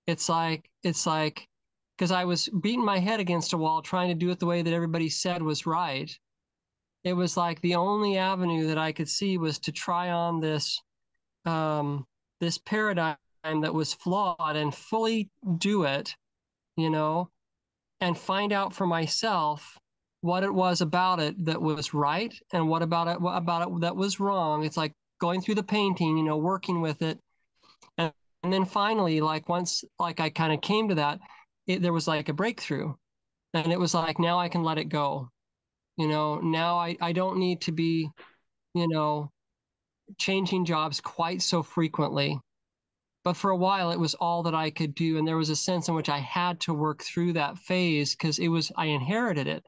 It's 0.07 0.31
like, 0.31 0.71
it's 0.83 1.07
like, 1.07 1.47
because 1.99 2.11
I 2.11 2.25
was 2.25 2.49
beating 2.63 2.85
my 2.85 2.99
head 2.99 3.21
against 3.21 3.53
a 3.53 3.59
wall 3.59 3.83
trying 3.83 4.09
to 4.09 4.15
do 4.15 4.31
it 4.31 4.39
the 4.39 4.47
way 4.47 4.63
that 4.63 4.73
everybody 4.73 5.11
said 5.11 5.43
was 5.43 5.67
right. 5.67 6.11
It 7.05 7.13
was 7.13 7.37
like 7.37 7.61
the 7.61 7.75
only 7.75 8.17
avenue 8.17 8.69
that 8.69 8.79
I 8.79 8.93
could 8.93 9.09
see 9.09 9.37
was 9.37 9.59
to 9.61 9.73
try 9.73 10.11
on 10.13 10.41
this, 10.41 10.81
um, 11.45 12.07
this 12.41 12.57
paradigm 12.57 13.17
that 13.63 13.75
was 13.75 13.95
flawed 13.95 14.57
and 14.57 14.75
fully 14.75 15.31
do 15.59 15.85
it, 15.85 16.15
you 16.77 16.91
know, 16.91 17.31
and 18.01 18.17
find 18.17 18.53
out 18.53 18.75
for 18.75 18.87
myself 18.87 19.79
what 20.21 20.43
it 20.43 20.53
was 20.53 20.81
about 20.81 21.21
it 21.21 21.45
that 21.45 21.61
was 21.61 21.95
right 21.95 22.35
and 22.53 22.69
what 22.69 22.83
about 22.83 23.07
it 23.07 23.21
what 23.21 23.37
about 23.37 23.69
it 23.69 23.81
that 23.81 23.97
was 23.97 24.21
wrong. 24.21 24.65
It's 24.65 24.77
like 24.77 24.93
going 25.21 25.41
through 25.41 25.55
the 25.57 25.63
painting, 25.63 26.17
you 26.17 26.25
know, 26.25 26.37
working 26.37 26.81
with 26.81 27.03
it. 27.03 27.19
And, 27.99 28.13
and 28.43 28.53
then 28.53 28.65
finally, 28.65 29.21
like 29.21 29.49
once 29.49 29.85
like 29.99 30.21
I 30.21 30.31
kind 30.31 30.53
of 30.53 30.61
came 30.61 30.89
to 30.89 30.97
that, 30.97 31.21
it, 31.67 31.83
there 31.83 31.93
was 31.93 32.09
like 32.09 32.29
a 32.29 32.35
breakthrough. 32.35 32.95
And 33.55 33.73
it 33.73 33.81
was 33.81 33.95
like, 33.95 34.19
now 34.19 34.39
I 34.39 34.49
can 34.49 34.63
let 34.63 34.79
it 34.79 34.89
go. 34.89 35.31
You 35.97 36.09
know, 36.09 36.39
now 36.41 36.77
I, 36.79 36.97
I 37.01 37.13
don't 37.13 37.39
need 37.39 37.63
to 37.63 37.73
be, 37.73 38.11
you 38.75 38.89
know, 38.89 39.31
changing 40.19 40.65
jobs 40.65 41.01
quite 41.01 41.41
so 41.43 41.63
frequently. 41.63 42.39
But 43.27 43.37
for 43.37 43.51
a 43.51 43.57
while, 43.57 43.91
it 43.91 43.99
was 43.99 44.15
all 44.15 44.45
that 44.45 44.55
I 44.55 44.71
could 44.71 44.95
do. 44.95 45.19
And 45.19 45.27
there 45.27 45.37
was 45.37 45.51
a 45.51 45.57
sense 45.57 45.89
in 45.89 45.97
which 45.97 46.09
I 46.09 46.21
had 46.21 46.61
to 46.61 46.73
work 46.73 47.03
through 47.03 47.33
that 47.33 47.59
phase 47.59 48.15
because 48.15 48.39
it 48.39 48.47
was, 48.47 48.71
I 48.77 48.87
inherited 48.87 49.49
it, 49.49 49.67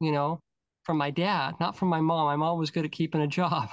you 0.00 0.10
know, 0.10 0.40
from 0.82 0.96
my 0.96 1.12
dad, 1.12 1.54
not 1.60 1.76
from 1.76 1.86
my 1.86 2.00
mom. 2.00 2.26
My 2.26 2.34
mom 2.34 2.58
was 2.58 2.72
good 2.72 2.84
at 2.84 2.90
keeping 2.90 3.20
a 3.20 3.28
job. 3.28 3.68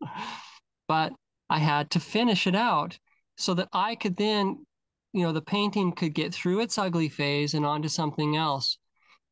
but 0.88 1.12
I 1.50 1.58
had 1.58 1.90
to 1.90 2.00
finish 2.00 2.46
it 2.46 2.54
out 2.54 2.98
so 3.36 3.52
that 3.52 3.68
I 3.74 3.94
could 3.96 4.16
then, 4.16 4.64
you 5.12 5.22
know, 5.22 5.32
the 5.32 5.42
painting 5.42 5.92
could 5.92 6.14
get 6.14 6.32
through 6.32 6.60
its 6.60 6.78
ugly 6.78 7.10
phase 7.10 7.52
and 7.52 7.66
onto 7.66 7.88
something 7.88 8.34
else. 8.34 8.78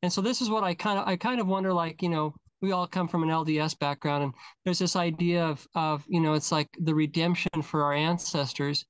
And 0.03 0.13
so 0.13 0.21
this 0.21 0.43
is 0.43 0.51
what 0.51 0.63
I 0.63 0.75
kind 0.75 0.99
of 0.99 1.09
I 1.09 1.17
kind 1.17 1.41
of 1.41 1.47
wonder 1.47 1.73
like, 1.73 2.03
you 2.03 2.11
know, 2.11 2.35
we 2.65 2.73
all 2.73 2.87
come 2.87 3.09
from 3.09 3.23
an 3.23 3.29
LDS 3.31 3.79
background 3.79 4.25
and 4.25 4.35
there's 4.65 4.79
this 4.81 4.97
idea 4.97 5.45
of 5.45 5.67
of, 5.75 6.05
you 6.09 6.21
know, 6.21 6.35
it's 6.35 6.53
like 6.53 6.69
the 6.81 6.95
redemption 6.95 7.63
for 7.63 7.85
our 7.85 7.93
ancestors. 7.95 8.85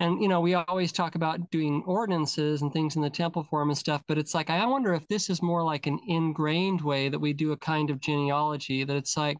and 0.00 0.22
you 0.22 0.28
know 0.28 0.40
we 0.40 0.54
always 0.54 0.92
talk 0.92 1.14
about 1.14 1.50
doing 1.50 1.82
ordinances 1.86 2.62
and 2.62 2.72
things 2.72 2.96
in 2.96 3.02
the 3.02 3.10
temple 3.10 3.44
form 3.44 3.68
and 3.70 3.78
stuff 3.78 4.02
but 4.08 4.18
it's 4.18 4.34
like 4.34 4.50
i 4.50 4.66
wonder 4.66 4.94
if 4.94 5.06
this 5.08 5.30
is 5.30 5.42
more 5.42 5.62
like 5.62 5.86
an 5.86 6.00
ingrained 6.08 6.80
way 6.80 7.08
that 7.10 7.18
we 7.20 7.32
do 7.34 7.52
a 7.52 7.56
kind 7.56 7.90
of 7.90 8.00
genealogy 8.00 8.84
that 8.84 8.96
it's 8.96 9.16
like 9.16 9.38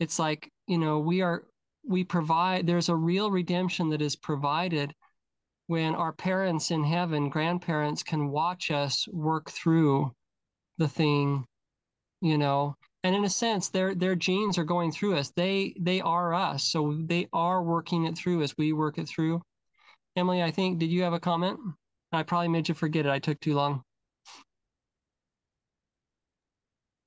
it's 0.00 0.18
like 0.18 0.50
you 0.66 0.78
know 0.78 0.98
we 0.98 1.22
are 1.22 1.44
we 1.88 2.04
provide 2.04 2.66
there's 2.66 2.88
a 2.88 2.96
real 2.96 3.30
redemption 3.30 3.88
that 3.90 4.02
is 4.02 4.16
provided 4.16 4.92
when 5.68 5.94
our 5.94 6.12
parents 6.12 6.70
in 6.70 6.82
heaven 6.84 7.28
grandparents 7.28 8.02
can 8.02 8.28
watch 8.30 8.70
us 8.70 9.06
work 9.08 9.50
through 9.50 10.10
the 10.78 10.88
thing 10.88 11.44
you 12.20 12.38
know 12.38 12.74
and 13.06 13.16
in 13.16 13.24
a 13.24 13.30
sense 13.30 13.68
their 13.68 13.94
their 13.94 14.14
genes 14.14 14.58
are 14.58 14.64
going 14.64 14.90
through 14.92 15.16
us 15.16 15.30
they 15.36 15.74
they 15.80 16.00
are 16.00 16.34
us 16.34 16.64
so 16.64 16.96
they 17.04 17.28
are 17.32 17.62
working 17.62 18.04
it 18.06 18.16
through 18.16 18.42
as 18.42 18.54
we 18.58 18.72
work 18.72 18.98
it 18.98 19.08
through 19.08 19.40
Emily, 20.16 20.42
I 20.42 20.50
think, 20.50 20.78
did 20.78 20.90
you 20.90 21.02
have 21.02 21.12
a 21.12 21.20
comment? 21.20 21.60
I 22.10 22.22
probably 22.22 22.48
made 22.48 22.68
you 22.68 22.74
forget 22.74 23.04
it. 23.04 23.10
I 23.10 23.18
took 23.18 23.38
too 23.38 23.54
long. 23.54 23.82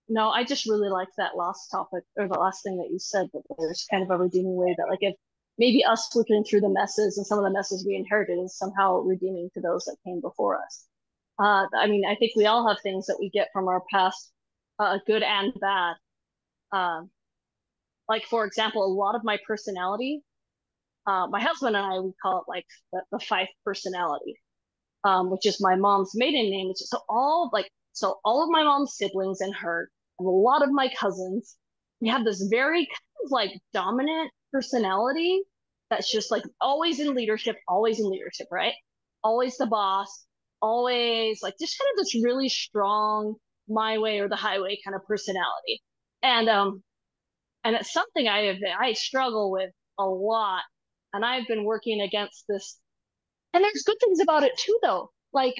No, 0.07 0.29
I 0.29 0.43
just 0.43 0.67
really 0.67 0.89
liked 0.89 1.13
that 1.17 1.35
last 1.35 1.69
topic 1.69 2.03
or 2.17 2.27
the 2.27 2.39
last 2.39 2.63
thing 2.63 2.77
that 2.77 2.89
you 2.91 2.99
said 2.99 3.27
that 3.33 3.41
there's 3.57 3.85
kind 3.89 4.03
of 4.03 4.09
a 4.09 4.17
redeeming 4.17 4.55
way 4.55 4.75
that 4.77 4.87
like 4.89 4.99
if 5.01 5.15
maybe 5.57 5.83
us 5.85 6.15
looking 6.15 6.43
through 6.43 6.61
the 6.61 6.69
messes 6.69 7.17
and 7.17 7.25
some 7.25 7.37
of 7.37 7.43
the 7.43 7.51
messes 7.51 7.85
we 7.85 7.95
inherited 7.95 8.39
is 8.43 8.57
somehow 8.57 8.97
redeeming 8.97 9.49
to 9.53 9.61
those 9.61 9.85
that 9.85 9.97
came 10.03 10.19
before 10.21 10.59
us. 10.63 10.85
Uh, 11.37 11.65
I 11.75 11.87
mean, 11.87 12.05
I 12.05 12.15
think 12.15 12.31
we 12.35 12.47
all 12.47 12.67
have 12.67 12.77
things 12.81 13.05
that 13.05 13.17
we 13.19 13.29
get 13.29 13.49
from 13.53 13.67
our 13.67 13.83
past, 13.91 14.31
uh, 14.79 14.97
good 15.05 15.23
and 15.23 15.53
bad. 15.59 15.95
Um, 16.71 17.09
like 18.07 18.25
for 18.25 18.45
example, 18.45 18.83
a 18.83 18.91
lot 18.91 19.15
of 19.15 19.23
my 19.23 19.37
personality 19.45 20.23
uh, 21.09 21.27
my 21.27 21.41
husband 21.41 21.75
and 21.75 21.85
I, 21.85 21.99
we 21.99 22.11
call 22.21 22.39
it 22.39 22.43
like 22.47 22.65
the, 22.93 23.01
the 23.11 23.19
five 23.19 23.47
personality, 23.65 24.35
um, 25.03 25.31
which 25.31 25.45
is 25.45 25.57
my 25.59 25.75
mom's 25.75 26.11
maiden 26.13 26.51
name. 26.51 26.71
So 26.75 26.99
all 27.09 27.49
like, 27.51 27.69
so 27.93 28.19
all 28.23 28.43
of 28.43 28.49
my 28.51 28.63
mom's 28.63 28.95
siblings 28.95 29.41
and 29.41 29.55
her, 29.55 29.89
and 30.19 30.27
a 30.27 30.31
lot 30.31 30.61
of 30.61 30.71
my 30.71 30.89
cousins, 30.99 31.57
we 31.99 32.09
have 32.09 32.25
this 32.25 32.47
very 32.49 32.85
kind 32.85 33.25
of 33.25 33.31
like 33.31 33.51
dominant 33.73 34.31
personality 34.51 35.41
that's 35.89 36.11
just 36.11 36.29
like 36.29 36.43
always 36.61 36.99
in 36.99 37.15
leadership, 37.15 37.55
always 37.67 37.99
in 37.99 38.09
leadership, 38.09 38.47
right? 38.51 38.73
Always 39.23 39.57
the 39.57 39.65
boss, 39.65 40.25
always 40.61 41.41
like 41.41 41.55
just 41.59 41.79
kind 41.79 41.89
of 41.93 41.97
this 41.97 42.23
really 42.23 42.49
strong 42.49 43.35
my 43.69 43.97
way 43.97 44.19
or 44.19 44.29
the 44.29 44.35
highway 44.35 44.79
kind 44.83 44.95
of 44.95 45.05
personality. 45.07 45.81
And 46.23 46.49
um 46.49 46.83
and 47.63 47.75
it's 47.75 47.93
something 47.93 48.27
I 48.27 48.43
have 48.45 48.57
I 48.79 48.93
struggle 48.93 49.51
with 49.51 49.71
a 49.99 50.05
lot 50.05 50.63
and 51.13 51.25
I've 51.25 51.47
been 51.47 51.63
working 51.65 52.01
against 52.01 52.45
this. 52.49 52.79
And 53.53 53.63
there's 53.63 53.83
good 53.85 53.97
things 54.01 54.19
about 54.21 54.43
it 54.43 54.57
too, 54.57 54.77
though. 54.83 55.11
Like, 55.33 55.55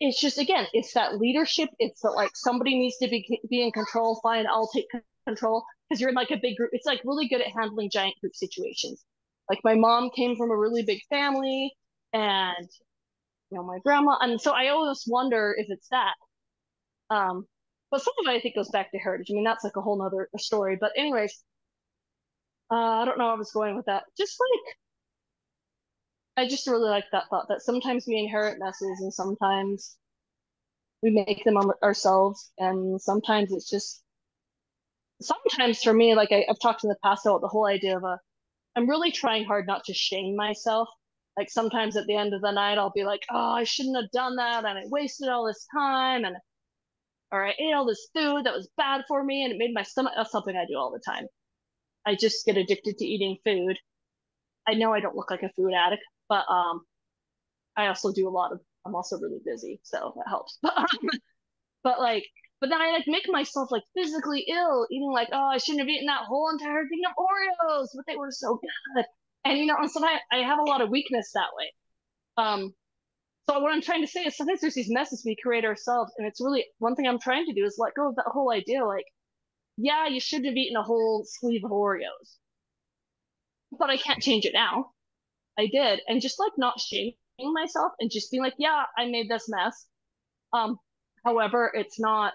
it's 0.00 0.20
just 0.20 0.38
again, 0.38 0.66
it's 0.72 0.94
that 0.94 1.18
leadership. 1.18 1.70
It's 1.78 2.02
that 2.02 2.10
like 2.12 2.32
somebody 2.34 2.78
needs 2.78 2.96
to 2.98 3.08
be 3.08 3.40
be 3.50 3.62
in 3.62 3.72
control. 3.72 4.20
Fine, 4.22 4.46
I'll 4.48 4.68
take 4.68 4.86
control 5.26 5.64
because 5.88 6.00
you're 6.00 6.10
in 6.10 6.16
like 6.16 6.30
a 6.30 6.38
big 6.40 6.56
group. 6.56 6.70
It's 6.72 6.86
like 6.86 7.02
really 7.04 7.28
good 7.28 7.40
at 7.42 7.48
handling 7.48 7.90
giant 7.90 8.14
group 8.20 8.34
situations. 8.36 9.04
Like 9.50 9.60
my 9.64 9.74
mom 9.74 10.10
came 10.16 10.36
from 10.36 10.50
a 10.50 10.56
really 10.56 10.84
big 10.84 11.00
family, 11.10 11.72
and 12.12 12.68
you 13.50 13.58
know 13.58 13.64
my 13.64 13.78
grandma, 13.84 14.18
and 14.20 14.40
so 14.40 14.52
I 14.52 14.68
always 14.68 15.04
wonder 15.06 15.54
if 15.58 15.66
it's 15.70 15.88
that. 15.90 16.14
Um, 17.10 17.46
but 17.90 18.02
some 18.02 18.14
of 18.20 18.26
it 18.32 18.36
I 18.36 18.40
think 18.40 18.54
goes 18.54 18.70
back 18.70 18.92
to 18.92 18.98
heritage. 18.98 19.28
I 19.30 19.34
mean, 19.34 19.44
that's 19.44 19.64
like 19.64 19.76
a 19.76 19.80
whole 19.82 19.98
nother 19.98 20.28
story. 20.38 20.76
But 20.80 20.92
anyways, 20.96 21.42
uh, 22.70 22.74
I 22.74 23.04
don't 23.04 23.18
know 23.18 23.24
where 23.24 23.34
I 23.34 23.38
was 23.38 23.50
going 23.52 23.76
with 23.76 23.86
that. 23.86 24.04
Just 24.16 24.38
like, 24.40 24.76
I 26.36 26.48
just 26.48 26.66
really 26.68 26.88
like 26.88 27.04
that 27.12 27.28
thought 27.28 27.48
that 27.48 27.62
sometimes 27.62 28.06
we 28.06 28.16
inherit 28.16 28.58
messes 28.60 29.00
and 29.00 29.12
sometimes 29.12 29.96
we 31.02 31.10
make 31.10 31.44
them 31.44 31.56
ourselves. 31.82 32.52
And 32.58 33.00
sometimes 33.00 33.52
it's 33.52 33.68
just, 33.68 34.02
sometimes 35.20 35.82
for 35.82 35.92
me, 35.92 36.14
like 36.14 36.30
I, 36.30 36.46
I've 36.48 36.60
talked 36.60 36.84
in 36.84 36.90
the 36.90 36.96
past 37.02 37.26
about 37.26 37.40
the 37.40 37.48
whole 37.48 37.66
idea 37.66 37.96
of 37.96 38.04
a, 38.04 38.20
I'm 38.76 38.88
really 38.88 39.10
trying 39.10 39.44
hard 39.44 39.66
not 39.66 39.84
to 39.86 39.94
shame 39.94 40.36
myself. 40.36 40.88
Like 41.36 41.50
sometimes 41.50 41.96
at 41.96 42.06
the 42.06 42.16
end 42.16 42.34
of 42.34 42.40
the 42.40 42.52
night, 42.52 42.78
I'll 42.78 42.92
be 42.94 43.04
like, 43.04 43.22
oh, 43.30 43.54
I 43.54 43.64
shouldn't 43.64 43.96
have 43.96 44.10
done 44.12 44.36
that. 44.36 44.64
And 44.64 44.78
I 44.78 44.82
wasted 44.86 45.28
all 45.28 45.46
this 45.46 45.66
time. 45.74 46.24
And, 46.24 46.36
or 47.32 47.46
I 47.46 47.50
ate 47.50 47.74
all 47.74 47.86
this 47.86 48.08
food 48.14 48.44
that 48.44 48.54
was 48.54 48.68
bad 48.76 49.02
for 49.08 49.22
me 49.22 49.44
and 49.44 49.52
it 49.52 49.58
made 49.58 49.74
my 49.74 49.82
stomach. 49.82 50.12
That's 50.16 50.32
something 50.32 50.56
I 50.56 50.66
do 50.66 50.76
all 50.76 50.90
the 50.90 51.00
time. 51.04 51.26
I 52.06 52.16
just 52.16 52.44
get 52.46 52.56
addicted 52.56 52.98
to 52.98 53.04
eating 53.04 53.36
food. 53.44 53.78
I 54.66 54.74
know 54.74 54.92
I 54.92 55.00
don't 55.00 55.16
look 55.16 55.30
like 55.30 55.42
a 55.42 55.50
food 55.50 55.72
addict, 55.74 56.02
but 56.28 56.44
um, 56.48 56.82
I 57.76 57.88
also 57.88 58.12
do 58.12 58.28
a 58.28 58.30
lot 58.30 58.52
of. 58.52 58.60
I'm 58.86 58.94
also 58.94 59.18
really 59.18 59.40
busy, 59.44 59.80
so 59.82 60.14
that 60.16 60.28
helps. 60.28 60.58
But 60.62 60.76
um, 60.78 60.86
but 61.82 62.00
like, 62.00 62.24
but 62.60 62.70
then 62.70 62.80
I 62.80 62.92
like 62.92 63.04
make 63.06 63.24
myself 63.28 63.70
like 63.70 63.82
physically 63.94 64.46
ill, 64.48 64.86
eating 64.90 65.10
like, 65.12 65.28
oh, 65.32 65.50
I 65.52 65.58
shouldn't 65.58 65.80
have 65.80 65.88
eaten 65.88 66.06
that 66.06 66.26
whole 66.26 66.50
entire 66.50 66.86
thing 66.88 67.00
of 67.06 67.12
Oreos, 67.16 67.88
but 67.94 68.04
they 68.06 68.16
were 68.16 68.30
so 68.30 68.58
good. 68.96 69.04
And 69.44 69.58
you 69.58 69.66
know, 69.66 69.76
and 69.78 69.90
sometimes 69.90 70.20
I 70.32 70.38
have 70.38 70.58
a 70.58 70.64
lot 70.68 70.82
of 70.82 70.90
weakness 70.90 71.30
that 71.34 71.48
way. 71.56 71.72
Um, 72.36 72.74
so 73.50 73.58
what 73.58 73.72
I'm 73.72 73.82
trying 73.82 74.02
to 74.02 74.06
say 74.06 74.20
is 74.22 74.36
sometimes 74.36 74.60
there's 74.60 74.74
these 74.74 74.90
messes 74.90 75.24
we 75.24 75.34
create 75.34 75.64
ourselves, 75.64 76.12
and 76.16 76.26
it's 76.26 76.40
really 76.40 76.66
one 76.78 76.94
thing 76.94 77.06
I'm 77.06 77.18
trying 77.18 77.46
to 77.46 77.52
do 77.52 77.64
is 77.64 77.76
let 77.78 77.94
go 77.94 78.08
of 78.08 78.16
that 78.16 78.26
whole 78.26 78.52
idea, 78.52 78.84
like 78.84 79.06
yeah, 79.76 80.06
you 80.06 80.20
shouldn't 80.20 80.46
have 80.46 80.56
eaten 80.56 80.76
a 80.76 80.82
whole 80.82 81.24
sleeve 81.26 81.64
of 81.64 81.70
Oreos. 81.70 82.36
But 83.76 83.90
I 83.90 83.96
can't 83.96 84.22
change 84.22 84.44
it 84.44 84.52
now. 84.52 84.90
I 85.58 85.66
did. 85.66 86.00
And 86.06 86.20
just 86.20 86.38
like 86.38 86.52
not 86.58 86.78
shaming 86.78 87.14
myself 87.38 87.92
and 87.98 88.10
just 88.10 88.30
being 88.30 88.42
like, 88.42 88.54
yeah, 88.58 88.84
I 88.96 89.06
made 89.06 89.28
this 89.28 89.48
mess. 89.48 89.86
Um, 90.52 90.78
however, 91.24 91.72
it's 91.74 91.98
not 91.98 92.34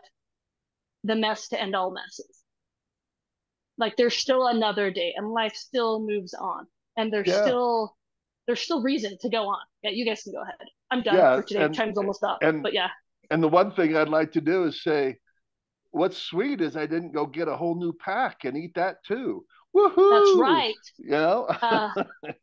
the 1.03 1.15
mess 1.15 1.49
to 1.49 1.61
end 1.61 1.75
all 1.75 1.91
messes. 1.91 2.41
Like 3.77 3.95
there's 3.95 4.15
still 4.15 4.47
another 4.47 4.89
day 4.89 5.13
and 5.15 5.29
life 5.29 5.55
still 5.55 5.99
moves 5.99 6.33
on. 6.33 6.65
And 6.97 7.11
there's 7.13 7.27
yeah. 7.27 7.43
still 7.43 7.95
there's 8.47 8.61
still 8.61 8.81
reason 8.81 9.17
to 9.21 9.29
go 9.29 9.47
on. 9.47 9.59
Yeah, 9.83 9.91
you 9.91 10.05
guys 10.05 10.23
can 10.23 10.33
go 10.33 10.41
ahead. 10.41 10.55
I'm 10.91 11.01
done 11.01 11.15
yeah, 11.15 11.35
for 11.37 11.43
today. 11.43 11.63
And, 11.63 11.75
Time's 11.75 11.97
almost 11.97 12.23
up. 12.23 12.39
And, 12.41 12.61
but 12.61 12.73
yeah. 12.73 12.89
And 13.31 13.41
the 13.41 13.47
one 13.47 13.71
thing 13.71 13.95
I'd 13.95 14.09
like 14.09 14.31
to 14.33 14.41
do 14.41 14.65
is 14.65 14.83
say 14.83 15.17
what's 15.91 16.17
sweet 16.17 16.61
is 16.61 16.75
I 16.75 16.85
didn't 16.85 17.13
go 17.13 17.25
get 17.25 17.47
a 17.47 17.55
whole 17.55 17.75
new 17.75 17.93
pack 17.93 18.43
and 18.43 18.57
eat 18.57 18.73
that 18.75 18.97
too. 19.07 19.45
Woohoo! 19.75 20.11
That's 20.11 20.39
right. 20.39 20.73
You 20.97 21.11
know, 21.11 21.45
uh, 21.45 21.89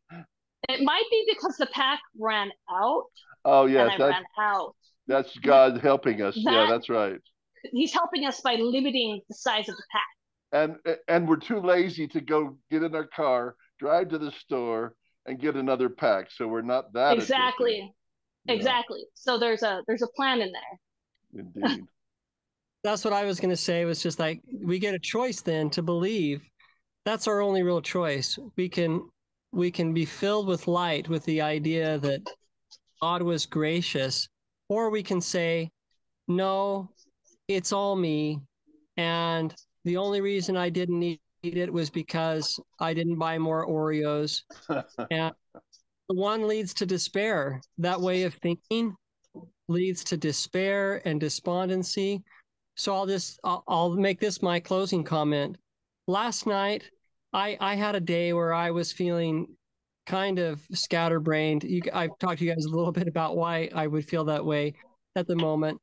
it 0.69 0.81
might 0.83 1.03
be 1.09 1.25
because 1.27 1.57
the 1.57 1.67
pack 1.67 1.99
ran 2.19 2.51
out. 2.71 3.05
Oh 3.45 3.65
yes, 3.65 3.91
that's, 3.97 4.13
ran 4.13 4.23
out. 4.39 4.75
That's 5.07 5.37
God 5.39 5.79
helping 5.81 6.21
us. 6.21 6.35
That, 6.43 6.51
yeah, 6.51 6.67
that's 6.69 6.89
right. 6.89 7.19
He's 7.71 7.93
helping 7.93 8.25
us 8.25 8.41
by 8.41 8.55
limiting 8.55 9.21
the 9.29 9.35
size 9.35 9.69
of 9.69 9.75
the 9.75 9.83
pack. 9.91 10.77
And 10.85 10.97
and 11.07 11.27
we're 11.27 11.37
too 11.37 11.59
lazy 11.59 12.07
to 12.09 12.21
go 12.21 12.57
get 12.69 12.83
in 12.83 12.93
our 12.93 13.07
car, 13.07 13.55
drive 13.79 14.09
to 14.09 14.17
the 14.19 14.31
store, 14.31 14.95
and 15.25 15.39
get 15.39 15.55
another 15.55 15.89
pack. 15.89 16.31
So 16.31 16.47
we're 16.47 16.61
not 16.61 16.93
that 16.93 17.17
exactly. 17.17 17.93
Exactly. 18.47 19.05
So 19.13 19.37
there's 19.37 19.63
a 19.63 19.81
there's 19.87 20.01
a 20.01 20.07
plan 20.15 20.41
in 20.41 20.51
there. 20.51 21.43
Indeed 21.63 21.85
that's 22.83 23.05
what 23.05 23.13
I 23.13 23.23
was 23.23 23.39
going 23.39 23.49
to 23.49 23.57
say. 23.57 23.85
Was 23.85 24.03
just 24.03 24.19
like 24.19 24.41
we 24.61 24.77
get 24.77 24.93
a 24.93 24.99
choice 24.99 25.41
then 25.41 25.69
to 25.71 25.81
believe. 25.81 26.41
That's 27.05 27.27
our 27.27 27.41
only 27.41 27.63
real 27.63 27.81
choice. 27.81 28.37
We 28.55 28.69
can 28.69 29.09
we 29.51 29.71
can 29.71 29.93
be 29.93 30.05
filled 30.05 30.47
with 30.47 30.67
light 30.67 31.07
with 31.07 31.23
the 31.25 31.41
idea 31.41 31.97
that 31.99 32.21
God 33.01 33.21
was 33.21 33.45
gracious, 33.45 34.27
or 34.69 34.89
we 34.89 35.03
can 35.03 35.21
say, 35.21 35.69
no, 36.27 36.89
it's 37.47 37.71
all 37.71 37.95
me, 37.95 38.39
and 38.97 39.53
the 39.85 39.97
only 39.97 40.21
reason 40.21 40.57
I 40.57 40.69
didn't 40.69 40.99
need 40.99 41.19
it 41.43 41.71
was 41.71 41.89
because 41.89 42.59
I 42.79 42.93
didn't 42.93 43.17
buy 43.17 43.37
more 43.37 43.67
Oreos. 43.67 44.41
and 45.11 45.33
one 46.07 46.47
leads 46.47 46.73
to 46.75 46.85
despair. 46.85 47.61
That 47.77 47.99
way 47.99 48.23
of 48.23 48.33
thinking 48.35 48.95
leads 49.67 50.03
to 50.05 50.17
despair 50.17 51.01
and 51.05 51.19
despondency 51.19 52.23
so 52.75 52.95
I'll 52.95 53.05
just 53.05 53.39
I'll, 53.43 53.63
I'll 53.67 53.95
make 53.95 54.19
this 54.19 54.41
my 54.41 54.59
closing 54.59 55.03
comment. 55.03 55.57
Last 56.07 56.47
night, 56.47 56.89
I 57.31 57.57
I 57.59 57.75
had 57.75 57.95
a 57.95 57.99
day 57.99 58.33
where 58.33 58.53
I 58.53 58.71
was 58.71 58.91
feeling 58.91 59.47
kind 60.05 60.39
of 60.39 60.61
scatterbrained. 60.73 61.63
You, 61.63 61.81
I've 61.93 62.17
talked 62.19 62.39
to 62.39 62.45
you 62.45 62.53
guys 62.53 62.65
a 62.65 62.75
little 62.75 62.91
bit 62.91 63.07
about 63.07 63.37
why 63.37 63.69
I 63.73 63.87
would 63.87 64.07
feel 64.07 64.25
that 64.25 64.45
way 64.45 64.73
at 65.15 65.27
the 65.27 65.35
moment 65.35 65.79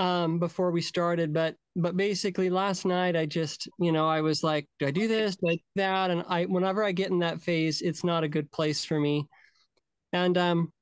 um, 0.00 0.40
before 0.40 0.72
we 0.72 0.82
started, 0.82 1.34
but 1.34 1.56
but 1.76 1.96
basically 1.96 2.50
last 2.50 2.86
night 2.86 3.16
I 3.16 3.26
just 3.26 3.68
you 3.80 3.92
know 3.92 4.08
I 4.08 4.22
was 4.22 4.44
like, 4.44 4.68
do 4.80 4.88
I 4.88 4.92
do 4.92 5.08
this? 5.08 5.36
Do 5.36 5.50
I 5.50 5.54
do 5.56 5.62
that? 5.76 6.10
And 6.10 6.24
I 6.28 6.46
whenever 6.46 6.84
I 6.84 6.92
get 6.92 7.10
in 7.12 7.20
that 7.20 7.42
phase, 7.42 7.82
it's 7.82 8.04
not 8.04 8.24
a 8.24 8.28
good 8.28 8.50
place 8.52 8.84
for 8.84 9.00
me. 9.00 9.26
And 10.12 10.38
um 10.38 10.72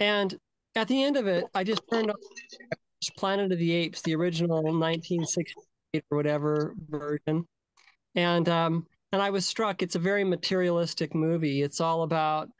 and 0.00 0.34
at 0.76 0.88
the 0.88 1.02
end 1.04 1.16
of 1.18 1.26
it, 1.28 1.46
I 1.54 1.64
just 1.64 1.82
turned 1.92 2.10
on 2.10 2.16
Planet 3.18 3.52
of 3.52 3.58
the 3.58 3.72
Apes, 3.72 4.02
the 4.02 4.14
original 4.14 4.62
1968 4.62 6.04
or 6.10 6.16
whatever 6.16 6.74
version, 6.88 7.46
and 8.16 8.48
um, 8.48 8.86
and 9.12 9.22
I 9.22 9.30
was 9.30 9.46
struck. 9.46 9.82
It's 9.82 9.96
a 9.96 10.00
very 10.00 10.24
materialistic 10.24 11.14
movie. 11.14 11.62
It's 11.62 11.80
all 11.80 12.02
about 12.04 12.50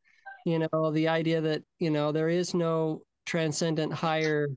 You 0.47 0.61
know, 0.61 0.93
the 0.93 1.09
idea 1.09 1.43
that, 1.43 1.63
you 1.81 1.91
know, 1.91 2.13
there 2.13 2.31
is 2.31 2.55
no 2.55 3.03
transcendent 3.27 3.93
higher 3.95 4.49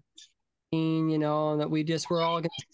you 0.71 1.17
know, 1.17 1.57
that 1.57 1.69
we 1.69 1.83
just, 1.83 2.09
we're 2.09 2.21
all 2.21 2.41
going 2.41 2.49
to 2.49 2.65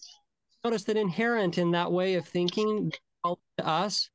notice 0.64 0.84
that 0.86 0.98
inherent 0.98 1.58
in 1.58 1.72
that 1.72 1.91
way 1.91 2.16
of 2.16 2.28
thinking 2.28 2.91
to 3.26 3.38
us, 3.64 4.10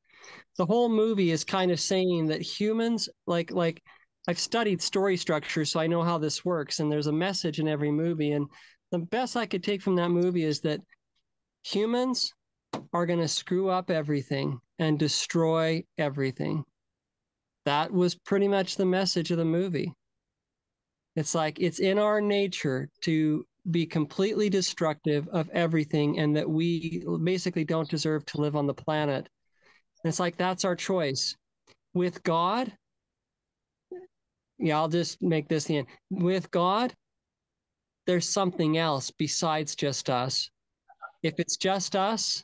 the 0.59 0.67
whole 0.67 0.89
movie 0.89 1.31
is 1.31 1.45
kind 1.45 1.71
of 1.71 1.81
saying 1.81 2.27
that 2.27 2.43
humans, 2.43 3.09
like, 3.27 3.51
like, 3.51 3.83
I've 4.29 4.39
studied 4.39 4.83
story 4.83 5.17
structure, 5.17 5.65
so 5.65 5.81
I 5.81 5.87
know 5.87 6.03
how 6.03 6.19
this 6.19 6.45
works. 6.45 6.81
And 6.81 6.93
there's 6.93 7.07
a 7.07 7.13
message 7.13 7.59
in 7.59 7.67
every 7.67 7.91
movie. 7.91 8.33
And 8.33 8.47
the 8.93 8.99
best 8.99 9.37
I 9.37 9.47
could 9.47 9.65
take 9.65 9.81
from 9.81 9.97
that 9.97 10.11
movie 10.11 10.45
is 10.45 10.61
that 10.61 10.81
humans 11.65 12.33
are 12.93 13.07
going 13.07 13.21
to 13.21 13.29
screw 13.29 13.71
up 13.71 13.91
everything 13.91 14.59
and 14.79 14.99
destroy 14.99 15.83
everything. 15.97 16.65
That 17.65 17.91
was 17.91 18.15
pretty 18.15 18.49
much 18.49 18.77
the 18.77 18.87
message 18.87 19.31
of 19.31 19.39
the 19.39 19.45
movie. 19.45 19.93
It's 21.17 21.35
like 21.35 21.59
it's 21.61 21.81
in 21.81 21.99
our 21.99 22.21
nature 22.21 22.89
to 23.03 23.45
be 23.71 23.87
completely 23.87 24.49
destructive 24.49 25.29
of 25.29 25.49
everything 25.51 26.19
and 26.19 26.37
that 26.37 26.49
we 26.49 27.05
basically 27.23 27.65
don't 27.65 27.89
deserve 27.89 28.25
to 28.27 28.41
live 28.41 28.57
on 28.57 28.67
the 28.67 28.75
planet. 28.75 29.29
And 30.03 30.09
it's 30.09 30.21
like 30.21 30.37
that's 30.37 30.65
our 30.65 30.77
choice. 30.77 31.37
With 31.95 32.23
God, 32.23 32.73
yeah, 34.59 34.77
I'll 34.77 34.89
just 34.89 35.23
make 35.23 35.49
this 35.49 35.65
the 35.65 35.79
end. 35.79 35.87
With 36.11 36.51
God, 36.51 36.95
there's 38.07 38.29
something 38.29 38.79
else 38.79 39.11
besides 39.11 39.75
just 39.75 40.11
us. 40.11 40.51
If 41.23 41.35
it's 41.39 41.57
just 41.57 41.97
us, 41.97 42.43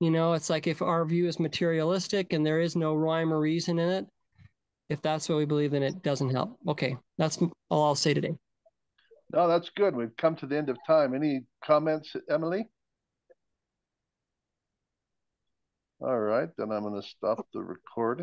you 0.00 0.10
know, 0.10 0.32
it's 0.32 0.50
like 0.50 0.66
if 0.66 0.82
our 0.82 1.04
view 1.04 1.26
is 1.28 1.38
materialistic 1.38 2.32
and 2.32 2.44
there 2.44 2.60
is 2.60 2.76
no 2.76 2.94
rhyme 2.94 3.32
or 3.32 3.40
reason 3.40 3.78
in 3.78 3.88
it, 3.88 4.06
if 4.88 5.00
that's 5.00 5.28
what 5.28 5.38
we 5.38 5.44
believe, 5.44 5.70
then 5.70 5.82
it 5.82 6.02
doesn't 6.02 6.30
help. 6.30 6.58
Okay, 6.68 6.96
that's 7.16 7.38
all 7.70 7.84
I'll 7.84 7.94
say 7.94 8.12
today. 8.12 8.34
No, 9.34 9.48
that's 9.48 9.68
good. 9.68 9.94
We've 9.94 10.16
come 10.16 10.34
to 10.36 10.46
the 10.46 10.56
end 10.56 10.70
of 10.70 10.78
time. 10.86 11.14
Any 11.14 11.44
comments, 11.62 12.16
Emily? 12.30 12.70
All 16.00 16.20
right, 16.20 16.48
then 16.56 16.70
I'm 16.70 16.82
going 16.82 16.94
to 17.00 17.08
stop 17.08 17.48
the 17.52 17.60
recording. 17.60 18.22